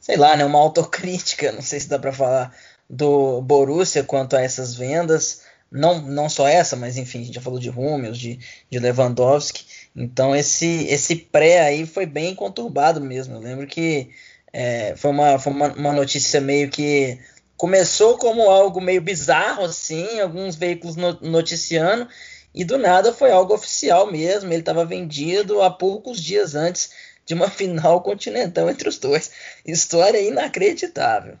sei 0.00 0.16
lá, 0.16 0.36
né, 0.36 0.44
uma 0.44 0.58
autocrítica, 0.58 1.50
não 1.50 1.62
sei 1.62 1.80
se 1.80 1.88
dá 1.88 1.98
para 1.98 2.12
falar, 2.12 2.54
do 2.88 3.40
Borussia 3.42 4.04
quanto 4.04 4.36
a 4.36 4.42
essas 4.42 4.74
vendas, 4.74 5.42
não, 5.70 6.00
não 6.02 6.28
só 6.28 6.46
essa, 6.46 6.76
mas 6.76 6.96
enfim, 6.96 7.22
a 7.22 7.24
gente 7.24 7.34
já 7.34 7.40
falou 7.40 7.58
de 7.58 7.70
Hummels, 7.70 8.18
de, 8.18 8.38
de 8.70 8.78
Lewandowski, 8.78 9.64
então 9.94 10.34
esse, 10.34 10.86
esse 10.86 11.16
pré 11.16 11.60
aí 11.60 11.86
foi 11.86 12.06
bem 12.06 12.34
conturbado 12.34 13.00
mesmo, 13.00 13.36
eu 13.36 13.40
lembro 13.40 13.66
que 13.66 14.10
é, 14.52 14.94
foi, 14.96 15.10
uma, 15.10 15.38
foi 15.38 15.52
uma, 15.52 15.72
uma 15.72 15.92
notícia 15.92 16.40
meio 16.40 16.70
que 16.70 17.18
começou 17.56 18.18
como 18.18 18.50
algo 18.50 18.80
meio 18.80 19.00
bizarro, 19.00 19.64
assim, 19.64 20.20
alguns 20.20 20.56
veículos 20.56 20.96
noticiando, 21.20 22.08
e 22.54 22.64
do 22.64 22.78
nada 22.78 23.12
foi 23.12 23.32
algo 23.32 23.52
oficial 23.52 24.10
mesmo. 24.10 24.52
Ele 24.52 24.60
estava 24.60 24.84
vendido 24.84 25.60
há 25.60 25.70
poucos 25.70 26.22
dias 26.22 26.54
antes 26.54 26.90
de 27.26 27.34
uma 27.34 27.50
final 27.50 28.00
continental 28.02 28.70
entre 28.70 28.88
os 28.88 28.98
dois. 28.98 29.32
História 29.66 30.20
inacreditável. 30.20 31.36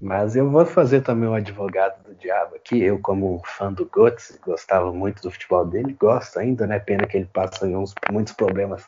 Mas 0.00 0.36
eu 0.36 0.48
vou 0.48 0.64
fazer 0.64 1.00
também 1.00 1.28
o 1.28 1.34
advogado 1.34 2.02
do 2.04 2.14
diabo 2.14 2.54
aqui. 2.54 2.80
Eu, 2.80 2.98
como 3.00 3.42
fã 3.44 3.72
do 3.72 3.84
Götze, 3.84 4.38
gostava 4.44 4.92
muito 4.92 5.20
do 5.22 5.30
futebol 5.30 5.64
dele, 5.66 5.96
gosto 5.98 6.38
ainda, 6.38 6.66
né? 6.66 6.78
Pena 6.78 7.06
que 7.06 7.16
ele 7.16 7.28
passa 7.32 7.66
em 7.66 7.74
uns, 7.74 7.94
muitos 8.10 8.32
problemas 8.32 8.84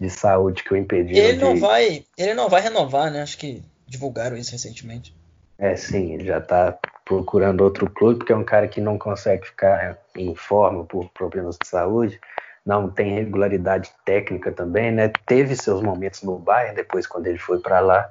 de 0.00 0.08
saúde 0.08 0.62
que 0.62 0.72
o 0.72 0.76
impediram. 0.76 1.28
Ele 1.28 1.38
não 1.38 1.54
de... 1.54 1.60
vai, 1.60 2.04
ele 2.16 2.34
não 2.34 2.48
vai 2.48 2.62
renovar, 2.62 3.10
né? 3.10 3.20
Acho 3.20 3.36
que 3.36 3.62
divulgaram 3.86 4.36
isso 4.36 4.52
recentemente. 4.52 5.14
É, 5.58 5.76
sim, 5.76 6.14
ele 6.14 6.24
já 6.24 6.38
está 6.38 6.78
procurando 7.04 7.62
outro 7.62 7.88
clube, 7.88 8.18
porque 8.18 8.32
é 8.32 8.36
um 8.36 8.44
cara 8.44 8.66
que 8.66 8.80
não 8.80 8.98
consegue 8.98 9.46
ficar 9.46 9.98
em 10.14 10.34
forma 10.34 10.84
por 10.84 11.08
problemas 11.10 11.56
de 11.62 11.68
saúde, 11.68 12.20
não 12.64 12.90
tem 12.90 13.14
regularidade 13.14 13.90
técnica 14.04 14.50
também, 14.50 14.90
né? 14.90 15.10
Teve 15.24 15.54
seus 15.54 15.80
momentos 15.80 16.22
no 16.22 16.38
Bayern 16.38 16.74
depois 16.74 17.06
quando 17.06 17.28
ele 17.28 17.38
foi 17.38 17.60
para 17.60 17.80
lá, 17.80 18.10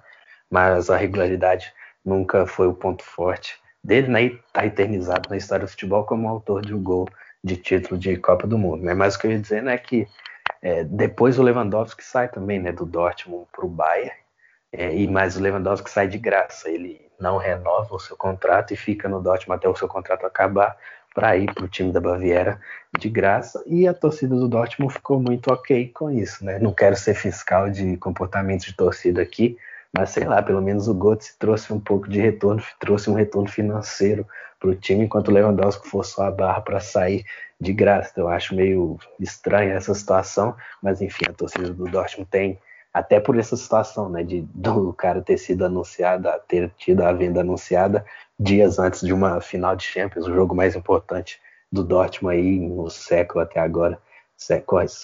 mas 0.49 0.89
a 0.89 0.95
regularidade 0.95 1.73
nunca 2.05 2.45
foi 2.45 2.67
o 2.67 2.73
ponto 2.73 3.03
forte 3.03 3.59
dele, 3.83 4.07
né? 4.07 4.23
E 4.23 4.39
tá 4.53 4.65
eternizado 4.65 5.29
na 5.29 5.37
história 5.37 5.65
do 5.65 5.69
futebol 5.69 6.03
como 6.03 6.29
autor 6.29 6.65
de 6.65 6.73
um 6.73 6.81
gol 6.81 7.07
de 7.43 7.57
título 7.57 7.99
de 7.99 8.15
Copa 8.17 8.47
do 8.47 8.57
Mundo, 8.57 8.83
né? 8.83 8.93
Mas 8.93 9.15
o 9.15 9.19
que 9.19 9.27
eu 9.27 9.31
ia 9.31 9.39
dizer 9.39 9.61
né, 9.63 9.75
é 9.75 9.77
que 9.77 10.07
é, 10.61 10.83
depois 10.83 11.37
o 11.37 11.43
Lewandowski 11.43 12.03
sai 12.03 12.27
também, 12.27 12.59
né, 12.59 12.71
do 12.71 12.85
Dortmund 12.85 13.47
para 13.51 13.65
o 13.65 13.69
Bayern 13.69 14.17
é, 14.71 14.95
e 14.95 15.07
mais 15.07 15.37
o 15.37 15.41
Lewandowski 15.41 15.89
sai 15.89 16.07
de 16.07 16.17
graça. 16.17 16.69
Ele 16.69 17.01
não 17.19 17.37
renova 17.37 17.95
o 17.95 17.99
seu 17.99 18.17
contrato 18.17 18.73
e 18.73 18.77
fica 18.77 19.07
no 19.07 19.21
Dortmund 19.21 19.57
até 19.57 19.69
o 19.69 19.75
seu 19.75 19.87
contrato 19.87 20.25
acabar 20.25 20.75
para 21.13 21.37
ir 21.37 21.53
para 21.53 21.63
o 21.63 21.67
time 21.67 21.91
da 21.91 22.01
Baviera 22.01 22.59
de 22.99 23.09
graça. 23.09 23.63
E 23.67 23.87
a 23.87 23.93
torcida 23.93 24.35
do 24.35 24.49
Dortmund 24.49 24.93
ficou 24.93 25.19
muito 25.19 25.53
ok 25.53 25.87
com 25.89 26.11
isso, 26.11 26.43
né? 26.43 26.59
Não 26.59 26.73
quero 26.73 26.95
ser 26.95 27.13
fiscal 27.13 27.69
de 27.69 27.95
comportamento 27.97 28.65
de 28.65 28.73
torcida 28.73 29.21
aqui, 29.21 29.57
mas 29.97 30.09
sei 30.09 30.25
lá, 30.25 30.41
pelo 30.41 30.61
menos 30.61 30.87
o 30.87 30.93
Götze 30.93 31.37
trouxe 31.39 31.71
um 31.71 31.79
pouco 31.79 32.09
de 32.09 32.19
retorno, 32.19 32.61
trouxe 32.79 33.09
um 33.09 33.13
retorno 33.13 33.49
financeiro 33.49 34.27
para 34.59 34.69
o 34.69 34.75
time, 34.75 35.05
enquanto 35.05 35.29
o 35.29 35.31
Lewandowski 35.31 35.87
forçou 35.87 36.23
a 36.23 36.31
barra 36.31 36.61
para 36.61 36.79
sair 36.79 37.25
de 37.59 37.71
graça. 37.71 38.11
Eu 38.17 38.27
acho 38.27 38.55
meio 38.55 38.97
estranha 39.19 39.73
essa 39.73 39.93
situação, 39.93 40.55
mas 40.81 41.01
enfim, 41.01 41.25
a 41.29 41.33
torcida 41.33 41.71
do 41.71 41.85
Dortmund 41.85 42.29
tem 42.29 42.59
até 42.93 43.19
por 43.19 43.37
essa 43.37 43.57
situação, 43.57 44.09
né, 44.09 44.23
de 44.23 44.41
do 44.53 44.93
cara 44.93 45.21
ter 45.21 45.37
sido 45.37 45.65
anunciado, 45.65 46.29
ter 46.47 46.71
tido 46.77 47.01
a 47.01 47.11
venda 47.11 47.41
anunciada 47.41 48.05
dias 48.39 48.79
antes 48.79 49.01
de 49.01 49.13
uma 49.13 49.41
final 49.41 49.75
de 49.75 49.83
Champions, 49.83 50.27
o 50.27 50.33
jogo 50.33 50.55
mais 50.55 50.75
importante 50.75 51.39
do 51.71 51.83
Dortmund 51.83 52.35
aí 52.35 52.59
no 52.59 52.89
século 52.89 53.41
até 53.41 53.59
agora, 53.59 53.99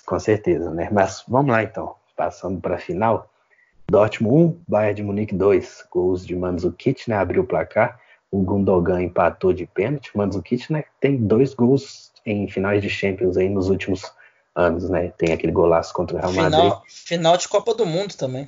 com 0.05 0.19
certeza, 0.19 0.69
né? 0.71 0.89
Mas 0.91 1.23
vamos 1.27 1.51
lá 1.51 1.63
então, 1.63 1.95
passando 2.15 2.59
para 2.59 2.75
a 2.75 2.79
final. 2.79 3.30
Dortmund 3.91 4.55
1, 4.55 4.63
Bayern 4.69 4.95
de 4.95 5.03
Munique 5.03 5.35
2, 5.35 5.87
gols 5.91 6.25
de 6.25 6.33
Mandzukic, 6.33 7.09
né, 7.09 7.17
abriu 7.17 7.43
o 7.43 7.45
placar. 7.45 7.99
O 8.31 8.41
Gundogan 8.41 9.03
empatou 9.03 9.51
de 9.51 9.67
pênalti. 9.67 10.15
Mandzukic, 10.15 10.71
né, 10.71 10.85
tem 11.01 11.17
dois 11.17 11.53
gols 11.53 12.13
em 12.25 12.47
finais 12.47 12.81
de 12.81 12.89
Champions 12.89 13.35
aí 13.35 13.49
nos 13.49 13.69
últimos 13.69 14.09
anos, 14.55 14.89
né? 14.89 15.11
Tem 15.17 15.33
aquele 15.33 15.51
golaço 15.51 15.93
contra 15.93 16.15
o 16.15 16.19
Real 16.19 16.31
Madrid. 16.33 16.61
Final, 16.61 16.83
final 16.87 17.37
de 17.37 17.47
Copa 17.49 17.73
do 17.73 17.85
Mundo 17.85 18.15
também. 18.15 18.45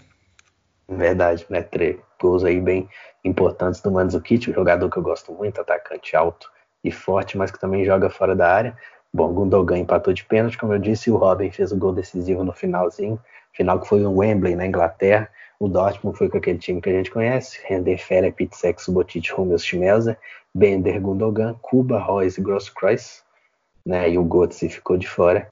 Verdade, 0.88 1.46
né? 1.50 1.62
Três 1.62 1.98
gols 2.22 2.46
aí 2.46 2.62
bem 2.62 2.88
importantes 3.24 3.82
do 3.82 3.92
Mandzukic, 3.92 4.50
um 4.50 4.54
jogador 4.54 4.90
que 4.90 4.98
eu 4.98 5.04
gosto 5.04 5.34
muito, 5.34 5.60
atacante 5.60 6.16
alto 6.16 6.50
e 6.84 6.92
forte, 6.92 7.38
mas 7.38 7.52
que 7.52 7.60
também 7.60 7.84
joga 7.84 8.10
fora 8.10 8.34
da 8.34 8.50
área. 8.50 8.78
Bom, 9.14 9.34
Gundogan 9.34 9.78
empatou 9.78 10.14
de 10.14 10.24
pênalti, 10.24 10.58
como 10.58 10.74
eu 10.74 10.80
disse, 10.80 11.10
e 11.10 11.14
o 11.14 11.18
Robin 11.18 11.52
fez 11.52 11.72
o 11.72 11.78
gol 11.78 11.94
decisivo 11.94 12.44
no 12.44 12.54
finalzinho, 12.54 13.20
final 13.54 13.80
que 13.80 13.88
foi 13.88 14.02
em 14.02 14.08
Wembley, 14.08 14.56
na 14.56 14.66
Inglaterra. 14.66 15.30
O 15.60 15.68
Dortmund 15.68 16.18
foi 16.18 16.30
com 16.30 16.38
aquele 16.38 16.58
time 16.58 16.82
que 16.82 16.90
a 16.90 16.94
gente 16.94 17.12
conhece, 17.12 17.60
Render, 17.66 17.98
Fera, 17.98 18.32
Pitzek, 18.32 18.82
Subotic, 18.82 19.32
Hummels, 19.32 19.64
Schmelzer, 19.64 20.18
Bender, 20.54 21.00
Gundogan, 21.00 21.56
Kuba, 21.62 22.00
Royce 22.00 22.42
Grosskreuz, 22.42 23.24
né? 23.86 24.10
E 24.10 24.18
o 24.18 24.24
Götze 24.24 24.70
ficou 24.70 24.98
de 24.98 25.08
fora 25.08 25.52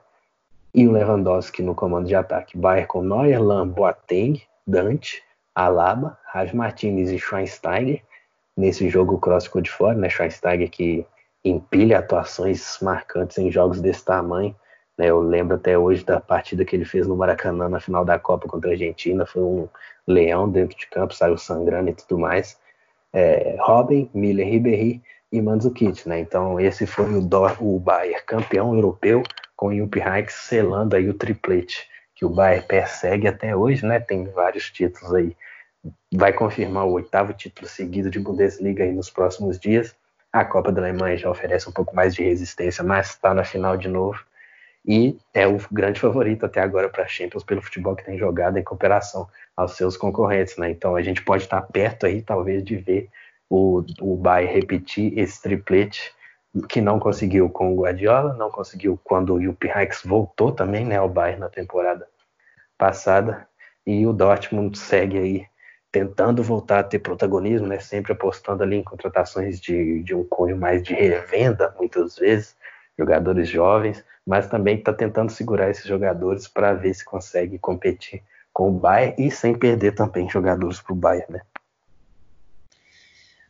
e 0.73 0.87
o 0.87 0.91
Lewandowski 0.91 1.61
no 1.61 1.75
comando 1.75 2.07
de 2.07 2.15
ataque. 2.15 2.57
Bayern 2.57 2.87
com 2.87 3.01
Neuer, 3.01 3.41
Lam, 3.41 3.67
Boateng, 3.67 4.41
Dante, 4.65 5.21
Alaba, 5.53 6.17
Raj 6.25 6.53
Martinez 6.53 7.11
e 7.11 7.19
Schweinsteiger. 7.19 8.01
Nesse 8.55 8.89
jogo 8.89 9.15
o 9.15 9.19
Kroos 9.19 9.45
ficou 9.45 9.61
de 9.61 9.69
fora, 9.69 9.97
né? 9.97 10.09
Schweinsteiger 10.09 10.69
que 10.69 11.05
empilha 11.43 11.99
atuações 11.99 12.77
marcantes 12.81 13.37
em 13.37 13.51
jogos 13.51 13.81
desse 13.81 14.05
tamanho. 14.05 14.55
Né? 14.97 15.07
Eu 15.07 15.21
lembro 15.21 15.55
até 15.55 15.77
hoje 15.77 16.03
da 16.03 16.19
partida 16.19 16.65
que 16.65 16.75
ele 16.75 16.85
fez 16.85 17.07
no 17.07 17.15
Maracanã 17.15 17.69
na 17.69 17.79
final 17.79 18.05
da 18.05 18.19
Copa 18.19 18.47
contra 18.47 18.69
a 18.69 18.73
Argentina. 18.73 19.25
Foi 19.25 19.41
um 19.41 19.69
leão 20.07 20.49
dentro 20.49 20.77
de 20.77 20.87
campo, 20.87 21.13
saiu 21.13 21.37
sangrando 21.37 21.89
e 21.89 21.93
tudo 21.93 22.19
mais. 22.19 22.59
É, 23.13 23.57
Robin, 23.59 24.09
Miller, 24.13 24.47
Ribéry 24.47 25.01
e 25.31 25.41
Mandzukic, 25.41 26.07
né? 26.07 26.19
Então 26.19 26.59
esse 26.59 26.85
foi 26.85 27.13
o, 27.13 27.21
Dor, 27.21 27.57
o 27.61 27.79
Bayern 27.79 28.21
campeão 28.25 28.73
europeu 28.73 29.23
com 29.55 29.67
o 29.67 29.75
Jupp 29.75 29.99
Heynckes 29.99 30.35
selando 30.35 30.95
aí 30.95 31.09
o 31.09 31.13
triplete 31.13 31.89
que 32.15 32.25
o 32.25 32.29
Bayern 32.29 32.65
persegue 32.67 33.27
até 33.27 33.55
hoje, 33.55 33.85
né? 33.85 33.99
Tem 33.99 34.25
vários 34.25 34.69
títulos 34.69 35.13
aí 35.13 35.35
vai 36.13 36.33
confirmar 36.33 36.85
o 36.85 36.91
oitavo 36.91 37.33
título 37.33 37.67
seguido 37.67 38.09
de 38.09 38.19
Bundesliga 38.19 38.83
aí 38.83 38.91
nos 38.91 39.09
próximos 39.09 39.59
dias. 39.59 39.95
A 40.31 40.45
Copa 40.45 40.71
da 40.71 40.81
Alemanha 40.81 41.17
já 41.17 41.29
oferece 41.29 41.67
um 41.67 41.71
pouco 41.71 41.95
mais 41.95 42.13
de 42.13 42.23
resistência, 42.23 42.83
mas 42.83 43.09
está 43.09 43.33
na 43.33 43.43
final 43.43 43.75
de 43.75 43.87
novo. 43.87 44.19
E 44.85 45.17
é 45.33 45.47
o 45.47 45.59
grande 45.71 45.99
favorito 45.99 46.45
até 46.45 46.59
agora 46.59 46.89
para 46.89 47.03
a 47.03 47.07
Champions 47.07 47.43
pelo 47.43 47.61
futebol 47.61 47.95
que 47.95 48.03
tem 48.03 48.17
jogado 48.17 48.57
em 48.57 48.63
cooperação 48.63 49.27
aos 49.55 49.77
seus 49.77 49.95
concorrentes. 49.95 50.57
Né? 50.57 50.71
Então 50.71 50.95
a 50.95 51.01
gente 51.01 51.23
pode 51.23 51.43
estar 51.43 51.61
perto 51.61 52.05
aí, 52.05 52.21
talvez, 52.21 52.63
de 52.63 52.77
ver 52.77 53.09
o, 53.49 53.83
o 53.99 54.15
Bayern 54.15 54.53
repetir 54.53 55.17
esse 55.17 55.41
triplete 55.41 56.13
que 56.67 56.81
não 56.81 56.99
conseguiu 56.99 57.49
com 57.49 57.73
o 57.73 57.81
Guardiola, 57.81 58.33
não 58.33 58.49
conseguiu 58.49 58.99
quando 59.03 59.35
o 59.35 59.39
Heynckes 59.39 60.01
voltou 60.03 60.51
também 60.51 60.85
né, 60.85 60.97
ao 60.97 61.07
Bayern 61.07 61.39
na 61.39 61.49
temporada 61.49 62.07
passada. 62.77 63.47
E 63.85 64.05
o 64.05 64.13
Dortmund 64.13 64.77
segue 64.77 65.17
aí 65.17 65.45
tentando 65.91 66.41
voltar 66.41 66.79
a 66.79 66.83
ter 66.83 66.99
protagonismo, 66.99 67.67
né? 67.67 67.79
Sempre 67.79 68.13
apostando 68.13 68.63
ali 68.63 68.77
em 68.77 68.83
contratações 68.83 69.59
de, 69.59 70.01
de 70.03 70.15
um 70.15 70.23
cunho 70.23 70.57
mais 70.57 70.81
de 70.81 70.93
revenda, 70.93 71.73
muitas 71.77 72.17
vezes, 72.17 72.55
jogadores 73.01 73.49
jovens, 73.49 74.03
mas 74.25 74.47
também 74.47 74.77
está 74.77 74.93
tentando 74.93 75.31
segurar 75.31 75.69
esses 75.69 75.85
jogadores 75.85 76.47
para 76.47 76.73
ver 76.73 76.93
se 76.93 77.03
consegue 77.03 77.57
competir 77.57 78.21
com 78.53 78.69
o 78.69 78.71
Bayern 78.71 79.15
e 79.17 79.31
sem 79.31 79.57
perder 79.57 79.95
também 79.95 80.29
jogadores 80.29 80.79
para 80.79 80.93
o 80.93 80.95
Bayern, 80.95 81.33
né? 81.33 81.41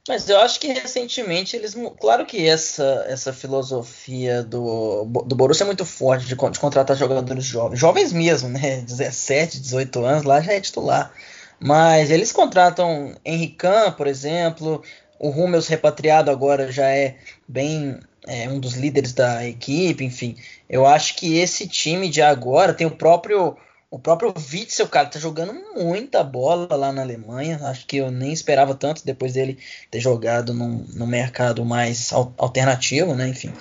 Mas 0.08 0.28
eu 0.28 0.40
acho 0.40 0.60
que 0.60 0.68
recentemente 0.68 1.56
eles. 1.56 1.76
Claro 2.00 2.26
que 2.26 2.48
essa, 2.48 3.06
essa 3.08 3.32
filosofia 3.32 4.42
do, 4.42 5.06
do 5.26 5.36
Borussia 5.36 5.64
é 5.64 5.68
muito 5.68 5.86
forte 5.86 6.26
de, 6.26 6.36
de 6.36 6.60
contratar 6.60 6.98
jogadores 6.98 7.44
jovens. 7.44 7.80
Jovens 7.80 8.12
mesmo, 8.12 8.50
né? 8.50 8.82
17, 8.88 9.60
18 9.60 10.04
anos, 10.04 10.24
lá 10.24 10.42
já 10.42 10.54
é 10.54 10.62
titular. 10.62 11.14
Mas 11.60 12.10
eles 12.10 12.32
contratam 12.32 13.16
Henrican, 13.24 13.92
por 13.92 14.08
exemplo, 14.08 14.82
o 15.22 15.30
Hummels 15.30 15.68
repatriado 15.68 16.32
agora 16.32 16.72
já 16.72 16.90
é 16.90 17.16
bem 17.48 18.00
é, 18.28 18.50
um 18.50 18.60
dos 18.60 18.74
líderes 18.74 19.14
da 19.14 19.48
equipe, 19.48 20.04
enfim. 20.04 20.36
Eu 20.68 20.84
acho 20.84 21.16
que 21.16 21.38
esse 21.38 21.68
time 21.68 22.10
de 22.10 22.24
agora 22.24 22.74
tem 22.74 22.88
o 22.88 22.92
próprio 22.92 23.56
o 23.92 24.00
próprio 24.00 24.34
Witzel, 24.52 24.88
cara, 24.88 25.10
tá 25.10 25.20
jogando 25.20 25.54
muita 25.76 26.24
bola 26.24 26.76
lá 26.76 26.94
na 26.94 27.02
Alemanha. 27.02 27.60
Acho 27.64 27.86
que 27.86 27.98
eu 27.98 28.10
nem 28.10 28.32
esperava 28.32 28.74
tanto 28.74 29.06
depois 29.06 29.34
dele 29.34 29.60
ter 29.92 30.00
jogado 30.00 30.54
num, 30.54 30.86
num 30.94 31.06
mercado 31.06 31.64
mais 31.66 32.12
alternativo, 32.14 33.14
né? 33.14 33.28
Enfim, 33.28 33.54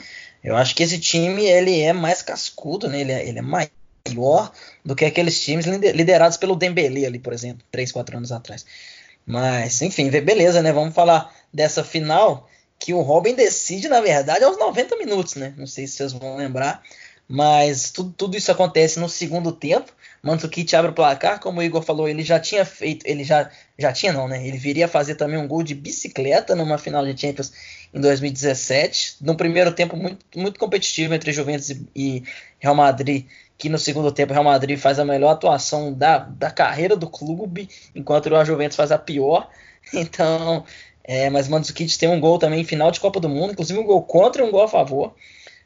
eu 0.43 0.57
acho 0.57 0.75
que 0.75 0.85
esse 0.85 0.99
time 0.99 1.45
ele 1.45 1.81
é 1.81 1.93
mais 1.93 2.23
cascudo, 2.23 2.89
né? 2.89 3.01
Ele 3.01 3.13
é, 3.13 3.29
ele 3.29 3.39
é 3.41 3.43
maior 3.43 4.53
do 4.85 4.95
que 4.95 5.05
aqueles 5.05 5.39
times 5.43 5.67
liderados 5.67 6.37
pelo 6.37 6.57
Dembele 6.57 7.05
ali, 7.05 7.19
por 7.19 7.33
exemplo, 7.33 7.67
3, 7.71 7.91
4 7.93 8.17
anos 8.17 8.33
atrás. 8.33 8.65
Mas, 9.31 9.81
enfim, 9.81 10.11
beleza, 10.11 10.61
né? 10.61 10.73
Vamos 10.73 10.95
falar 10.95 11.33
dessa 11.53 11.85
final 11.85 12.49
que 12.79 12.93
o 12.93 13.01
Robin 13.01 13.35
decide, 13.35 13.89
na 13.89 14.01
verdade, 14.01 14.43
aos 14.43 14.59
90 14.59 14.97
minutos, 14.97 15.37
né? 15.37 15.55
Não 15.57 15.67
sei 15.67 15.87
se 15.87 15.95
vocês 15.95 16.13
vão 16.13 16.37
lembrar, 16.37 16.83
mas 17.29 17.91
tudo, 17.93 18.13
tudo 18.17 18.37
isso 18.37 18.51
acontece 18.51 18.99
no 18.99 19.09
segundo 19.09 19.53
tempo. 19.53 19.93
Mandzukic 20.23 20.75
abre 20.75 20.91
o 20.91 20.95
placar, 20.95 21.39
como 21.39 21.61
o 21.61 21.63
Igor 21.63 21.83
falou, 21.83 22.09
ele 22.09 22.25
já 22.25 22.41
tinha 22.41 22.65
feito, 22.65 23.07
ele 23.07 23.23
já 23.23 23.51
já 23.79 23.93
tinha 23.93 24.13
não, 24.13 24.27
né? 24.27 24.47
Ele 24.47 24.59
viria 24.59 24.89
fazer 24.89 25.15
também 25.15 25.39
um 25.39 25.47
gol 25.47 25.63
de 25.63 25.75
bicicleta 25.75 26.55
numa 26.57 26.77
final 26.77 27.05
de 27.07 27.19
Champions 27.19 27.53
em 27.95 28.01
2017, 28.01 29.19
num 29.21 29.35
primeiro 29.35 29.73
tempo 29.73 29.97
muito, 29.97 30.25
muito 30.37 30.59
competitivo 30.59 31.15
entre 31.15 31.33
Juventus 31.33 31.71
e 31.95 32.23
Real 32.59 32.75
Madrid 32.75 33.27
que 33.61 33.69
no 33.69 33.79
segundo 33.79 34.11
tempo 34.11 34.33
o 34.33 34.35
Real 34.35 34.45
Madrid 34.45 34.79
faz 34.79 34.99
a 34.99 35.05
melhor 35.05 35.33
atuação 35.33 35.93
da, 35.93 36.17
da 36.17 36.51
carreira 36.51 36.97
do 36.97 37.07
clube, 37.07 37.69
enquanto 37.95 38.27
o 38.27 38.45
Juventus 38.45 38.77
faz 38.77 38.91
a 38.91 38.99
pior. 38.99 39.49
Então, 39.95 40.65
é, 41.03 41.31
mas 41.31 41.49
Mandzukic 41.49 41.99
tem 41.99 42.09
um 42.09 42.21
gol 42.21 42.39
também 42.39 42.63
final 42.65 42.91
de 42.91 43.01
Copa 43.01 43.19
do 43.19 43.31
Mundo, 43.31 43.53
inclusive 43.53 43.79
um 43.79 43.85
gol 43.85 44.03
contra 44.03 44.43
e 44.43 44.47
um 44.47 44.51
gol 44.51 44.63
a 44.63 44.69
favor. 44.69 45.15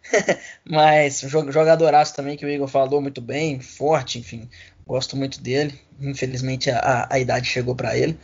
mas 0.64 1.20
jogadoraço 1.20 2.14
também 2.14 2.36
que 2.36 2.46
o 2.46 2.48
Igor 2.48 2.68
falou 2.68 3.00
muito 3.00 3.20
bem, 3.20 3.58
forte, 3.58 4.20
enfim, 4.20 4.48
gosto 4.86 5.16
muito 5.16 5.40
dele. 5.40 5.78
Infelizmente 6.00 6.70
a, 6.70 7.08
a 7.10 7.18
idade 7.18 7.46
chegou 7.46 7.74
para 7.74 7.96
ele, 7.96 8.16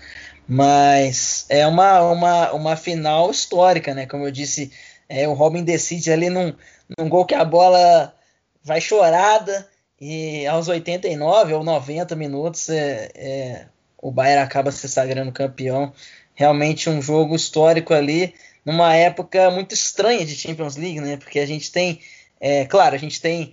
mas 0.47 1.45
é 1.49 1.67
uma, 1.67 2.01
uma, 2.03 2.53
uma 2.53 2.77
final 2.77 3.31
histórica, 3.31 3.93
né? 3.95 4.07
Como 4.07 4.25
eu 4.25 4.31
disse, 4.31 4.71
é, 5.09 5.27
o 5.27 5.33
Robin 5.33 5.65
decide 5.65 6.13
ali 6.13 6.31
num, 6.31 6.55
num 6.97 7.09
gol 7.09 7.27
que 7.27 7.35
a 7.35 7.45
bola 7.45 8.15
vai 8.63 8.81
chorada 8.81 9.69
e 10.01 10.47
aos 10.47 10.69
89 10.69 11.55
ou 11.55 11.65
90 11.65 12.17
minutos 12.17 12.69
é, 12.69 13.11
é, 13.15 13.67
o 13.99 14.11
Bayern 14.11 14.43
acaba 14.43 14.71
se 14.71 14.89
sagrando 14.89 15.33
campeão. 15.33 15.93
Realmente 16.35 16.89
um 16.89 17.03
jogo 17.03 17.37
histórico 17.37 17.93
ali, 17.93 18.35
numa 18.65 18.95
época 18.95 19.51
muito 19.51 19.75
estranha 19.75 20.25
de 20.25 20.35
Champions 20.35 20.77
League, 20.77 21.01
né? 21.01 21.17
Porque 21.17 21.39
a 21.39 21.47
gente 21.47 21.71
tem, 21.71 22.01
é, 22.41 22.65
claro, 22.65 22.95
a 22.95 22.99
gente 22.99 23.21
tem 23.21 23.53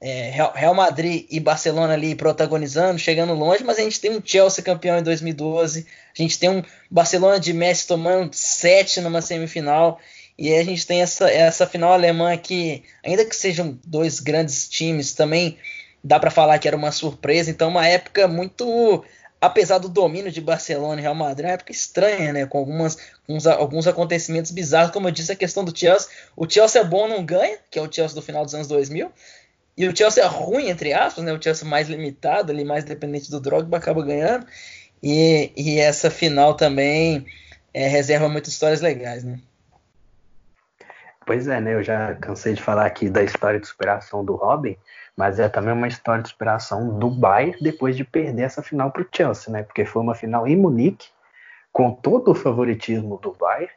é, 0.00 0.30
Real 0.54 0.74
Madrid 0.74 1.26
e 1.30 1.40
Barcelona 1.40 1.94
ali 1.94 2.14
protagonizando, 2.14 2.98
chegando 2.98 3.34
longe, 3.34 3.64
mas 3.64 3.78
a 3.78 3.82
gente 3.82 4.00
tem 4.00 4.16
um 4.16 4.22
Chelsea 4.24 4.62
campeão 4.62 4.98
em 4.98 5.02
2012, 5.02 5.86
a 6.16 6.22
gente 6.22 6.38
tem 6.38 6.48
um 6.48 6.62
Barcelona 6.90 7.40
de 7.40 7.52
Messi 7.52 7.86
tomando 7.86 8.32
sete 8.32 9.00
numa 9.00 9.20
semifinal, 9.20 9.98
e 10.40 10.54
a 10.54 10.64
gente 10.64 10.86
tem 10.86 11.02
essa, 11.02 11.30
essa 11.30 11.66
final 11.66 11.92
alemã 11.92 12.34
que, 12.34 12.82
ainda 13.04 13.26
que 13.26 13.36
sejam 13.36 13.78
dois 13.84 14.20
grandes 14.20 14.66
times, 14.66 15.12
também 15.12 15.58
dá 16.02 16.18
para 16.18 16.30
falar 16.30 16.58
que 16.58 16.66
era 16.66 16.74
uma 16.74 16.90
surpresa. 16.90 17.50
Então, 17.50 17.68
uma 17.68 17.86
época 17.86 18.26
muito, 18.26 19.04
apesar 19.38 19.76
do 19.76 19.86
domínio 19.86 20.32
de 20.32 20.40
Barcelona 20.40 20.98
e 20.98 21.02
Real 21.02 21.14
Madrid, 21.14 21.44
uma 21.44 21.52
época 21.52 21.72
estranha, 21.72 22.32
né? 22.32 22.46
Com 22.46 22.56
algumas, 22.56 22.96
uns, 23.28 23.46
alguns 23.46 23.86
acontecimentos 23.86 24.50
bizarros. 24.50 24.92
Como 24.92 25.08
eu 25.08 25.12
disse, 25.12 25.30
a 25.30 25.36
questão 25.36 25.62
do 25.62 25.78
Chelsea. 25.78 26.08
O 26.34 26.48
Chelsea 26.48 26.80
é 26.80 26.84
bom, 26.86 27.06
não 27.06 27.22
ganha, 27.22 27.58
que 27.70 27.78
é 27.78 27.82
o 27.82 27.92
Chelsea 27.92 28.14
do 28.14 28.22
final 28.22 28.42
dos 28.42 28.54
anos 28.54 28.66
2000. 28.66 29.12
E 29.76 29.88
o 29.88 29.94
Chelsea 29.94 30.24
é 30.24 30.26
ruim, 30.26 30.70
entre 30.70 30.94
aspas, 30.94 31.22
né? 31.22 31.34
O 31.34 31.42
Chelsea 31.42 31.68
mais 31.68 31.86
limitado, 31.86 32.50
ali, 32.50 32.64
mais 32.64 32.82
dependente 32.84 33.30
do 33.30 33.40
Drogba, 33.40 33.76
acaba 33.76 34.02
ganhando. 34.02 34.46
E, 35.02 35.52
e 35.54 35.78
essa 35.78 36.10
final 36.10 36.54
também 36.54 37.26
é, 37.74 37.86
reserva 37.88 38.26
muitas 38.26 38.54
histórias 38.54 38.80
legais, 38.80 39.22
né? 39.22 39.38
Pois 41.30 41.46
é, 41.46 41.60
né? 41.60 41.74
Eu 41.74 41.82
já 41.84 42.16
cansei 42.16 42.54
de 42.54 42.60
falar 42.60 42.84
aqui 42.84 43.08
da 43.08 43.22
história 43.22 43.60
de 43.60 43.64
superação 43.68 44.24
do 44.24 44.34
Robin, 44.34 44.76
mas 45.16 45.38
é 45.38 45.48
também 45.48 45.72
uma 45.72 45.86
história 45.86 46.24
de 46.24 46.28
superação 46.28 46.98
do 46.98 47.08
Bayern 47.08 47.56
depois 47.60 47.96
de 47.96 48.02
perder 48.02 48.42
essa 48.42 48.64
final 48.64 48.90
para 48.90 49.02
o 49.02 49.06
Chelsea, 49.14 49.52
né? 49.52 49.62
Porque 49.62 49.84
foi 49.84 50.02
uma 50.02 50.16
final 50.16 50.44
em 50.48 50.56
Munique, 50.56 51.06
com 51.70 51.92
todo 51.92 52.32
o 52.32 52.34
favoritismo 52.34 53.16
do 53.18 53.30
Bayern, 53.30 53.70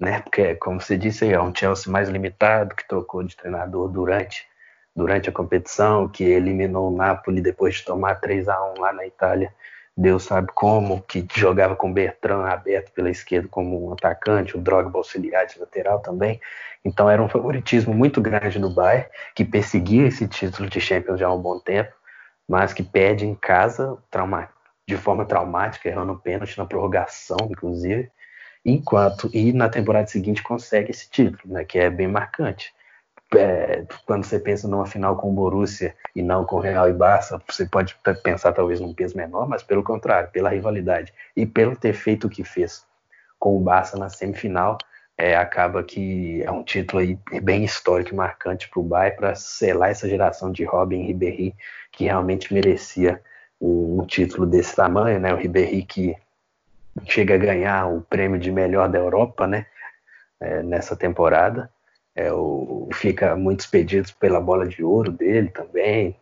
né? 0.00 0.20
Porque, 0.20 0.56
como 0.56 0.80
você 0.80 0.98
disse, 0.98 1.32
é 1.32 1.40
um 1.40 1.54
Chelsea 1.54 1.92
mais 1.92 2.08
limitado, 2.08 2.74
que 2.74 2.88
trocou 2.88 3.22
de 3.22 3.36
treinador 3.36 3.88
durante, 3.88 4.44
durante 4.92 5.30
a 5.30 5.32
competição, 5.32 6.08
que 6.08 6.24
eliminou 6.24 6.92
o 6.92 6.96
Napoli 6.96 7.40
depois 7.40 7.76
de 7.76 7.84
tomar 7.84 8.16
3 8.16 8.48
a 8.48 8.72
1 8.72 8.80
lá 8.80 8.92
na 8.92 9.06
Itália 9.06 9.54
Deus 9.96 10.24
sabe 10.24 10.48
como, 10.54 11.00
que 11.02 11.26
jogava 11.34 11.74
com 11.74 11.90
Bertrand 11.90 12.44
aberto 12.44 12.92
pela 12.92 13.08
esquerda 13.08 13.48
como 13.48 13.88
um 13.88 13.92
atacante, 13.94 14.56
o 14.56 14.60
Drogba 14.60 14.98
auxiliar 14.98 15.46
de 15.46 15.58
lateral 15.58 16.00
também. 16.00 16.38
Então 16.84 17.08
era 17.08 17.22
um 17.22 17.28
favoritismo 17.28 17.94
muito 17.94 18.20
grande 18.20 18.58
do 18.58 18.68
Bayern, 18.68 19.08
que 19.34 19.44
perseguia 19.44 20.06
esse 20.06 20.28
título 20.28 20.68
de 20.68 20.80
Champions 20.80 21.18
já 21.18 21.28
há 21.28 21.34
um 21.34 21.40
bom 21.40 21.58
tempo, 21.58 21.92
mas 22.46 22.74
que 22.74 22.82
perde 22.82 23.26
em 23.26 23.34
casa 23.34 23.96
trauma, 24.10 24.50
de 24.86 24.96
forma 24.98 25.24
traumática, 25.24 25.88
errando 25.88 26.12
um 26.12 26.18
pênalti 26.18 26.58
na 26.58 26.66
prorrogação, 26.66 27.38
inclusive, 27.50 28.10
enquanto 28.64 29.30
e 29.32 29.50
na 29.52 29.68
temporada 29.68 30.06
seguinte 30.08 30.42
consegue 30.42 30.90
esse 30.90 31.08
título, 31.08 31.54
né, 31.54 31.64
que 31.64 31.78
é 31.78 31.88
bem 31.88 32.06
marcante 32.06 32.75
é, 33.34 33.84
quando 34.04 34.24
você 34.24 34.38
pensa 34.38 34.68
numa 34.68 34.86
final 34.86 35.16
com 35.16 35.30
o 35.30 35.32
Borussia 35.32 35.94
e 36.14 36.22
não 36.22 36.44
com 36.44 36.56
o 36.56 36.60
Real 36.60 36.88
e 36.88 36.92
Barça, 36.92 37.40
você 37.48 37.66
pode 37.66 37.96
pensar 38.22 38.52
talvez 38.52 38.80
num 38.80 38.94
peso 38.94 39.16
menor, 39.16 39.48
mas 39.48 39.62
pelo 39.62 39.82
contrário, 39.82 40.30
pela 40.30 40.50
rivalidade 40.50 41.12
e 41.34 41.44
pelo 41.44 41.74
ter 41.74 41.92
feito 41.92 42.26
o 42.26 42.30
que 42.30 42.44
fez 42.44 42.84
com 43.38 43.56
o 43.56 43.60
Barça 43.60 43.98
na 43.98 44.08
semifinal, 44.08 44.78
é, 45.18 45.34
acaba 45.34 45.82
que 45.82 46.42
é 46.42 46.50
um 46.50 46.62
título 46.62 47.00
aí 47.00 47.18
bem 47.42 47.64
histórico 47.64 48.12
e 48.12 48.16
marcante 48.16 48.68
para 48.68 48.80
o 48.80 48.82
Bayern 48.82 49.16
para 49.16 49.34
selar 49.34 49.90
essa 49.90 50.08
geração 50.08 50.52
de 50.52 50.64
Robin 50.64 51.02
e 51.02 51.06
Ribéry 51.06 51.54
que 51.90 52.04
realmente 52.04 52.52
merecia 52.52 53.20
um, 53.60 54.00
um, 54.02 54.06
título 54.06 54.46
desse 54.46 54.76
tamanho, 54.76 55.18
né? 55.18 55.32
O 55.32 55.38
Ribéry 55.38 55.82
que 55.82 56.14
chega 57.06 57.34
a 57.34 57.38
ganhar 57.38 57.86
o 57.86 58.02
prêmio 58.02 58.38
de 58.38 58.52
melhor 58.52 58.88
da 58.90 58.98
Europa, 58.98 59.46
né? 59.46 59.66
É, 60.38 60.62
nessa 60.62 60.94
temporada 60.94 61.70
é, 62.16 62.32
o, 62.32 62.88
fica 62.94 63.36
muito 63.36 63.60
expedido 63.60 64.08
pela 64.18 64.40
bola 64.40 64.66
de 64.66 64.82
ouro 64.82 65.12
dele 65.12 65.50
também, 65.50 66.16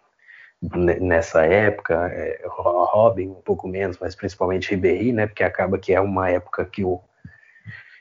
nessa 1.01 1.45
época, 1.45 2.09
é, 2.13 2.43
Robin 2.47 3.29
um 3.29 3.43
pouco 3.43 3.69
menos, 3.69 3.99
mas 4.01 4.15
principalmente 4.15 4.71
Ribéry, 4.71 5.13
né, 5.13 5.27
porque 5.27 5.45
acaba 5.45 5.79
que 5.79 5.93
é 5.95 6.01
uma 6.01 6.29
época 6.29 6.65
que 6.65 6.85
o, 6.85 7.01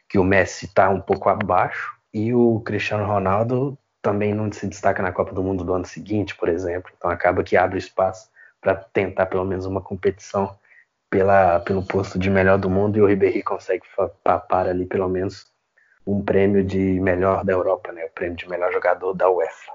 que 0.10 0.18
o 0.18 0.24
Messi 0.24 0.66
está 0.66 0.90
um 0.90 1.00
pouco 1.00 1.30
abaixo, 1.30 1.94
e 2.14 2.34
o 2.34 2.60
Cristiano 2.62 3.06
Ronaldo 3.06 3.78
também 4.02 4.34
não 4.34 4.52
se 4.52 4.68
destaca 4.68 5.02
na 5.02 5.12
Copa 5.12 5.34
do 5.34 5.42
Mundo 5.42 5.64
do 5.64 5.74
ano 5.74 5.86
seguinte, 5.86 6.36
por 6.36 6.50
exemplo, 6.50 6.92
então 6.96 7.10
acaba 7.10 7.44
que 7.44 7.58
abre 7.58 7.80
espaço 7.80 8.30
para 8.62 8.76
tentar 8.76 9.26
pelo 9.26 9.46
menos 9.46 9.66
uma 9.66 9.82
competição 9.82 10.56
pela, 11.10 11.60
pelo 11.60 11.84
posto 11.86 12.18
de 12.18 12.30
melhor 12.30 12.58
do 12.58 12.70
mundo 12.70 12.98
e 12.98 13.02
o 13.02 13.06
Ribéry 13.06 13.44
consegue 13.44 13.84
papar 14.24 14.68
ali 14.68 14.86
pelo 14.86 15.08
menos 15.08 15.53
um 16.06 16.22
prêmio 16.22 16.64
de 16.64 17.00
melhor 17.00 17.44
da 17.44 17.54
Europa, 17.54 17.92
né? 17.92 18.06
O 18.06 18.10
prêmio 18.10 18.36
de 18.36 18.48
melhor 18.50 18.72
jogador 18.72 19.14
da 19.14 19.30
UEFA. 19.30 19.74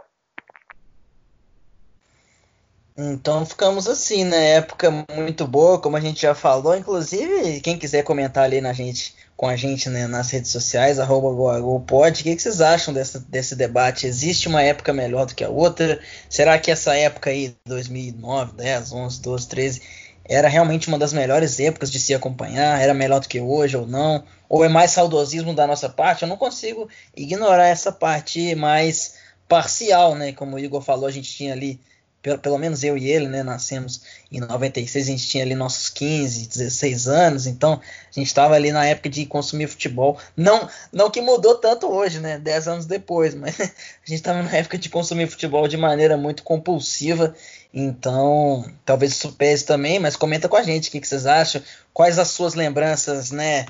Então 3.01 3.47
ficamos 3.47 3.87
assim, 3.87 4.24
né? 4.24 4.57
Época 4.57 4.91
muito 5.14 5.47
boa, 5.47 5.79
como 5.81 5.97
a 5.97 6.01
gente 6.01 6.20
já 6.20 6.35
falou. 6.35 6.76
Inclusive, 6.76 7.61
quem 7.61 7.79
quiser 7.79 8.03
comentar 8.03 8.43
ali 8.43 8.61
na 8.61 8.72
gente, 8.72 9.14
com 9.37 9.47
a 9.47 9.55
gente 9.55 9.89
né, 9.89 10.09
nas 10.09 10.33
redes 10.33 10.51
sociais, 10.51 10.99
arroba 10.99 11.31
GoAGOPod, 11.31 12.20
o 12.20 12.24
que, 12.24 12.35
que 12.35 12.43
vocês 12.43 12.61
acham 12.61 12.93
dessa, 12.93 13.20
desse 13.20 13.55
debate? 13.55 14.09
Existe 14.09 14.49
uma 14.49 14.62
época 14.64 14.93
melhor 14.93 15.26
do 15.26 15.35
que 15.37 15.45
a 15.45 15.49
outra? 15.49 16.01
Será 16.29 16.59
que 16.59 16.72
essa 16.72 16.93
época 16.97 17.31
aí, 17.31 17.55
2009, 17.64 18.55
10, 18.55 18.93
11, 18.93 19.22
12, 19.22 19.49
13, 19.49 19.83
era 20.29 20.49
realmente 20.49 20.89
uma 20.89 20.99
das 20.99 21.12
melhores 21.12 21.59
épocas 21.59 21.91
de 21.91 21.99
se 21.99 22.14
acompanhar? 22.14 22.81
Era 22.81 22.93
melhor 22.93 23.20
do 23.20 23.29
que 23.29 23.41
hoje 23.41 23.76
ou 23.76 23.87
não? 23.87 24.22
Ou 24.49 24.64
é 24.64 24.68
mais 24.68 24.91
saudosismo 24.91 25.55
da 25.55 25.66
nossa 25.66 25.89
parte? 25.89 26.22
Eu 26.22 26.29
não 26.29 26.37
consigo 26.37 26.89
ignorar 27.16 27.66
essa 27.66 27.91
parte 27.91 28.55
mais 28.55 29.14
parcial, 29.49 30.14
né? 30.14 30.33
Como 30.33 30.57
o 30.57 30.59
Igor 30.59 30.83
falou, 30.83 31.07
a 31.07 31.11
gente 31.11 31.33
tinha 31.33 31.55
ali 31.55 31.81
pelo, 32.20 32.39
pelo 32.39 32.59
menos 32.59 32.83
eu 32.83 32.97
e 32.97 33.11
ele, 33.11 33.29
né, 33.29 33.43
nascemos 33.43 34.03
em 34.31 34.41
96, 34.41 35.07
a 35.07 35.11
gente 35.11 35.29
tinha 35.29 35.45
ali 35.45 35.55
nossos 35.55 35.89
15, 35.89 36.49
16 36.49 37.09
anos, 37.09 37.47
então 37.47 37.74
a 37.74 38.12
gente 38.12 38.26
estava 38.26 38.55
ali 38.55 38.72
na 38.72 38.85
época 38.85 39.09
de 39.09 39.24
consumir 39.24 39.68
futebol. 39.68 40.18
Não, 40.37 40.68
não 40.93 41.11
que 41.11 41.20
mudou 41.20 41.55
tanto 41.55 41.87
hoje, 41.87 42.18
né, 42.18 42.39
10 42.39 42.68
anos 42.68 42.87
depois, 42.87 43.35
mas 43.35 43.59
a 43.61 43.64
gente 43.64 44.14
estava 44.14 44.43
na 44.43 44.51
época 44.51 44.76
de 44.76 44.89
consumir 44.89 45.29
futebol 45.29 45.68
de 45.68 45.76
maneira 45.76 46.16
muito 46.16 46.43
compulsiva. 46.43 47.35
Então, 47.73 48.64
talvez 48.85 49.12
isso 49.12 49.33
pese 49.33 49.64
também, 49.64 49.99
mas 49.99 50.16
comenta 50.16 50.49
com 50.49 50.57
a 50.57 50.62
gente 50.62 50.89
o 50.89 50.93
que, 50.93 51.01
que 51.01 51.09
vocês 51.09 51.27
acham, 51.27 51.62
quais 51.93 52.19
as 52.19 52.29
suas 52.29 52.55
lembranças, 52.55 53.31
né, 53.31 53.66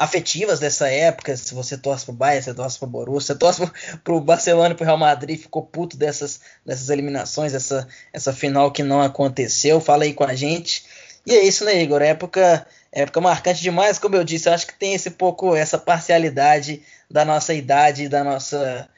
afetivas 0.00 0.58
dessa 0.58 0.88
época, 0.88 1.36
se 1.36 1.54
você 1.54 1.76
torce 1.76 2.06
pro 2.06 2.14
Bayern, 2.14 2.42
você 2.42 2.54
torce 2.54 2.78
pro 2.78 2.88
Borussia, 2.88 3.34
você 3.34 3.38
torce 3.38 3.60
pro, 3.60 3.98
pro 4.02 4.20
Barcelona 4.20 4.72
e 4.72 4.74
pro 4.74 4.86
Real 4.86 4.96
Madrid, 4.96 5.38
ficou 5.38 5.62
puto 5.62 5.94
dessas, 5.96 6.40
dessas 6.64 6.88
eliminações, 6.88 7.52
essa, 7.52 7.86
essa 8.10 8.32
final 8.32 8.72
que 8.72 8.82
não 8.82 9.02
aconteceu, 9.02 9.78
fala 9.78 10.04
aí 10.04 10.14
com 10.14 10.24
a 10.24 10.34
gente. 10.34 10.84
E 11.26 11.32
é 11.32 11.44
isso, 11.44 11.66
né, 11.66 11.82
Igor? 11.82 12.00
Época, 12.00 12.66
época 12.90 13.20
marcante 13.20 13.60
demais, 13.60 13.98
como 13.98 14.16
eu 14.16 14.24
disse, 14.24 14.48
acho 14.48 14.66
que 14.66 14.74
tem 14.74 14.94
esse 14.94 15.10
pouco, 15.10 15.54
essa 15.54 15.76
parcialidade 15.76 16.82
da 17.10 17.24
nossa 17.24 17.52
idade, 17.52 18.08
da 18.08 18.24
nossa... 18.24 18.88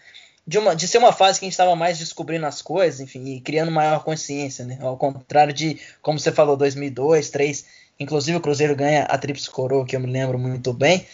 De, 0.46 0.58
uma, 0.58 0.74
de 0.74 0.88
ser 0.88 0.98
uma 0.98 1.12
fase 1.12 1.38
que 1.38 1.44
a 1.44 1.46
gente 1.46 1.52
estava 1.52 1.76
mais 1.76 1.98
descobrindo 1.98 2.46
as 2.46 2.60
coisas, 2.60 3.00
enfim, 3.00 3.24
e 3.36 3.40
criando 3.40 3.70
maior 3.70 4.02
consciência, 4.02 4.64
né? 4.64 4.78
Ao 4.80 4.96
contrário 4.96 5.52
de, 5.52 5.78
como 6.00 6.18
você 6.18 6.32
falou, 6.32 6.56
2002, 6.56 7.30
2003 7.30 7.82
Inclusive 8.02 8.36
o 8.36 8.40
Cruzeiro 8.40 8.74
ganha 8.74 9.04
a 9.04 9.16
Tríplice 9.16 9.50
Coroa, 9.50 9.86
que 9.86 9.94
eu 9.94 10.00
me 10.00 10.10
lembro 10.10 10.38
muito 10.38 10.72
bem, 10.72 11.06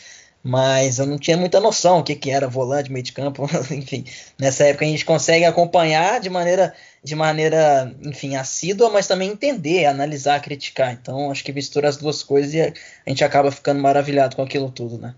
mas 0.42 0.98
eu 0.98 1.06
não 1.06 1.18
tinha 1.18 1.36
muita 1.36 1.60
noção 1.60 1.98
o 1.98 2.04
que, 2.04 2.14
que 2.14 2.30
era 2.30 2.48
volante, 2.48 2.90
meio 2.90 3.02
de 3.02 3.12
campo, 3.12 3.46
enfim. 3.70 4.04
Nessa 4.38 4.64
época 4.64 4.84
a 4.84 4.88
gente 4.88 5.04
consegue 5.04 5.44
acompanhar 5.44 6.20
de 6.20 6.30
maneira, 6.30 6.74
de 7.02 7.14
maneira, 7.14 7.94
enfim, 8.02 8.36
assídua, 8.36 8.90
mas 8.90 9.06
também 9.06 9.30
entender, 9.30 9.84
analisar, 9.84 10.40
criticar. 10.40 10.92
Então 10.92 11.30
acho 11.30 11.44
que 11.44 11.52
mistura 11.52 11.88
as 11.88 11.96
duas 11.96 12.22
coisas 12.22 12.54
e 12.54 12.60
a 12.60 12.72
gente 13.06 13.24
acaba 13.24 13.50
ficando 13.50 13.80
maravilhado 13.80 14.36
com 14.36 14.42
aquilo 14.42 14.70
tudo, 14.70 14.98
né? 14.98 15.14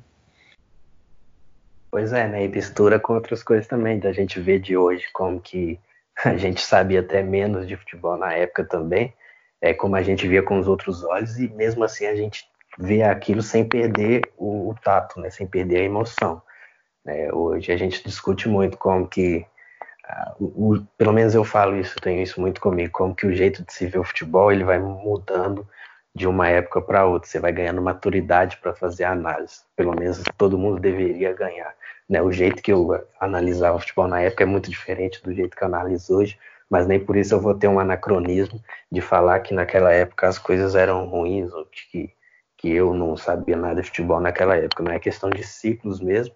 Pois 1.91 2.13
é, 2.13 2.29
né? 2.29 2.45
E 2.45 2.49
mistura 2.49 3.01
com 3.01 3.15
outras 3.15 3.43
coisas 3.43 3.67
também, 3.67 3.99
da 3.99 4.13
gente 4.13 4.41
ver 4.41 4.61
de 4.61 4.77
hoje 4.77 5.07
como 5.13 5.41
que 5.41 5.79
a 6.25 6.37
gente 6.37 6.61
sabia 6.61 7.01
até 7.01 7.23
menos 7.23 7.67
de 7.67 7.77
futebol 7.77 8.17
na 8.17 8.33
época 8.33 8.65
também 8.65 9.13
é, 9.61 9.75
como 9.75 9.97
a 9.97 10.03
gente 10.03 10.27
via 10.27 10.43
com 10.43 10.59
os 10.59 10.67
outros 10.67 11.05
olhos, 11.05 11.39
e 11.39 11.49
mesmo 11.49 11.85
assim 11.85 12.07
a 12.07 12.17
gente 12.17 12.49
vê 12.79 13.03
aquilo 13.03 13.43
sem 13.43 13.65
perder 13.65 14.23
o, 14.37 14.71
o 14.71 14.75
tato, 14.83 15.21
né, 15.21 15.29
sem 15.31 15.47
perder 15.47 15.81
a 15.81 15.85
emoção. 15.85 16.41
É, 17.07 17.33
hoje 17.33 17.73
a 17.73 17.77
gente 17.77 18.03
discute 18.05 18.49
muito 18.49 18.79
como 18.79 19.07
que, 19.07 19.45
uh, 20.39 20.45
o, 20.45 20.87
pelo 20.97 21.13
menos 21.13 21.35
eu 21.35 21.45
falo 21.45 21.77
isso, 21.77 21.97
tenho 22.01 22.23
isso 22.23 22.41
muito 22.41 22.61
comigo, 22.61 22.93
como 22.93 23.15
que 23.15 23.27
o 23.27 23.35
jeito 23.35 23.65
de 23.65 23.73
se 23.73 23.87
ver 23.87 23.99
o 23.99 24.05
futebol 24.05 24.51
ele 24.51 24.65
vai 24.65 24.79
mudando 24.79 25.67
de 26.15 26.27
uma 26.27 26.49
época 26.49 26.81
para 26.81 27.07
outra, 27.07 27.29
você 27.29 27.39
vai 27.39 27.53
ganhando 27.53 27.81
maturidade 27.81 28.57
para 28.57 28.75
fazer 28.75 29.05
a 29.05 29.13
análise, 29.13 29.61
pelo 29.77 29.95
menos 29.95 30.23
todo 30.37 30.59
mundo 30.59 30.81
deveria 30.81 31.33
ganhar. 31.33 31.75
Né? 32.09 32.21
O 32.21 32.33
jeito 32.33 32.63
que 32.63 32.73
eu 32.73 33.05
analisava 33.21 33.77
o 33.77 33.81
futebol 33.81 34.09
na 34.09 34.21
época 34.21 34.43
é 34.43 34.47
muito 34.47 34.69
diferente 34.69 35.23
do 35.23 35.33
jeito 35.33 35.57
que 35.57 35.63
eu 35.63 35.69
analiso 35.69 36.17
hoje, 36.17 36.39
mas 36.69 36.87
nem 36.87 36.99
por 36.99 37.17
isso 37.17 37.35
eu 37.35 37.41
vou 37.41 37.55
ter 37.55 37.69
um 37.69 37.81
anacronismo 37.81 38.61
de 38.91 39.01
falar 39.01 39.41
que 39.41 39.55
naquela 39.55 39.93
época 39.93 40.29
as 40.29 40.39
coisas 40.39 40.75
eram 40.75 41.07
ruins 41.07 41.53
ou 41.53 41.67
que, 41.67 42.13
que 42.57 42.71
eu 42.71 42.93
não 42.93 43.17
sabia 43.17 43.57
nada 43.57 43.81
de 43.81 43.87
futebol 43.89 44.21
naquela 44.21 44.57
época. 44.57 44.83
Não 44.83 44.93
é 44.93 44.99
questão 44.99 45.31
de 45.31 45.45
ciclos 45.45 46.01
mesmo, 46.01 46.35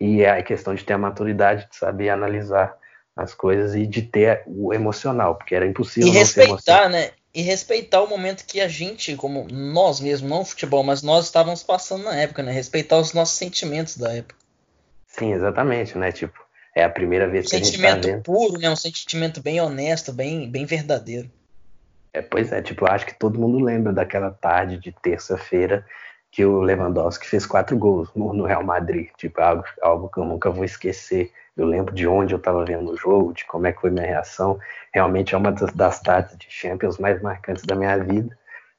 e 0.00 0.22
é 0.22 0.42
questão 0.42 0.74
de 0.74 0.84
ter 0.84 0.92
a 0.92 0.98
maturidade 0.98 1.68
de 1.70 1.76
saber 1.76 2.08
analisar 2.08 2.76
as 3.16 3.32
coisas 3.32 3.74
e 3.74 3.86
de 3.86 4.02
ter 4.02 4.42
o 4.46 4.74
emocional, 4.74 5.36
porque 5.36 5.54
era 5.54 5.66
impossível. 5.66 6.08
E 6.08 6.12
respeitar, 6.12 6.88
né? 6.88 7.10
E 7.34 7.42
respeitar 7.42 8.00
o 8.00 8.08
momento 8.08 8.46
que 8.46 8.60
a 8.60 8.68
gente, 8.68 9.16
como 9.16 9.48
nós 9.50 10.00
mesmos, 10.00 10.30
não 10.30 10.42
o 10.42 10.44
futebol, 10.44 10.84
mas 10.84 11.02
nós 11.02 11.24
estávamos 11.24 11.62
passando 11.62 12.04
na 12.04 12.14
época, 12.14 12.42
né? 12.42 12.52
Respeitar 12.52 12.98
os 12.98 13.12
nossos 13.12 13.36
sentimentos 13.36 13.96
da 13.96 14.14
época. 14.14 14.36
Sim, 15.06 15.32
exatamente, 15.32 15.98
né? 15.98 16.12
Tipo, 16.12 16.38
é 16.74 16.84
a 16.84 16.90
primeira 16.90 17.28
vez 17.28 17.46
um 17.46 17.50
que 17.50 17.56
a 17.56 17.58
gente 17.58 17.80
tá 17.80 17.94
vendo. 17.96 18.22
puro, 18.22 18.58
né? 18.58 18.70
Um 18.70 18.76
sentimento 18.76 19.42
bem 19.42 19.60
honesto, 19.60 20.12
bem, 20.12 20.48
bem 20.48 20.64
verdadeiro. 20.64 21.30
É, 22.12 22.22
pois 22.22 22.52
é, 22.52 22.62
tipo, 22.62 22.84
eu 22.84 22.88
acho 22.92 23.06
que 23.06 23.18
todo 23.18 23.40
mundo 23.40 23.58
lembra 23.58 23.92
daquela 23.92 24.30
tarde 24.30 24.78
de 24.78 24.92
terça-feira 24.92 25.84
que 26.34 26.44
o 26.44 26.60
Lewandowski 26.62 27.28
fez 27.28 27.46
quatro 27.46 27.78
gols 27.78 28.10
no, 28.12 28.44
Real 28.44 28.64
Madrid. 28.64 29.08
Tipo, 29.16 29.40
algo, 29.40 29.64
algo 29.80 30.08
que 30.08 30.18
eu 30.18 30.24
nunca 30.24 30.50
vou 30.50 30.64
esquecer. 30.64 31.30
Eu 31.56 31.64
lembro 31.64 31.94
de 31.94 32.08
onde 32.08 32.34
eu 32.34 32.38
estava 32.38 32.64
vendo 32.64 32.90
o 32.90 32.96
jogo, 32.96 33.32
de 33.32 33.44
como 33.44 33.68
é 33.68 33.72
que 33.72 33.80
foi 33.80 33.90
minha 33.90 34.04
reação. 34.04 34.58
Realmente 34.92 35.32
é 35.32 35.38
uma 35.38 35.52
das, 35.52 35.72
das 35.72 36.02
de 36.36 36.46
Champions 36.50 36.98
mais 36.98 37.22
marcantes 37.22 37.62
da 37.62 37.76
minha 37.76 37.96
vida. 37.98 38.36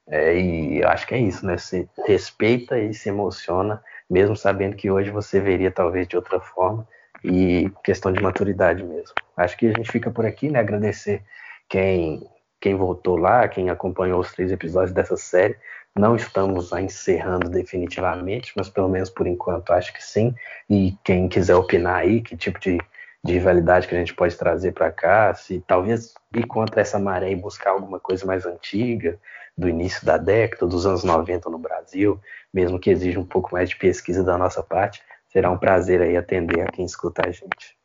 É, 0.10 0.38
e 0.38 0.82
eu 0.82 0.90
acho 0.90 1.08
que 1.08 1.16
é 1.16 1.18
isso, 1.18 1.46
né? 1.46 1.58
Você 1.58 1.88
respeita 2.06 2.78
e 2.78 2.94
se 2.94 3.08
emociona, 3.08 3.82
mesmo 4.10 4.36
sabendo 4.36 4.76
que 4.76 4.92
hoje 4.92 5.10
você 5.10 5.40
veria 5.40 5.72
talvez 5.72 6.10
de 6.10 6.18
outra 6.18 6.42
forma 6.42 6.86
e 7.24 7.72
questão 7.86 8.12
de 8.12 8.22
maturidade 8.22 8.84
mesmo. 8.84 9.14
Acho 9.38 9.56
que 9.56 9.68
a 9.68 9.72
gente 9.72 9.90
fica 9.90 10.12
por 10.12 10.26
aqui, 10.26 10.50
né? 10.50 10.60
Agradecer 10.60 11.24
quem, 11.70 12.22
quem 12.60 12.76
voltou 12.76 13.16
lá, 13.16 13.48
quem 13.48 13.70
acompanhou 13.70 14.20
os 14.20 14.34
três 14.34 14.52
episódios 14.52 14.92
dessa 14.92 15.16
série. 15.16 15.56
Não 15.98 16.16
estamos 16.16 16.74
encerrando 16.74 17.50
definitivamente, 17.50 18.52
mas 18.56 18.70
pelo 18.70 18.90
menos 18.90 19.10
por 19.10 19.26
enquanto 19.26 19.72
acho 19.72 19.94
que 19.94 20.04
sim. 20.04 20.36
E 20.70 20.94
quem 21.04 21.30
quiser 21.30 21.56
opinar 21.56 21.96
aí, 21.96 22.22
que 22.22 22.36
tipo 22.36 22.60
de, 22.60 22.78
de 23.24 23.34
rivalidade 23.34 23.88
que 23.88 23.96
a 23.96 23.98
gente 23.98 24.14
pode 24.14 24.36
trazer 24.36 24.74
para 24.74 24.92
cá, 24.92 25.34
se 25.34 25.64
talvez 25.66 26.14
ir 26.36 26.46
contra 26.48 26.82
essa 26.82 27.00
maré 27.00 27.32
e 27.32 27.36
buscar 27.36 27.72
alguma 27.72 28.00
coisa 28.00 28.26
mais 28.26 28.46
antiga, 28.46 29.18
do 29.58 29.70
início 29.70 30.06
da 30.06 30.18
década, 30.18 30.68
dos 30.68 30.86
anos 30.86 31.04
90 31.04 31.50
no 31.50 31.58
Brasil, 31.58 32.20
mesmo 32.54 32.78
que 32.78 32.90
exija 32.90 33.20
um 33.20 33.26
pouco 33.26 33.54
mais 33.54 33.70
de 33.70 33.78
pesquisa 33.78 34.22
da 34.22 34.38
nossa 34.38 34.62
parte, 34.62 35.02
será 35.30 35.50
um 35.50 35.58
prazer 35.58 36.02
aí 36.02 36.18
atender 36.18 36.62
a 36.62 36.72
quem 36.72 36.84
escuta 36.84 37.26
a 37.26 37.32
gente. 37.32 37.78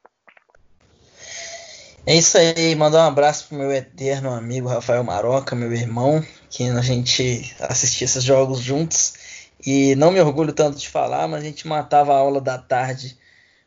É 2.07 2.17
isso 2.17 2.37
aí, 2.39 2.75
mandar 2.75 3.05
um 3.05 3.09
abraço 3.09 3.49
pro 3.49 3.59
meu 3.59 3.71
eterno 3.71 4.31
amigo 4.31 4.69
Rafael 4.69 5.05
Maroca, 5.05 5.55
meu 5.55 5.73
irmão, 5.73 6.25
que 6.49 6.65
a 6.65 6.81
gente 6.81 7.55
assistia 7.61 8.05
esses 8.05 8.25
jogos 8.25 8.61
juntos. 8.61 9.15
E 9.65 9.95
não 9.97 10.11
me 10.11 10.21
orgulho 10.21 10.53
tanto 10.53 10.79
de 10.79 10.89
falar, 10.89 11.29
mas 11.29 11.43
a 11.43 11.47
gente 11.47 11.69
matava 11.69 12.15
a 12.15 12.19
aula 12.19 12.41
da 12.41 12.57
tarde 12.57 13.19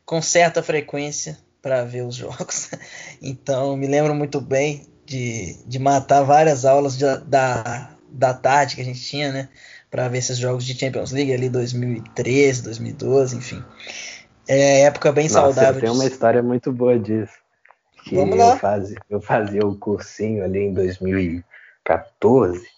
com 0.04 0.20
certa 0.20 0.62
frequência 0.62 1.38
para 1.62 1.84
ver 1.84 2.02
os 2.02 2.16
jogos. 2.16 2.70
Então 3.22 3.76
me 3.76 3.86
lembro 3.86 4.14
muito 4.14 4.40
bem 4.40 4.86
de, 5.06 5.56
de 5.66 5.78
matar 5.78 6.22
várias 6.22 6.64
aulas 6.64 6.98
de, 6.98 7.04
da, 7.26 7.90
da 8.10 8.34
tarde 8.34 8.74
que 8.74 8.82
a 8.82 8.84
gente 8.84 9.00
tinha, 9.00 9.32
né? 9.32 9.48
para 9.94 10.08
ver 10.08 10.18
esses 10.18 10.38
jogos 10.38 10.64
de 10.64 10.76
Champions 10.76 11.12
League 11.12 11.32
ali 11.32 11.48
2013, 11.48 12.64
2012, 12.64 13.36
enfim. 13.36 13.62
É 14.48 14.80
época 14.80 15.12
bem 15.12 15.28
Nossa, 15.28 15.34
saudável. 15.34 15.80
Tem 15.80 15.88
uma 15.88 16.04
história 16.04 16.42
muito 16.42 16.72
boa 16.72 16.98
disso. 16.98 17.43
Que. 18.04 18.16
Eu 18.16 18.56
fazia, 18.58 18.98
eu 19.10 19.20
fazia 19.20 19.66
o 19.66 19.76
cursinho 19.76 20.44
ali 20.44 20.60
em 20.60 20.74
2014 20.74 22.74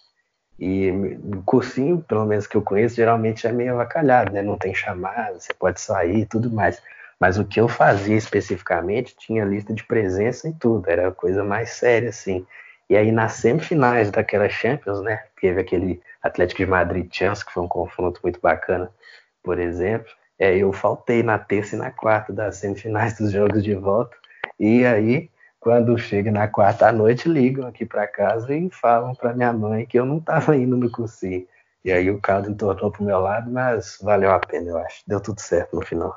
e 0.58 0.90
o 0.90 1.42
cursinho, 1.42 2.02
pelo 2.08 2.24
menos 2.24 2.46
que 2.46 2.56
eu 2.56 2.62
conheço, 2.62 2.96
geralmente 2.96 3.46
é 3.46 3.52
meio 3.52 3.74
avacalhado, 3.74 4.32
né? 4.32 4.42
Não 4.42 4.56
tem 4.56 4.74
chamada, 4.74 5.38
você 5.38 5.52
pode 5.52 5.80
sair 5.80 6.20
e 6.20 6.26
tudo 6.26 6.50
mais. 6.50 6.82
Mas 7.20 7.38
o 7.38 7.44
que 7.44 7.60
eu 7.60 7.68
fazia 7.68 8.16
especificamente 8.16 9.14
tinha 9.16 9.44
lista 9.44 9.74
de 9.74 9.84
presença 9.84 10.48
e 10.48 10.54
tudo, 10.54 10.88
era 10.88 11.12
coisa 11.12 11.44
mais 11.44 11.70
séria, 11.70 12.08
assim. 12.08 12.46
E 12.88 12.96
aí 12.96 13.12
nas 13.12 13.32
semifinais 13.32 14.10
daquela 14.10 14.48
Champions, 14.48 15.02
né? 15.02 15.24
Teve 15.40 15.60
aquele 15.60 16.00
Atlético 16.22 16.64
de 16.64 16.70
Madrid 16.70 17.08
Chelsea, 17.12 17.44
que 17.44 17.52
foi 17.52 17.62
um 17.62 17.68
confronto 17.68 18.20
muito 18.22 18.40
bacana, 18.40 18.90
por 19.42 19.58
exemplo. 19.58 20.08
É, 20.38 20.56
eu 20.56 20.72
faltei 20.72 21.22
na 21.22 21.38
terça 21.38 21.76
e 21.76 21.78
na 21.78 21.90
quarta 21.90 22.32
das 22.32 22.56
semifinais 22.56 23.18
dos 23.18 23.32
jogos 23.32 23.62
de 23.62 23.74
volta. 23.74 24.16
E 24.58 24.84
aí, 24.84 25.30
quando 25.60 25.98
chega 25.98 26.30
na 26.30 26.48
quarta 26.48 26.92
noite, 26.92 27.28
ligam 27.28 27.66
aqui 27.66 27.84
para 27.84 28.06
casa 28.06 28.54
e 28.54 28.70
falam 28.70 29.14
para 29.14 29.34
minha 29.34 29.52
mãe 29.52 29.84
que 29.84 29.98
eu 29.98 30.06
não 30.06 30.18
estava 30.18 30.54
indo 30.56 30.76
no 30.76 30.90
cursinho. 30.90 31.46
E 31.84 31.92
aí 31.92 32.10
o 32.10 32.20
caldo 32.20 32.50
entornou 32.50 32.90
pro 32.90 33.04
meu 33.04 33.20
lado, 33.20 33.50
mas 33.50 33.98
valeu 34.02 34.32
a 34.32 34.38
pena, 34.40 34.70
eu 34.70 34.78
acho. 34.78 35.02
Deu 35.06 35.20
tudo 35.20 35.40
certo 35.40 35.76
no 35.76 35.86
final. 35.86 36.16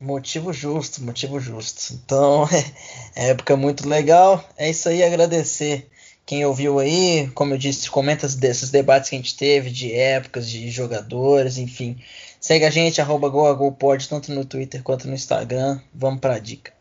Motivo 0.00 0.52
justo, 0.52 1.02
motivo 1.02 1.40
justo. 1.40 1.94
Então, 1.94 2.46
é 3.16 3.30
época 3.30 3.56
muito 3.56 3.88
legal. 3.88 4.44
É 4.56 4.70
isso 4.70 4.88
aí, 4.88 5.02
agradecer 5.02 5.88
quem 6.26 6.44
ouviu 6.44 6.78
aí. 6.78 7.30
Como 7.34 7.54
eu 7.54 7.58
disse, 7.58 7.90
comenta 7.90 8.28
desses 8.28 8.70
debates 8.70 9.08
que 9.08 9.16
a 9.16 9.18
gente 9.18 9.36
teve, 9.36 9.70
de 9.70 9.92
épocas, 9.92 10.48
de 10.48 10.70
jogadores, 10.70 11.56
enfim. 11.56 11.98
Segue 12.38 12.64
a 12.64 12.70
gente, 12.70 13.00
arroba 13.00 13.28
GoAGoPod, 13.28 14.08
tanto 14.08 14.32
no 14.32 14.44
Twitter 14.44 14.82
quanto 14.82 15.08
no 15.08 15.14
Instagram. 15.14 15.80
Vamos 15.94 16.20
para 16.20 16.34
a 16.34 16.38
dica. 16.38 16.75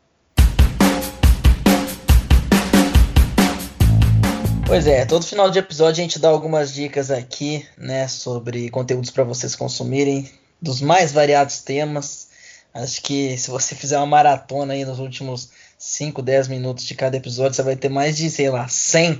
Pois 4.67 4.87
é, 4.87 5.05
todo 5.05 5.23
final 5.23 5.51
de 5.51 5.59
episódio 5.59 6.01
a 6.01 6.03
gente 6.03 6.17
dá 6.17 6.27
algumas 6.29 6.73
dicas 6.73 7.11
aqui, 7.11 7.63
né, 7.77 8.07
sobre 8.07 8.67
conteúdos 8.71 9.11
para 9.11 9.23
vocês 9.23 9.55
consumirem, 9.55 10.27
dos 10.59 10.81
mais 10.81 11.11
variados 11.11 11.59
temas. 11.59 12.29
Acho 12.73 12.99
que 13.03 13.37
se 13.37 13.51
você 13.51 13.75
fizer 13.75 13.97
uma 13.97 14.07
maratona 14.07 14.73
aí 14.73 14.83
nos 14.83 14.97
últimos 14.97 15.51
5, 15.77 16.19
10 16.19 16.47
minutos 16.47 16.83
de 16.83 16.95
cada 16.95 17.15
episódio, 17.15 17.53
você 17.53 17.61
vai 17.61 17.75
ter 17.75 17.89
mais 17.89 18.17
de, 18.17 18.27
sei 18.31 18.49
lá, 18.49 18.67
100, 18.67 19.19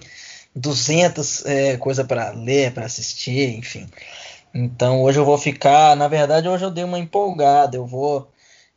200 0.55 1.45
é, 1.45 1.77
coisa 1.77 2.03
para 2.03 2.31
ler, 2.31 2.73
para 2.73 2.85
assistir, 2.85 3.55
enfim. 3.55 3.87
Então 4.51 5.03
hoje 5.03 5.19
eu 5.19 5.25
vou 5.25 5.37
ficar, 5.37 5.95
na 5.95 6.07
verdade 6.07 6.49
hoje 6.49 6.65
eu 6.65 6.71
dei 6.71 6.83
uma 6.83 6.97
empolgada, 6.97 7.77
eu 7.77 7.85
vou 7.85 8.27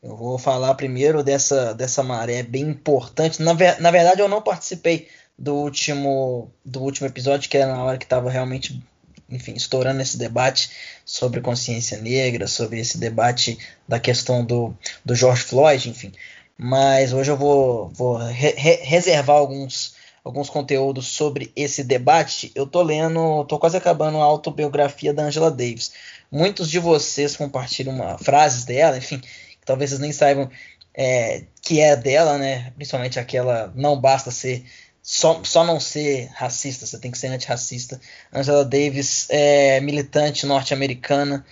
eu 0.02 0.16
vou 0.16 0.38
falar 0.38 0.74
primeiro 0.74 1.24
dessa, 1.24 1.74
dessa 1.74 2.02
maré 2.04 2.42
bem 2.42 2.62
importante. 2.62 3.42
Na, 3.42 3.52
ver, 3.52 3.80
na 3.80 3.90
verdade 3.90 4.20
eu 4.20 4.28
não 4.28 4.40
participei 4.40 5.08
do 5.38 5.54
último 5.54 6.50
do 6.64 6.80
último 6.80 7.06
episódio, 7.06 7.48
que 7.48 7.56
era 7.56 7.72
na 7.72 7.82
hora 7.82 7.98
que 7.98 8.04
estava 8.04 8.30
realmente, 8.30 8.82
enfim, 9.30 9.54
estourando 9.54 10.02
esse 10.02 10.18
debate 10.18 10.70
sobre 11.04 11.40
consciência 11.40 11.98
negra, 11.98 12.46
sobre 12.46 12.80
esse 12.80 12.98
debate 12.98 13.58
da 13.86 14.00
questão 14.00 14.44
do, 14.44 14.74
do 15.04 15.14
George 15.14 15.42
Floyd, 15.42 15.88
enfim. 15.88 16.12
Mas 16.56 17.12
hoje 17.12 17.30
eu 17.30 17.36
vou, 17.36 17.88
vou 17.90 18.16
re, 18.16 18.54
re, 18.56 18.80
reservar 18.82 19.36
alguns 19.36 19.96
alguns 20.24 20.50
conteúdos 20.50 21.06
sobre 21.06 21.50
esse 21.56 21.82
debate, 21.82 22.52
eu 22.54 22.66
tô 22.66 22.82
lendo, 22.82 23.44
tô 23.46 23.58
quase 23.58 23.78
acabando 23.78 24.18
a 24.18 24.24
autobiografia 24.24 25.14
da 25.14 25.22
Angela 25.22 25.50
Davis. 25.50 25.92
Muitos 26.30 26.68
de 26.68 26.78
vocês 26.78 27.34
compartilham 27.34 27.94
uma, 27.94 28.18
frases 28.18 28.66
dela, 28.66 28.98
enfim, 28.98 29.20
que 29.20 29.64
talvez 29.64 29.88
vocês 29.88 30.00
nem 30.00 30.12
saibam 30.12 30.50
é, 30.92 31.44
que 31.62 31.80
é 31.80 31.96
dela, 31.96 32.36
né? 32.36 32.72
Principalmente 32.76 33.18
aquela 33.18 33.72
não 33.74 33.98
basta 33.98 34.30
ser 34.30 34.64
só, 35.02 35.42
só 35.44 35.64
não 35.64 35.80
ser 35.80 36.28
racista, 36.34 36.86
você 36.86 36.98
tem 36.98 37.10
que 37.10 37.18
ser 37.18 37.28
antirracista. 37.28 38.00
Angela 38.32 38.64
Davis 38.64 39.26
é 39.30 39.80
militante 39.80 40.46
norte-americana. 40.46 41.44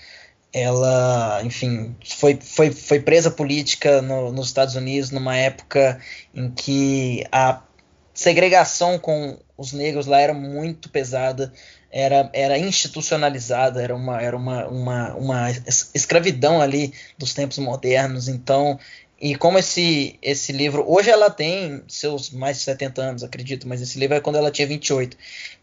Ela, 0.52 1.42
enfim, 1.44 1.94
foi, 2.16 2.38
foi, 2.40 2.70
foi 2.70 3.00
presa 3.00 3.30
política 3.30 4.00
no, 4.00 4.32
nos 4.32 4.46
Estados 4.46 4.74
Unidos 4.74 5.10
numa 5.10 5.36
época 5.36 6.00
em 6.34 6.50
que 6.50 7.24
a 7.30 7.62
segregação 8.14 8.98
com 8.98 9.38
os 9.56 9.72
negros 9.72 10.06
lá 10.06 10.20
era 10.20 10.34
muito 10.34 10.88
pesada, 10.88 11.52
era, 11.90 12.28
era 12.32 12.58
institucionalizada, 12.58 13.82
era, 13.82 13.94
uma, 13.94 14.20
era 14.20 14.36
uma, 14.36 14.66
uma, 14.66 15.14
uma 15.14 15.50
escravidão 15.94 16.60
ali 16.60 16.92
dos 17.16 17.32
tempos 17.32 17.58
modernos. 17.58 18.28
Então, 18.28 18.78
e 19.20 19.34
como 19.34 19.58
esse, 19.58 20.18
esse 20.20 20.52
livro, 20.52 20.84
hoje 20.86 21.08
ela 21.10 21.30
tem 21.30 21.82
seus 21.88 22.30
mais 22.30 22.58
de 22.58 22.64
70 22.64 23.02
anos, 23.02 23.24
acredito, 23.24 23.66
mas 23.66 23.80
esse 23.80 23.98
livro 23.98 24.16
é 24.16 24.20
quando 24.20 24.36
ela 24.36 24.50
tinha 24.50 24.66
28. 24.66 25.16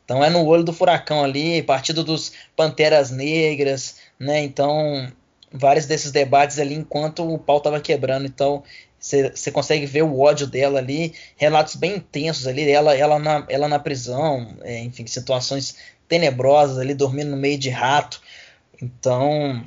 Então 0.04 0.24
é 0.24 0.30
no 0.30 0.44
olho 0.46 0.64
do 0.64 0.74
furacão 0.74 1.24
ali, 1.24 1.62
partido 1.62 2.04
dos 2.04 2.32
Panteras 2.56 3.12
Negras, 3.12 3.98
né? 4.20 4.44
Então, 4.44 5.12
vários 5.52 5.86
desses 5.86 6.12
debates 6.12 6.58
ali 6.58 6.74
enquanto 6.74 7.32
o 7.32 7.38
pau 7.38 7.58
estava 7.58 7.80
quebrando. 7.80 8.26
Então, 8.26 8.64
você 9.00 9.52
consegue 9.52 9.86
ver 9.86 10.04
o 10.04 10.20
ódio 10.20 10.48
dela 10.48 10.80
ali, 10.80 11.14
relatos 11.36 11.76
bem 11.76 11.98
intensos 11.98 12.48
ali, 12.48 12.70
ela, 12.72 12.96
ela, 12.96 13.20
na, 13.20 13.46
ela 13.50 13.68
na 13.68 13.78
prisão, 13.78 14.56
é, 14.62 14.80
enfim, 14.80 15.06
situações 15.06 15.76
tenebrosas 16.08 16.80
ali, 16.80 16.94
dormindo 16.94 17.32
no 17.32 17.38
meio 17.38 17.58
de 17.58 17.70
rato. 17.70 18.22
Então, 18.82 19.64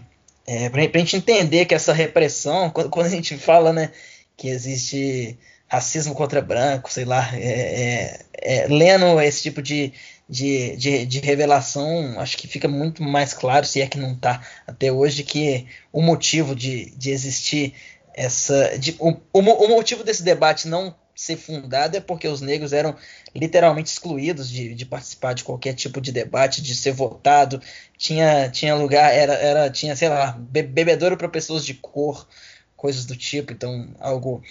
é, 0.47 0.69
para 0.69 0.81
a 0.83 0.99
gente 0.99 1.17
entender 1.17 1.67
que 1.67 1.75
essa 1.75 1.93
repressão, 1.93 2.71
quando, 2.71 2.91
quando, 2.91 3.07
a 3.07 3.11
gente 3.11 3.37
fala 3.37 3.73
né, 3.73 3.91
que 4.37 4.49
existe 4.49 5.39
racismo 5.69 6.15
contra 6.15 6.41
branco, 6.41 6.93
sei 6.93 7.05
lá, 7.05 7.29
é, 7.35 7.41
é, 7.41 8.21
é, 8.33 8.67
lendo 8.69 9.21
esse 9.21 9.43
tipo 9.43 9.61
de, 9.61 9.93
de, 10.29 10.77
de, 10.77 11.07
de, 11.07 11.21
revelação, 11.21 12.21
acho 12.21 12.37
que 12.37 12.47
fica 12.47 12.69
muito 12.69 13.03
mais 13.03 13.35
claro, 13.35 13.67
se 13.67 13.81
é 13.81 13.87
que 13.87 13.99
não 13.99 14.13
está 14.13 14.41
até 14.67 14.93
hoje, 14.93 15.25
que 15.25 15.67
o 15.93 16.01
motivo 16.01 16.55
de, 16.55 16.91
de 16.97 17.11
existir 17.11 17.75
essa. 18.15 18.79
De, 18.79 18.95
o, 18.99 19.11
o, 19.33 19.41
o, 19.41 19.69
motivo 19.69 20.05
desse 20.05 20.23
debate 20.23 20.69
não 20.69 20.95
ser 21.17 21.37
fundado 21.37 21.97
é 21.97 22.01
porque 22.01 22.29
os 22.29 22.43
negros 22.43 22.75
eram 22.75 22.95
literalmente 23.35 23.91
excluídos 23.91 24.51
de, 24.51 24.75
de, 24.75 24.85
participar 24.85 25.33
de 25.33 25.43
qualquer 25.43 25.73
tipo 25.75 25.99
de 25.99 26.13
debate, 26.13 26.61
de 26.61 26.75
ser 26.75 26.93
votado. 26.93 27.61
Tinha, 27.97 28.51
tinha 28.51 28.75
lugar, 28.75 29.13
era, 29.13 29.33
era 29.33 29.71
tinha, 29.71 29.97
sei 29.97 30.11
lá, 30.11 30.33
bebedouro 30.39 31.17
para 31.17 31.29
pessoas 31.29 31.65
de 31.65 31.73
cor, 31.73 32.29
coisas 32.77 33.07
do 33.07 33.17
tipo. 33.17 33.51
Então, 33.53 33.89
algo 33.99 34.43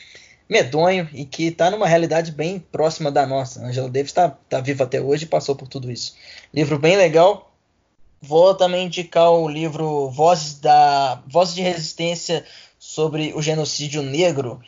medonho 0.49 1.07
e 1.13 1.23
que 1.23 1.47
está 1.47 1.69
numa 1.69 1.87
realidade 1.87 2.31
bem 2.31 2.59
próxima 2.59 3.11
da 3.11 3.27
nossa. 3.27 3.63
Angela 3.63 3.89
Davis 3.89 4.09
está 4.09 4.29
tá 4.29 4.59
viva 4.59 4.85
até 4.85 4.99
hoje 4.99 5.25
e 5.25 5.29
passou 5.29 5.55
por 5.55 5.67
tudo 5.67 5.91
isso. 5.91 6.15
Livro 6.51 6.79
bem 6.79 6.97
legal. 6.97 7.51
Vou 8.19 8.55
também 8.55 8.87
indicar 8.87 9.31
o 9.31 9.47
livro 9.47 10.09
Vozes 10.09 10.59
da 10.59 11.21
Vozes 11.27 11.53
de 11.53 11.61
Resistência 11.61 12.43
sobre 12.79 13.33
o 13.35 13.41
genocídio 13.41 14.01
negro, 14.01 14.61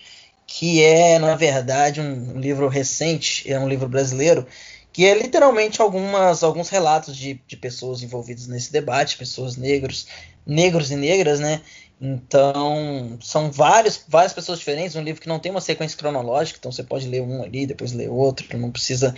que 0.48 0.82
é, 0.82 1.20
na 1.20 1.36
verdade, 1.36 2.00
um 2.00 2.40
livro 2.40 2.70
recente, 2.70 3.52
é 3.52 3.60
um 3.60 3.68
livro 3.68 3.90
brasileiro, 3.90 4.48
que 4.94 5.06
é 5.06 5.14
literalmente 5.14 5.82
algumas, 5.82 6.42
alguns 6.42 6.70
relatos 6.70 7.16
de, 7.16 7.40
de 7.46 7.58
pessoas 7.58 8.02
envolvidas 8.02 8.48
nesse 8.48 8.72
debate, 8.72 9.18
pessoas 9.18 9.58
negros, 9.58 10.08
negros 10.46 10.90
e 10.90 10.96
negras, 10.96 11.40
né? 11.40 11.62
Então, 12.00 13.18
são 13.22 13.52
vários, 13.52 14.02
várias 14.08 14.34
pessoas 14.34 14.60
diferentes, 14.60 14.96
um 14.96 15.04
livro 15.04 15.22
que 15.22 15.28
não 15.28 15.40
tem 15.40 15.52
uma 15.52 15.62
sequência 15.62 15.98
cronológica, 15.98 16.58
então 16.60 16.72
você 16.72 16.84
pode 16.84 17.08
ler 17.08 17.22
um 17.22 17.44
ali, 17.44 17.68
depois 17.68 17.92
ler 17.92 18.10
outro, 18.10 18.46
não 18.58 18.72
precisa, 18.72 19.14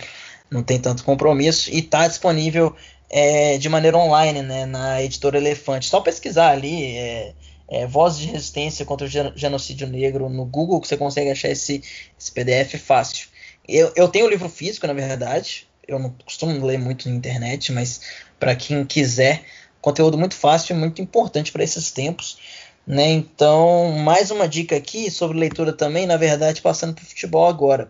não 0.50 0.62
tem 0.62 0.80
tanto 0.80 1.04
compromisso, 1.04 1.70
e 1.70 1.78
está 1.78 2.08
disponível 2.08 2.74
é, 3.08 3.56
de 3.56 3.68
maneira 3.68 3.96
online, 3.96 4.42
né, 4.42 4.66
na 4.66 5.02
editora 5.02 5.38
Elefante. 5.38 5.88
Só 5.88 6.00
pesquisar 6.00 6.50
ali, 6.50 6.96
é, 6.96 7.34
é, 7.70 7.86
Voz 7.86 8.18
de 8.18 8.26
Resistência 8.26 8.84
contra 8.84 9.06
o 9.06 9.38
Genocídio 9.38 9.86
Negro 9.86 10.28
no 10.28 10.44
Google, 10.44 10.80
que 10.80 10.88
você 10.88 10.96
consegue 10.96 11.30
achar 11.30 11.48
esse, 11.48 11.82
esse 12.18 12.32
PDF 12.32 12.74
fácil. 12.74 13.28
Eu, 13.66 13.92
eu 13.94 14.08
tenho 14.08 14.26
o 14.26 14.28
livro 14.28 14.48
físico, 14.48 14.88
na 14.88 14.92
verdade, 14.92 15.68
eu 15.86 15.98
não 15.98 16.10
costumo 16.24 16.66
ler 16.66 16.78
muito 16.78 17.08
na 17.08 17.14
internet, 17.14 17.72
mas 17.72 18.00
para 18.40 18.56
quem 18.56 18.84
quiser, 18.84 19.44
conteúdo 19.80 20.18
muito 20.18 20.34
fácil 20.34 20.74
e 20.74 20.78
muito 20.78 21.00
importante 21.00 21.52
para 21.52 21.62
esses 21.62 21.92
tempos. 21.92 22.38
Né? 22.84 23.10
Então, 23.10 23.92
mais 23.92 24.32
uma 24.32 24.48
dica 24.48 24.74
aqui 24.74 25.08
sobre 25.08 25.38
leitura 25.38 25.72
também, 25.72 26.06
na 26.06 26.16
verdade, 26.16 26.60
passando 26.60 26.94
para 26.94 27.04
o 27.04 27.06
futebol 27.06 27.46
agora. 27.46 27.88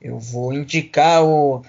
Eu 0.00 0.18
vou 0.18 0.50
indicar 0.52 1.22
o 1.22 1.62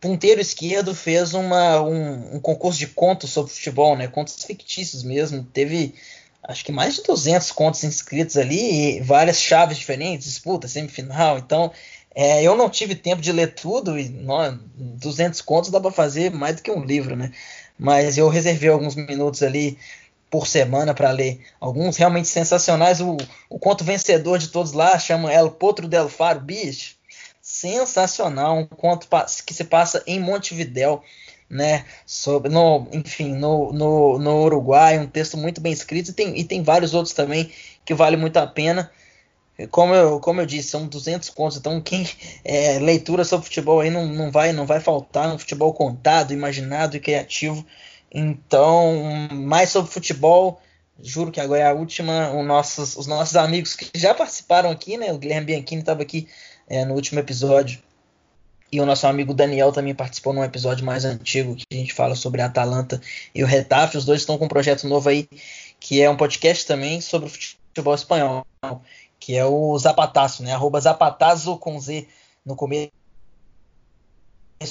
Ponteiro 0.00 0.40
Esquerdo 0.40 0.94
fez 0.94 1.34
uma, 1.34 1.80
um, 1.80 2.36
um 2.36 2.40
concurso 2.40 2.78
de 2.78 2.88
contos 2.88 3.30
sobre 3.30 3.52
futebol, 3.52 3.96
né? 3.96 4.06
contos 4.08 4.44
fictícios 4.44 5.02
mesmo. 5.02 5.42
Teve 5.42 5.94
acho 6.48 6.64
que 6.64 6.72
mais 6.72 6.96
de 6.96 7.02
200 7.02 7.52
contos 7.52 7.84
inscritos 7.84 8.38
ali, 8.38 9.00
várias 9.00 9.38
chaves 9.38 9.76
diferentes, 9.76 10.26
disputa, 10.26 10.66
semifinal. 10.66 11.38
Então, 11.38 11.70
é, 12.14 12.42
eu 12.42 12.56
não 12.56 12.70
tive 12.70 12.94
tempo 12.94 13.20
de 13.20 13.30
ler 13.30 13.54
tudo, 13.54 13.98
e 13.98 14.08
não, 14.08 14.58
200 14.74 15.42
contos 15.42 15.70
dá 15.70 15.78
para 15.78 15.92
fazer 15.92 16.32
mais 16.32 16.56
do 16.56 16.62
que 16.62 16.70
um 16.70 16.82
livro, 16.82 17.14
né? 17.14 17.30
Mas 17.78 18.16
eu 18.16 18.28
reservei 18.28 18.70
alguns 18.70 18.94
minutos 18.94 19.42
ali 19.42 19.78
por 20.30 20.46
semana 20.46 20.94
para 20.94 21.10
ler 21.10 21.40
alguns 21.60 21.96
realmente 21.98 22.28
sensacionais. 22.28 23.00
O, 23.00 23.16
o 23.50 23.58
conto 23.58 23.84
vencedor 23.84 24.38
de 24.38 24.48
todos 24.48 24.72
lá 24.72 24.98
chama 24.98 25.32
El 25.32 25.50
Potro 25.50 25.86
del 25.86 26.08
Faro, 26.08 26.40
bicho. 26.40 26.96
Sensacional, 27.42 28.58
um 28.58 28.66
conto 28.66 29.08
que 29.46 29.54
se 29.54 29.64
passa 29.64 30.02
em 30.06 30.20
Montevidéu 30.20 31.02
né, 31.48 31.84
sobre, 32.04 32.50
no, 32.50 32.86
enfim, 32.92 33.34
no, 33.34 33.72
no, 33.72 34.18
no 34.18 34.44
Uruguai, 34.44 34.98
um 34.98 35.06
texto 35.06 35.36
muito 35.36 35.60
bem 35.60 35.72
escrito, 35.72 36.10
e 36.10 36.12
tem, 36.12 36.38
e 36.38 36.44
tem 36.44 36.62
vários 36.62 36.94
outros 36.94 37.14
também 37.14 37.50
que 37.84 37.94
vale 37.94 38.16
muito 38.16 38.36
a 38.36 38.46
pena. 38.46 38.90
Como 39.70 39.92
eu, 39.92 40.20
como 40.20 40.40
eu 40.40 40.46
disse, 40.46 40.68
são 40.68 40.86
200 40.86 41.30
contos, 41.30 41.56
então 41.56 41.80
quem 41.80 42.08
é, 42.44 42.78
leitura 42.78 43.24
sobre 43.24 43.46
futebol 43.46 43.80
aí 43.80 43.90
não, 43.90 44.06
não, 44.06 44.30
vai, 44.30 44.52
não 44.52 44.66
vai 44.66 44.78
faltar 44.78 45.28
no 45.28 45.38
futebol 45.38 45.72
contado, 45.72 46.32
imaginado 46.32 46.96
e 46.96 47.00
criativo. 47.00 47.66
Então, 48.12 49.28
mais 49.32 49.70
sobre 49.70 49.90
futebol, 49.90 50.60
juro 51.02 51.32
que 51.32 51.40
agora 51.40 51.62
é 51.62 51.66
a 51.66 51.74
última. 51.74 52.30
Os 52.30 52.46
nossos, 52.46 52.96
os 52.96 53.06
nossos 53.08 53.36
amigos 53.36 53.74
que 53.74 53.90
já 53.98 54.14
participaram 54.14 54.70
aqui, 54.70 54.96
né? 54.96 55.12
O 55.12 55.18
Guilherme 55.18 55.46
Bianchini 55.46 55.80
estava 55.80 56.02
aqui 56.02 56.28
é, 56.68 56.84
no 56.84 56.94
último 56.94 57.18
episódio 57.18 57.80
E 58.70 58.80
o 58.80 58.86
nosso 58.86 59.06
amigo 59.06 59.32
Daniel 59.32 59.72
também 59.72 59.94
participou 59.94 60.32
num 60.32 60.44
episódio 60.44 60.84
mais 60.84 61.04
antigo 61.04 61.56
que 61.56 61.64
a 61.72 61.74
gente 61.74 61.94
fala 61.94 62.14
sobre 62.14 62.42
a 62.42 62.46
Atalanta 62.46 63.00
e 63.34 63.42
o 63.42 63.46
Retafe. 63.46 63.96
Os 63.96 64.04
dois 64.04 64.20
estão 64.20 64.36
com 64.36 64.44
um 64.44 64.48
projeto 64.48 64.86
novo 64.86 65.08
aí, 65.08 65.26
que 65.80 66.02
é 66.02 66.10
um 66.10 66.16
podcast 66.16 66.66
também 66.66 67.00
sobre 67.00 67.28
o 67.28 67.30
futebol 67.30 67.94
espanhol, 67.94 68.46
que 69.18 69.34
é 69.34 69.44
o 69.44 69.78
Zapataço, 69.78 70.42
né? 70.42 70.52
Arroba 70.52 70.80
Zapatazo 70.80 71.56
com 71.56 71.80
Z 71.80 72.06
no 72.44 72.54
começo, 72.54 72.90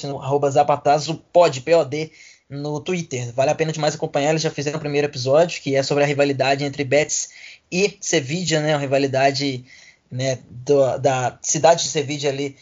no 0.04 0.22
arroba 0.22 0.48
Zapatazo 0.48 1.16
pod, 1.32 1.60
P-O-D, 1.60 2.12
no 2.48 2.80
Twitter. 2.80 3.32
Vale 3.32 3.50
a 3.50 3.54
pena 3.54 3.72
demais 3.72 3.96
acompanhar. 3.96 4.30
Eles 4.30 4.42
já 4.42 4.50
fizeram 4.50 4.78
o 4.78 4.80
primeiro 4.80 5.08
episódio, 5.08 5.60
que 5.60 5.74
é 5.74 5.82
sobre 5.82 6.04
a 6.04 6.06
rivalidade 6.06 6.64
entre 6.64 6.84
Betis 6.84 7.30
e 7.70 7.98
Sevilla, 8.00 8.60
né? 8.60 8.74
A 8.74 8.78
rivalidade 8.78 9.64
né, 10.10 10.38
do, 10.48 10.98
da 10.98 11.36
cidade 11.42 11.82
de 11.82 11.90
Sevilla 11.90 12.28
ali 12.28 12.56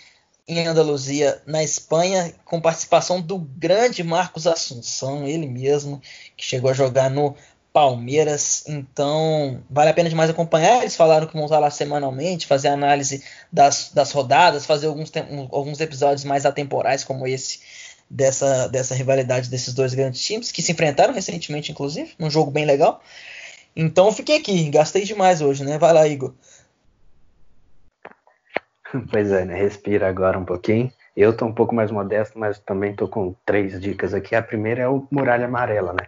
em 0.49 0.67
Andaluzia, 0.67 1.43
na 1.45 1.63
Espanha, 1.63 2.33
com 2.45 2.61
participação 2.61 3.21
do 3.21 3.39
grande 3.39 4.03
Marcos 4.05 4.47
Assunção, 4.47 5.27
ele 5.27 5.47
mesmo, 5.47 6.01
que 6.37 6.45
chegou 6.45 6.71
a 6.71 6.75
jogar 6.75 7.11
no 7.11 7.35
Palmeiras. 7.73 8.65
Então, 8.69 9.63
vale 9.69 9.91
a 9.91 9.95
pena 9.95 10.09
demais 10.09 10.31
acompanhar. 10.31 10.83
Eles 10.83 10.95
falaram 10.95 11.27
que 11.27 11.35
vão 11.35 11.45
usar 11.45 11.59
lá 11.59 11.69
semanalmente, 11.71 12.47
fazer 12.47 12.69
análise 12.69 13.25
das, 13.53 13.91
das 13.93 14.13
rodadas, 14.13 14.65
fazer 14.65 14.87
alguns, 14.87 15.13
alguns 15.51 15.81
episódios 15.81 16.25
mais 16.25 16.47
atemporais, 16.47 17.03
como 17.03 17.27
esse, 17.27 17.61
dessa, 18.09 18.69
dessa 18.69 18.95
rivalidade 18.95 19.51
desses 19.51 19.75
dois 19.75 19.95
grandes 19.95 20.25
times, 20.25 20.53
que 20.53 20.63
se 20.63 20.71
enfrentaram 20.71 21.13
recentemente, 21.13 21.73
inclusive, 21.73 22.15
num 22.19 22.31
jogo 22.31 22.53
bem 22.53 22.65
legal. 22.65 23.03
Então, 23.75 24.11
fiquei 24.13 24.39
aqui, 24.39 24.71
gastei 24.71 25.05
demais 25.05 25.43
hoje, 25.43 25.63
né? 25.65 25.77
Vai 25.77 25.93
lá, 25.93 26.07
Igor. 26.09 26.33
Pois 29.11 29.31
é, 29.31 29.45
né? 29.45 29.55
Respira 29.55 30.09
agora 30.09 30.39
um 30.39 30.45
pouquinho. 30.45 30.91
Eu 31.17 31.37
tô 31.37 31.47
um 31.47 31.53
pouco 31.53 31.75
mais 31.75 31.91
modesto, 31.91 32.39
mas 32.39 32.59
também 32.59 32.95
tô 32.95 33.09
com 33.09 33.35
três 33.45 33.81
dicas 33.81 34.15
aqui. 34.15 34.35
A 34.35 34.43
primeira 34.43 34.83
é 34.83 34.89
o 34.89 35.07
Muralha 35.11 35.47
Amarela, 35.47 35.93
né? 35.93 36.07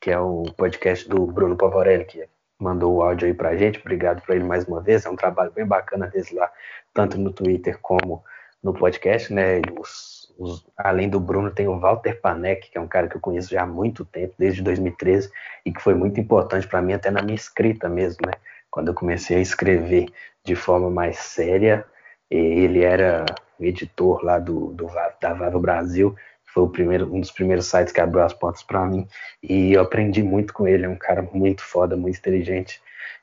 Que 0.00 0.10
é 0.10 0.18
o 0.18 0.44
podcast 0.56 1.08
do 1.08 1.26
Bruno 1.26 1.56
Pavorelli, 1.56 2.04
que 2.04 2.24
mandou 2.58 2.94
o 2.94 3.02
áudio 3.02 3.28
aí 3.28 3.34
pra 3.34 3.56
gente. 3.56 3.78
Obrigado 3.78 4.22
por 4.22 4.34
ele 4.34 4.44
mais 4.44 4.64
uma 4.64 4.80
vez. 4.80 5.04
É 5.04 5.10
um 5.10 5.16
trabalho 5.16 5.52
bem 5.52 5.66
bacana 5.66 6.06
deles 6.06 6.30
lá, 6.32 6.50
tanto 6.94 7.18
no 7.18 7.32
Twitter 7.32 7.78
como 7.80 8.24
no 8.62 8.72
podcast, 8.72 9.32
né? 9.32 9.60
Os, 9.78 10.34
os, 10.38 10.66
além 10.76 11.08
do 11.08 11.20
Bruno, 11.20 11.50
tem 11.50 11.68
o 11.68 11.78
Walter 11.78 12.20
Panek, 12.20 12.70
que 12.70 12.78
é 12.78 12.80
um 12.80 12.88
cara 12.88 13.08
que 13.08 13.16
eu 13.16 13.20
conheço 13.20 13.50
já 13.50 13.62
há 13.62 13.66
muito 13.66 14.04
tempo, 14.04 14.34
desde 14.38 14.62
2013, 14.62 15.30
e 15.64 15.72
que 15.72 15.82
foi 15.82 15.94
muito 15.94 16.18
importante 16.18 16.66
para 16.66 16.82
mim, 16.82 16.94
até 16.94 17.10
na 17.10 17.22
minha 17.22 17.36
escrita 17.36 17.88
mesmo, 17.88 18.26
né? 18.26 18.32
Quando 18.70 18.88
eu 18.88 18.94
comecei 18.94 19.36
a 19.36 19.40
escrever 19.40 20.06
de 20.44 20.54
forma 20.54 20.90
mais 20.90 21.18
séria, 21.18 21.84
ele 22.30 22.82
era 22.82 23.24
editor 23.60 24.24
lá 24.24 24.38
do, 24.38 24.72
do 24.72 24.86
da 25.20 25.32
Vava 25.32 25.58
Brasil, 25.58 26.14
foi 26.56 26.62
o 26.64 26.68
primeiro, 26.68 27.14
um 27.14 27.20
dos 27.20 27.30
primeiros 27.30 27.66
sites 27.66 27.92
que 27.92 28.00
abriu 28.00 28.22
as 28.22 28.32
portas 28.32 28.62
para 28.62 28.84
mim 28.86 29.06
e 29.42 29.74
eu 29.74 29.82
aprendi 29.82 30.22
muito 30.22 30.54
com 30.54 30.66
ele. 30.66 30.86
É 30.86 30.88
um 30.88 30.96
cara 30.96 31.20
muito 31.20 31.62
foda, 31.62 31.96
muito 31.96 32.18
inteligente 32.18 32.80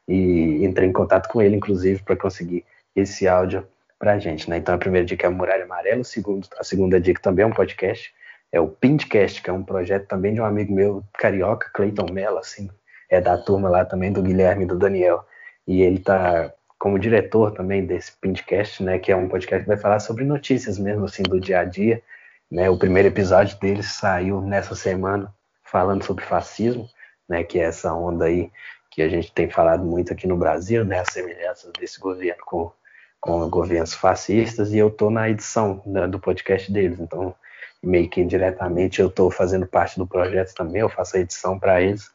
e 0.08 0.64
entrei 0.64 0.88
em 0.88 0.94
contato 0.94 1.30
com 1.30 1.42
ele, 1.42 1.56
inclusive, 1.56 2.04
para 2.04 2.16
conseguir 2.16 2.64
esse 2.96 3.28
áudio 3.28 3.68
para 3.98 4.14
a 4.14 4.20
gente. 4.20 4.48
Né? 4.48 4.58
Então 4.58 4.76
a 4.76 4.78
primeira 4.78 5.06
dica 5.06 5.26
é 5.26 5.30
a 5.30 5.32
Muralha 5.32 5.64
Amarela, 5.64 6.04
segundo, 6.04 6.48
a 6.60 6.64
segunda 6.64 7.02
dica 7.02 7.22
também 7.22 7.44
é 7.44 7.48
um 7.48 7.52
podcast, 7.52 8.14
é 8.52 8.60
o 8.60 8.68
Pintcast, 8.68 9.42
que 9.42 9.50
é 9.50 9.54
um 9.54 9.64
projeto 9.64 10.08
também 10.08 10.34
de 10.36 10.40
um 10.40 10.46
amigo 10.46 10.72
meu 10.72 11.04
carioca, 11.18 11.72
Clayton 11.74 12.12
Mello, 12.12 12.38
assim, 12.38 12.70
é 13.10 13.20
da 13.20 13.36
turma 13.36 13.68
lá 13.68 13.84
também 13.84 14.12
do 14.12 14.22
Guilherme 14.22 14.66
e 14.66 14.68
do 14.68 14.78
Daniel. 14.78 15.26
E 15.66 15.82
ele 15.82 15.98
tá 15.98 16.54
como 16.84 17.00
diretor 17.00 17.52
também 17.54 17.86
desse 17.86 18.12
podcast, 18.12 18.84
né, 18.84 19.00
que 19.00 19.10
é 19.10 19.16
um 19.16 19.30
podcast 19.30 19.64
que 19.64 19.70
vai 19.70 19.78
falar 19.78 20.02
sobre 20.02 20.26
notícias 20.26 20.78
mesmo 20.78 21.06
assim 21.06 21.24
do 21.24 21.40
dia 21.40 21.62
a 21.62 21.64
dia, 21.64 22.04
né? 22.52 22.70
O 22.70 22.78
primeiro 22.78 23.08
episódio 23.08 23.58
dele 23.58 23.82
saiu 23.82 24.42
nessa 24.42 24.76
semana 24.76 25.34
falando 25.64 26.04
sobre 26.04 26.26
fascismo, 26.26 26.90
né, 27.30 27.42
que 27.42 27.58
é 27.58 27.64
essa 27.64 27.94
onda 27.94 28.26
aí 28.26 28.52
que 28.92 29.02
a 29.02 29.08
gente 29.08 29.32
tem 29.32 29.50
falado 29.50 29.86
muito 29.86 30.12
aqui 30.12 30.28
no 30.28 30.36
Brasil, 30.36 30.84
né, 30.84 31.00
as 31.00 31.08
semelhanças 31.08 31.72
desse 31.80 32.02
governo 32.02 32.44
com 32.46 32.70
com 33.18 33.50
governos 33.50 33.94
fascistas 33.94 34.74
e 34.74 34.78
eu 34.78 34.92
tô 34.92 35.10
na 35.10 35.30
edição 35.30 35.82
né, 35.86 36.06
do 36.06 36.20
podcast 36.20 36.70
deles, 36.70 37.00
então 37.00 37.34
meio 37.82 38.10
que 38.10 38.20
indiretamente 38.20 39.00
eu 39.00 39.10
tô 39.10 39.32
fazendo 39.32 39.66
parte 39.66 39.98
do 39.98 40.06
projeto 40.06 40.54
também, 40.54 40.82
eu 40.82 40.90
faço 40.90 41.16
a 41.16 41.22
edição 41.22 41.58
para 41.58 41.82
eles, 41.82 42.12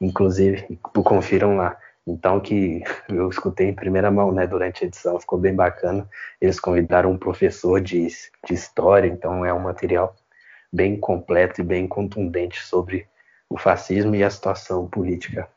inclusive 0.00 0.80
confiram 1.04 1.58
lá. 1.58 1.76
Então, 2.08 2.40
que 2.40 2.82
eu 3.08 3.28
escutei 3.28 3.68
em 3.68 3.74
primeira 3.74 4.10
mão, 4.10 4.32
né, 4.32 4.46
durante 4.46 4.82
a 4.82 4.86
edição, 4.86 5.20
ficou 5.20 5.38
bem 5.38 5.54
bacana. 5.54 6.08
Eles 6.40 6.58
convidaram 6.58 7.12
um 7.12 7.18
professor 7.18 7.80
de, 7.82 8.06
de 8.46 8.54
história, 8.54 9.06
então 9.06 9.44
é 9.44 9.52
um 9.52 9.60
material 9.60 10.16
bem 10.72 10.98
completo 10.98 11.60
e 11.60 11.64
bem 11.64 11.86
contundente 11.86 12.64
sobre 12.64 13.06
o 13.48 13.58
fascismo 13.58 14.14
e 14.14 14.24
a 14.24 14.30
situação 14.30 14.86
política 14.86 15.48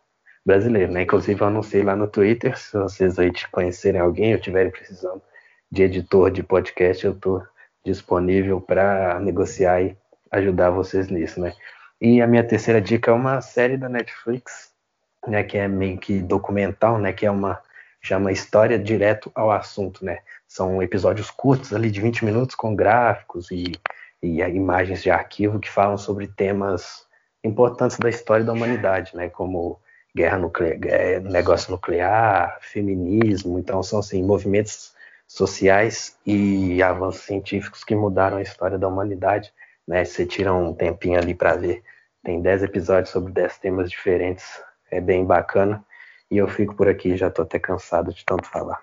brasileira, 0.45 0.91
né? 0.91 1.03
Inclusive, 1.03 1.39
eu 1.39 1.47
anunciei 1.47 1.83
lá 1.83 1.95
no 1.95 2.07
Twitter, 2.07 2.57
se 2.57 2.77
vocês 2.77 3.17
aí 3.17 3.31
conhecerem 3.51 4.01
alguém 4.01 4.31
ou 4.31 4.37
estiverem 4.37 4.71
precisando 4.71 5.21
de 5.71 5.83
editor 5.83 6.31
de 6.31 6.43
podcast, 6.43 7.05
eu 7.05 7.13
estou 7.13 7.43
disponível 7.85 8.59
para 8.59 9.19
negociar 9.21 9.81
e 9.81 9.97
ajudar 10.31 10.69
vocês 10.69 11.07
nisso, 11.07 11.39
né? 11.39 11.53
E 11.99 12.21
a 12.21 12.27
minha 12.27 12.43
terceira 12.43 12.81
dica 12.81 13.11
é 13.11 13.13
uma 13.13 13.39
série 13.41 13.77
da 13.77 13.87
Netflix 13.87 14.70
né, 15.27 15.43
que 15.43 15.57
é 15.57 15.67
meio 15.67 15.97
que 15.97 16.19
documental, 16.21 16.97
né, 16.97 17.13
que 17.13 17.25
é 17.25 17.31
uma 17.31 17.61
chama 18.01 18.31
história 18.31 18.79
direto 18.79 19.31
ao 19.35 19.51
assunto, 19.51 20.03
né? 20.03 20.19
São 20.47 20.81
episódios 20.81 21.29
curtos 21.29 21.73
ali 21.73 21.91
de 21.91 22.01
20 22.01 22.25
minutos 22.25 22.55
com 22.55 22.75
gráficos 22.75 23.51
e, 23.51 23.73
e 24.21 24.39
imagens 24.41 25.03
de 25.03 25.11
arquivo 25.11 25.59
que 25.59 25.69
falam 25.69 25.97
sobre 25.97 26.27
temas 26.27 27.05
importantes 27.43 27.97
da 27.97 28.09
história 28.09 28.43
da 28.43 28.53
humanidade, 28.53 29.15
né, 29.15 29.29
como 29.29 29.79
guerra 30.15 30.37
nuclear, 30.37 31.21
negócio 31.21 31.71
nuclear, 31.71 32.57
feminismo, 32.61 33.59
então 33.59 33.81
são 33.81 33.99
assim 33.99 34.23
movimentos 34.23 34.93
sociais 35.27 36.17
e 36.25 36.83
avanços 36.83 37.21
científicos 37.21 37.83
que 37.83 37.95
mudaram 37.95 38.37
a 38.37 38.41
história 38.41 38.77
da 38.77 38.87
humanidade, 38.87 39.53
né? 39.87 40.03
Você 40.03 40.25
tira 40.25 40.53
um 40.53 40.73
tempinho 40.73 41.17
ali 41.17 41.33
para 41.33 41.55
ver, 41.55 41.83
tem 42.23 42.41
10 42.41 42.63
episódios 42.63 43.09
sobre 43.09 43.31
10 43.31 43.57
temas 43.59 43.89
diferentes 43.89 44.61
é 44.91 45.01
bem 45.01 45.25
bacana. 45.25 45.83
E 46.29 46.37
eu 46.37 46.47
fico 46.47 46.75
por 46.75 46.87
aqui, 46.87 47.17
já 47.17 47.29
tô 47.29 47.41
até 47.41 47.57
cansado 47.57 48.13
de 48.13 48.23
tanto 48.23 48.47
falar. 48.47 48.79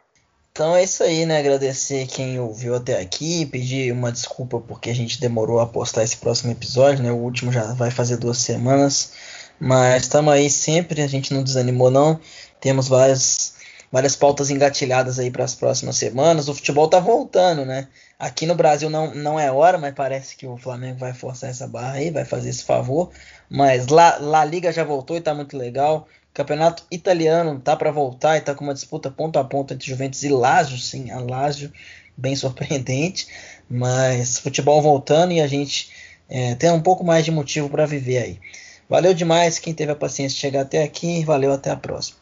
Então 0.51 0.75
é 0.75 0.83
isso 0.83 1.05
aí, 1.05 1.25
né? 1.25 1.39
Agradecer 1.39 2.09
quem 2.09 2.41
ouviu 2.41 2.75
até 2.75 3.01
aqui, 3.01 3.47
pedir 3.47 3.93
uma 3.93 4.11
desculpa 4.11 4.59
porque 4.59 4.91
a 4.91 4.95
gente 4.95 5.21
demorou 5.21 5.61
a 5.61 5.67
postar 5.67 6.03
esse 6.03 6.17
próximo 6.17 6.51
episódio, 6.51 7.05
né? 7.05 7.13
O 7.13 7.17
último 7.17 7.53
já 7.53 7.73
vai 7.75 7.93
fazer 7.93 8.17
duas 8.17 8.39
semanas, 8.39 9.13
mas 9.61 10.03
estamos 10.03 10.33
aí 10.35 10.51
sempre, 10.51 11.01
a 11.01 11.07
gente 11.07 11.33
não 11.33 11.45
desanimou 11.45 11.93
não. 11.93 12.19
Temos 12.61 12.89
várias 12.89 13.55
várias 13.91 14.15
pautas 14.15 14.51
engatilhadas 14.51 15.19
aí 15.19 15.31
para 15.31 15.45
as 15.45 15.55
próximas 15.55 15.97
semanas. 15.97 16.49
O 16.49 16.55
futebol 16.55 16.89
tá 16.89 17.01
voltando, 17.01 17.65
né? 17.65 17.89
Aqui 18.19 18.47
no 18.47 18.55
Brasil 18.55 18.91
não, 18.91 19.15
não 19.15 19.41
é 19.41 19.51
hora, 19.51 19.79
mas 19.79 19.95
parece 19.95 20.37
que 20.37 20.47
o 20.47 20.57
Flamengo 20.57 20.99
vai 20.99 21.13
forçar 21.13 21.51
essa 21.51 21.67
barra 21.67 21.95
aí, 21.95 22.11
vai 22.11 22.25
fazer 22.25 22.51
esse 22.51 22.65
favor. 22.65 23.11
Mas 23.49 23.89
lá, 23.89 24.19
La 24.19 24.45
Liga 24.45 24.73
já 24.73 24.85
voltou 24.85 25.17
e 25.17 25.21
tá 25.21 25.35
muito 25.35 25.57
legal. 25.57 26.07
Campeonato 26.35 26.85
italiano 26.91 27.59
tá 27.59 27.75
para 27.77 27.91
voltar 27.91 28.37
e 28.37 28.41
tá 28.41 28.55
com 28.55 28.65
uma 28.65 28.75
disputa 28.75 29.11
ponto 29.11 29.39
a 29.39 29.45
ponto 29.45 29.75
entre 29.75 29.89
Juventus 29.89 30.23
e 30.23 30.29
Lazio, 30.29 30.79
sim, 30.79 31.11
a 31.11 31.19
Lazio, 31.19 31.73
bem 32.17 32.35
surpreendente. 32.37 33.27
Mas 33.69 34.39
futebol 34.39 34.81
voltando 34.83 35.33
e 35.33 35.41
a 35.41 35.47
gente 35.47 35.91
é, 36.29 36.55
tem 36.55 36.71
um 36.71 36.83
pouco 36.83 37.05
mais 37.05 37.25
de 37.25 37.31
motivo 37.31 37.69
para 37.69 37.87
viver 37.87 38.19
aí. 38.19 38.41
Valeu 38.89 39.13
demais 39.13 39.59
quem 39.59 39.75
teve 39.75 39.93
a 39.93 39.97
paciência 39.97 40.35
de 40.35 40.41
chegar 40.41 40.63
até 40.63 40.83
aqui. 40.83 41.25
Valeu, 41.25 41.53
até 41.53 41.71
a 41.71 41.77
próxima. 41.77 42.18